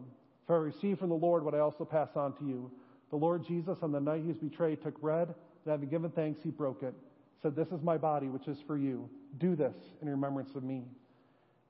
For 0.47 0.57
I 0.57 0.61
received 0.61 1.01
from 1.01 1.11
the 1.11 1.15
Lord 1.15 1.45
what 1.45 1.55
I 1.55 1.59
also 1.59 1.85
pass 1.85 2.09
on 2.17 2.33
to 2.39 2.45
you 2.45 2.71
the 3.11 3.17
Lord 3.17 3.47
Jesus, 3.47 3.79
on 3.83 3.93
the 3.93 4.01
night 4.01 4.23
he 4.23 4.29
was 4.29 4.39
betrayed, 4.39 4.83
took 4.83 5.01
bread, 5.01 5.29
and 5.29 5.71
having 5.71 5.89
given 5.89 6.11
thanks, 6.11 6.41
he 6.43 6.51
broke 6.51 6.83
it, 6.83 6.95
said, 7.43 7.55
This 7.55 7.69
is 7.69 7.83
my 7.83 7.97
body, 7.97 8.29
which 8.29 8.49
is 8.49 8.59
for 8.67 8.77
you. 8.77 9.09
Do 9.39 9.57
this 9.57 9.75
in 10.03 10.09
remembrance 10.09 10.55
of 10.55 10.65
me. 10.65 10.85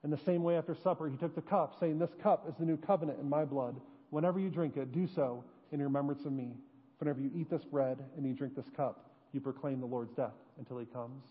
In 0.03 0.11
the 0.11 0.17
same 0.17 0.43
way, 0.43 0.57
after 0.57 0.75
supper, 0.75 1.09
he 1.09 1.17
took 1.17 1.35
the 1.35 1.41
cup, 1.41 1.77
saying, 1.79 1.99
This 1.99 2.13
cup 2.21 2.45
is 2.47 2.55
the 2.59 2.65
new 2.65 2.77
covenant 2.77 3.19
in 3.19 3.29
my 3.29 3.45
blood. 3.45 3.75
Whenever 4.11 4.39
you 4.39 4.49
drink 4.49 4.77
it, 4.77 4.91
do 4.91 5.07
so 5.07 5.43
in 5.71 5.81
remembrance 5.81 6.25
of 6.25 6.31
me. 6.31 6.53
Whenever 6.99 7.19
you 7.19 7.31
eat 7.35 7.49
this 7.49 7.63
bread 7.63 7.99
and 8.15 8.25
you 8.25 8.33
drink 8.33 8.55
this 8.55 8.69
cup, 8.75 9.09
you 9.33 9.41
proclaim 9.41 9.79
the 9.79 9.85
Lord's 9.85 10.13
death 10.13 10.35
until 10.57 10.77
he 10.77 10.85
comes. 10.85 11.23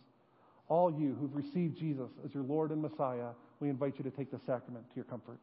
All 0.69 0.91
you 0.91 1.17
who've 1.21 1.35
received 1.35 1.79
Jesus 1.79 2.11
as 2.25 2.35
your 2.35 2.43
Lord 2.43 2.71
and 2.71 2.83
Messiah, 2.83 3.31
we 3.61 3.69
invite 3.69 3.95
you 3.99 4.05
to 4.05 4.11
take 4.11 4.31
the 4.31 4.41
sacrament 4.45 4.89
to 4.91 4.97
your 4.97 5.05
comfort. 5.05 5.39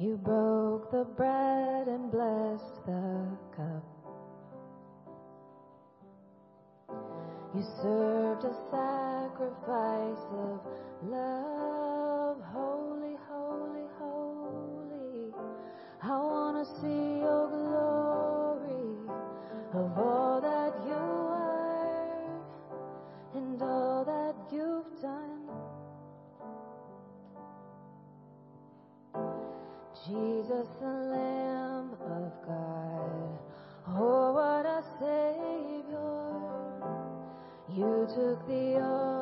You 0.00 0.16
broke 0.16 0.90
the 0.90 1.04
bread 1.04 1.86
and 1.86 2.10
blessed 2.10 2.86
the 2.86 3.36
cup. 3.54 3.84
You 7.54 7.62
served 7.82 8.44
a 8.44 8.54
sacrifice 8.70 10.24
of 10.32 10.60
love. 11.04 12.38
Holy, 12.50 13.16
holy, 13.28 13.84
holy. 13.98 15.34
I 16.02 16.08
want 16.08 16.66
to 16.66 16.80
see 16.80 17.09
Jesus, 30.06 30.66
the 30.80 30.86
Lamb 30.86 31.92
of 32.00 32.32
God. 32.46 33.38
Oh, 33.88 34.32
what 34.32 34.64
a 34.64 34.82
Savior. 34.98 36.00
You 37.68 38.08
took 38.08 38.46
the 38.48 38.80
altar 38.80 39.19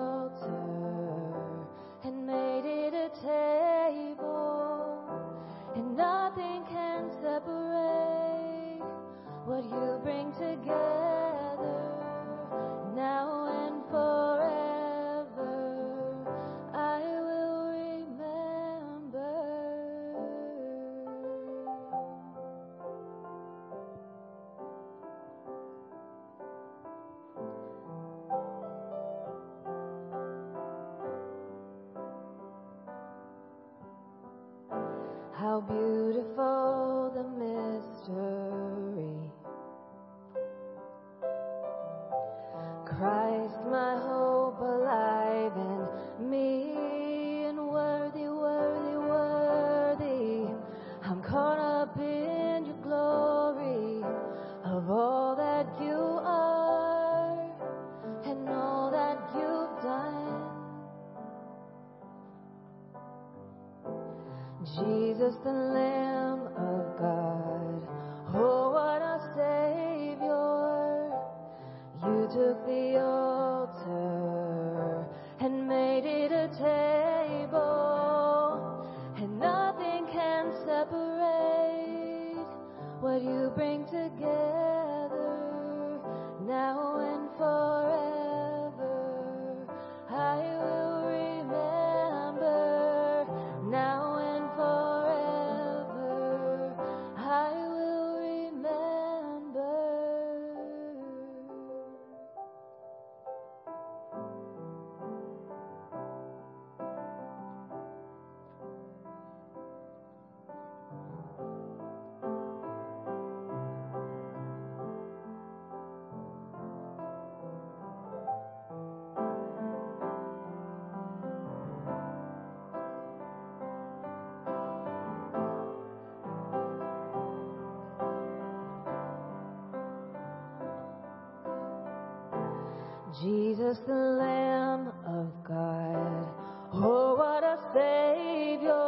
Jesus, 133.21 133.79
the 133.87 133.93
Lamb 133.93 134.93
of 135.05 135.33
God. 135.43 136.29
Oh, 136.73 137.17
what 137.17 137.43
a 137.43 137.59
Savior. 137.75 138.79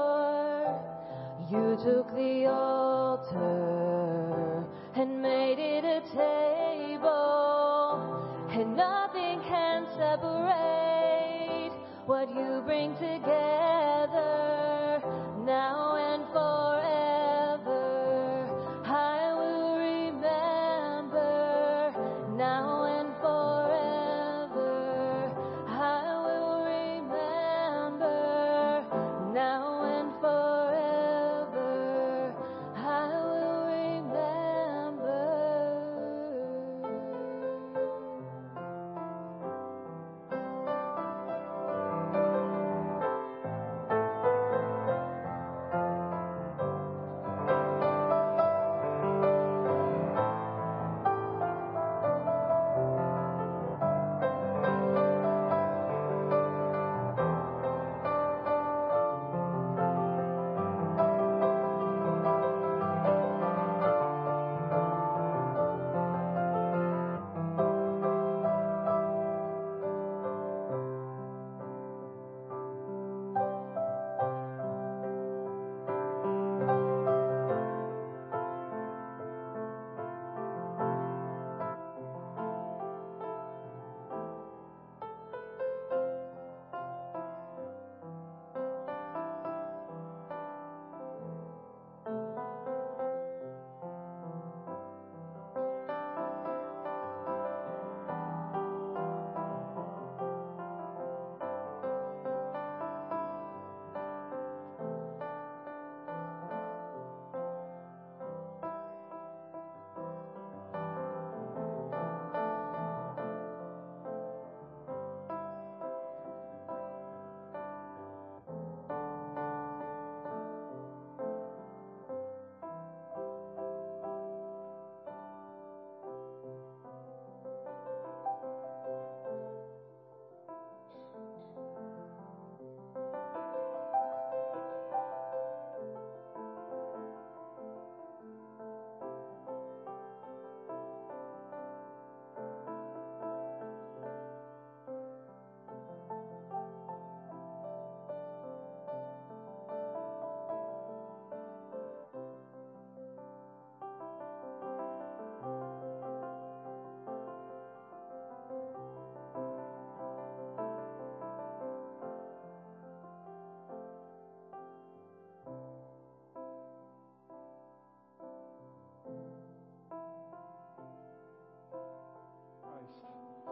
You 1.50 1.76
took 1.82 2.14
the 2.14 2.46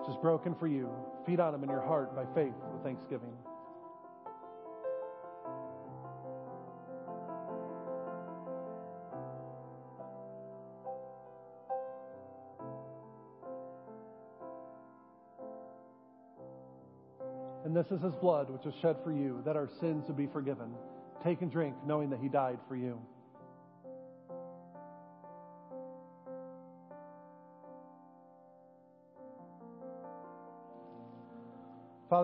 is 0.08 0.16
broken 0.16 0.54
for 0.54 0.66
you. 0.66 0.90
Feed 1.26 1.40
on 1.40 1.54
him 1.54 1.62
in 1.62 1.68
your 1.68 1.82
heart 1.82 2.14
by 2.16 2.24
faith 2.34 2.54
with 2.72 2.82
thanksgiving. 2.82 3.32
And 17.64 17.76
this 17.76 17.86
is 17.90 18.00
his 18.00 18.14
blood, 18.14 18.48
which 18.48 18.64
was 18.64 18.74
shed 18.80 18.96
for 19.04 19.12
you, 19.12 19.42
that 19.44 19.54
our 19.54 19.68
sins 19.78 20.04
would 20.08 20.16
be 20.16 20.26
forgiven. 20.26 20.72
Take 21.22 21.42
and 21.42 21.52
drink, 21.52 21.74
knowing 21.86 22.08
that 22.10 22.18
he 22.18 22.28
died 22.28 22.58
for 22.66 22.76
you. 22.76 22.98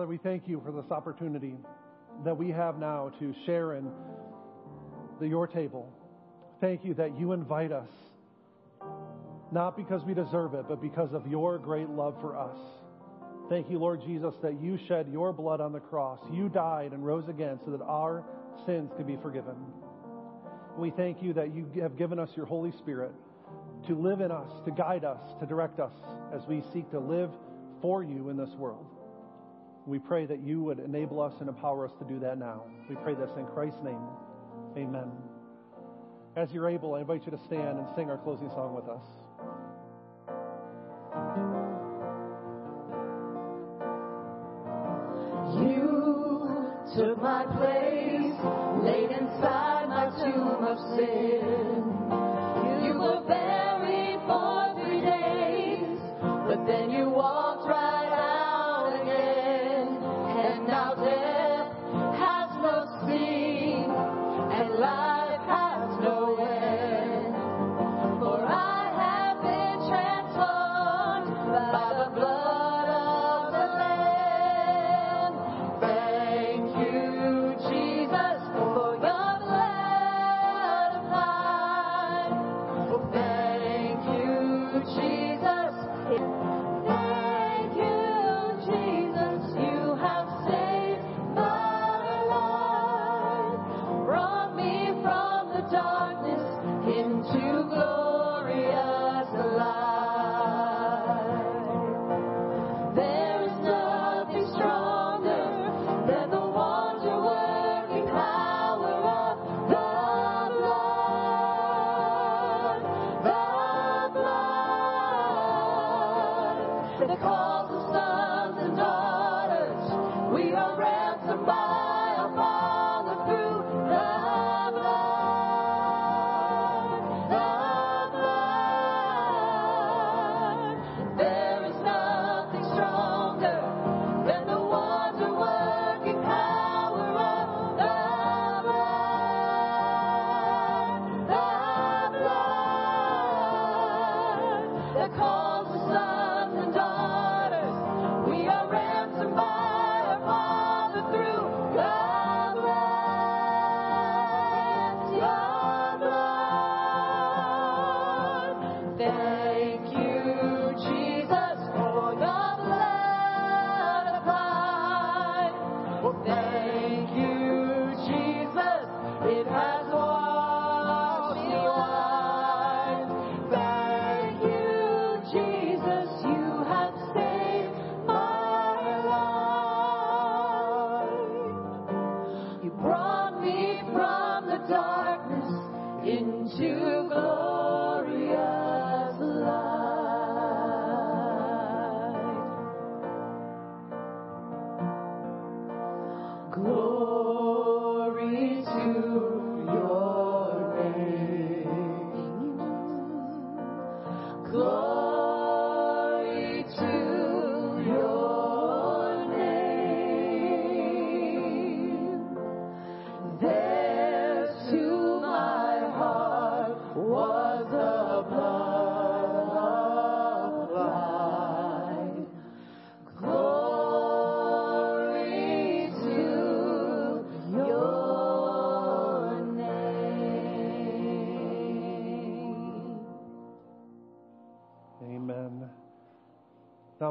Father, 0.05 0.11
we 0.11 0.29
thank 0.29 0.47
you 0.47 0.61
for 0.63 0.71
this 0.71 0.91
opportunity 0.91 1.55
that 2.23 2.37
we 2.37 2.51
have 2.51 2.77
now 2.77 3.11
to 3.17 3.33
share 3.47 3.73
in 3.73 3.89
the, 5.19 5.27
your 5.27 5.47
table. 5.47 5.91
Thank 6.61 6.85
you 6.85 6.93
that 6.93 7.17
you 7.17 7.31
invite 7.31 7.71
us, 7.71 7.89
not 9.51 9.75
because 9.75 10.03
we 10.03 10.13
deserve 10.13 10.53
it, 10.53 10.65
but 10.69 10.79
because 10.79 11.11
of 11.13 11.25
your 11.25 11.57
great 11.57 11.89
love 11.89 12.15
for 12.21 12.37
us. 12.37 12.55
Thank 13.49 13.67
you, 13.71 13.79
Lord 13.79 13.99
Jesus, 14.05 14.35
that 14.43 14.61
you 14.61 14.77
shed 14.87 15.07
your 15.11 15.33
blood 15.33 15.59
on 15.59 15.73
the 15.73 15.79
cross. 15.79 16.19
You 16.31 16.49
died 16.49 16.91
and 16.91 17.03
rose 17.03 17.27
again 17.27 17.59
so 17.65 17.71
that 17.71 17.81
our 17.81 18.23
sins 18.67 18.91
could 18.95 19.07
be 19.07 19.17
forgiven. 19.23 19.55
We 20.77 20.91
thank 20.91 21.23
you 21.23 21.33
that 21.33 21.55
you 21.55 21.67
have 21.81 21.97
given 21.97 22.19
us 22.19 22.29
your 22.35 22.45
Holy 22.45 22.73
Spirit 22.73 23.11
to 23.87 23.95
live 23.95 24.21
in 24.21 24.29
us, 24.29 24.51
to 24.65 24.71
guide 24.71 25.03
us, 25.03 25.19
to 25.39 25.47
direct 25.47 25.79
us 25.79 25.93
as 26.31 26.45
we 26.45 26.61
seek 26.73 26.91
to 26.91 26.99
live 26.99 27.31
for 27.81 28.03
you 28.03 28.29
in 28.29 28.37
this 28.37 28.51
world. 28.51 28.94
We 29.85 29.99
pray 29.99 30.25
that 30.25 30.41
you 30.41 30.63
would 30.63 30.79
enable 30.79 31.21
us 31.21 31.33
and 31.39 31.47
empower 31.47 31.85
us 31.85 31.91
to 31.99 32.05
do 32.05 32.19
that 32.19 32.39
now. 32.39 32.63
We 32.89 32.95
pray 32.95 33.13
this 33.13 33.29
in 33.37 33.45
Christ's 33.45 33.83
name. 33.83 34.01
Amen. 34.75 35.11
As 36.35 36.49
you're 36.51 36.69
able, 36.69 36.95
I 36.95 37.01
invite 37.01 37.23
you 37.25 37.31
to 37.31 37.39
stand 37.45 37.77
and 37.77 37.87
sing 37.95 38.09
our 38.09 38.17
closing 38.17 38.49
song 38.49 38.73
with 38.75 38.89
us. 38.89 39.05
You 45.61 45.85
took 46.95 47.21
my 47.21 47.45
place, 47.45 48.33
laid 48.83 49.11
inside 49.11 49.87
my 49.87 50.09
tomb 50.17 50.63
of 50.65 50.79
sin. 50.97 51.83
You 52.85 52.99
were 52.99 53.21
buried 53.27 54.04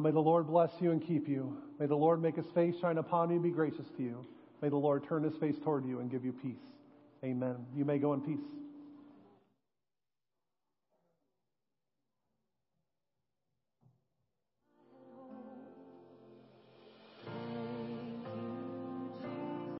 may 0.05 0.11
the 0.11 0.20
Lord 0.20 0.46
bless 0.46 0.70
you 0.80 0.92
and 0.92 1.05
keep 1.05 1.26
you. 1.26 1.57
May 1.80 1.86
the 1.86 1.96
Lord 1.96 2.20
make 2.20 2.36
his 2.36 2.46
face 2.55 2.74
shine 2.80 2.98
upon 2.98 3.30
you 3.30 3.36
and 3.36 3.42
be 3.42 3.50
gracious 3.50 3.86
to 3.96 4.02
you. 4.02 4.26
May 4.61 4.68
the 4.68 4.76
Lord 4.76 5.09
turn 5.09 5.24
his 5.24 5.34
face 5.36 5.57
toward 5.64 5.86
you 5.86 6.00
and 6.00 6.11
give 6.11 6.24
you 6.24 6.32
peace. 6.32 6.62
Amen. 7.24 7.57
You 7.74 7.86
may 7.86 7.98
go 7.98 8.12
in 8.12 8.20
peace. 8.20 8.44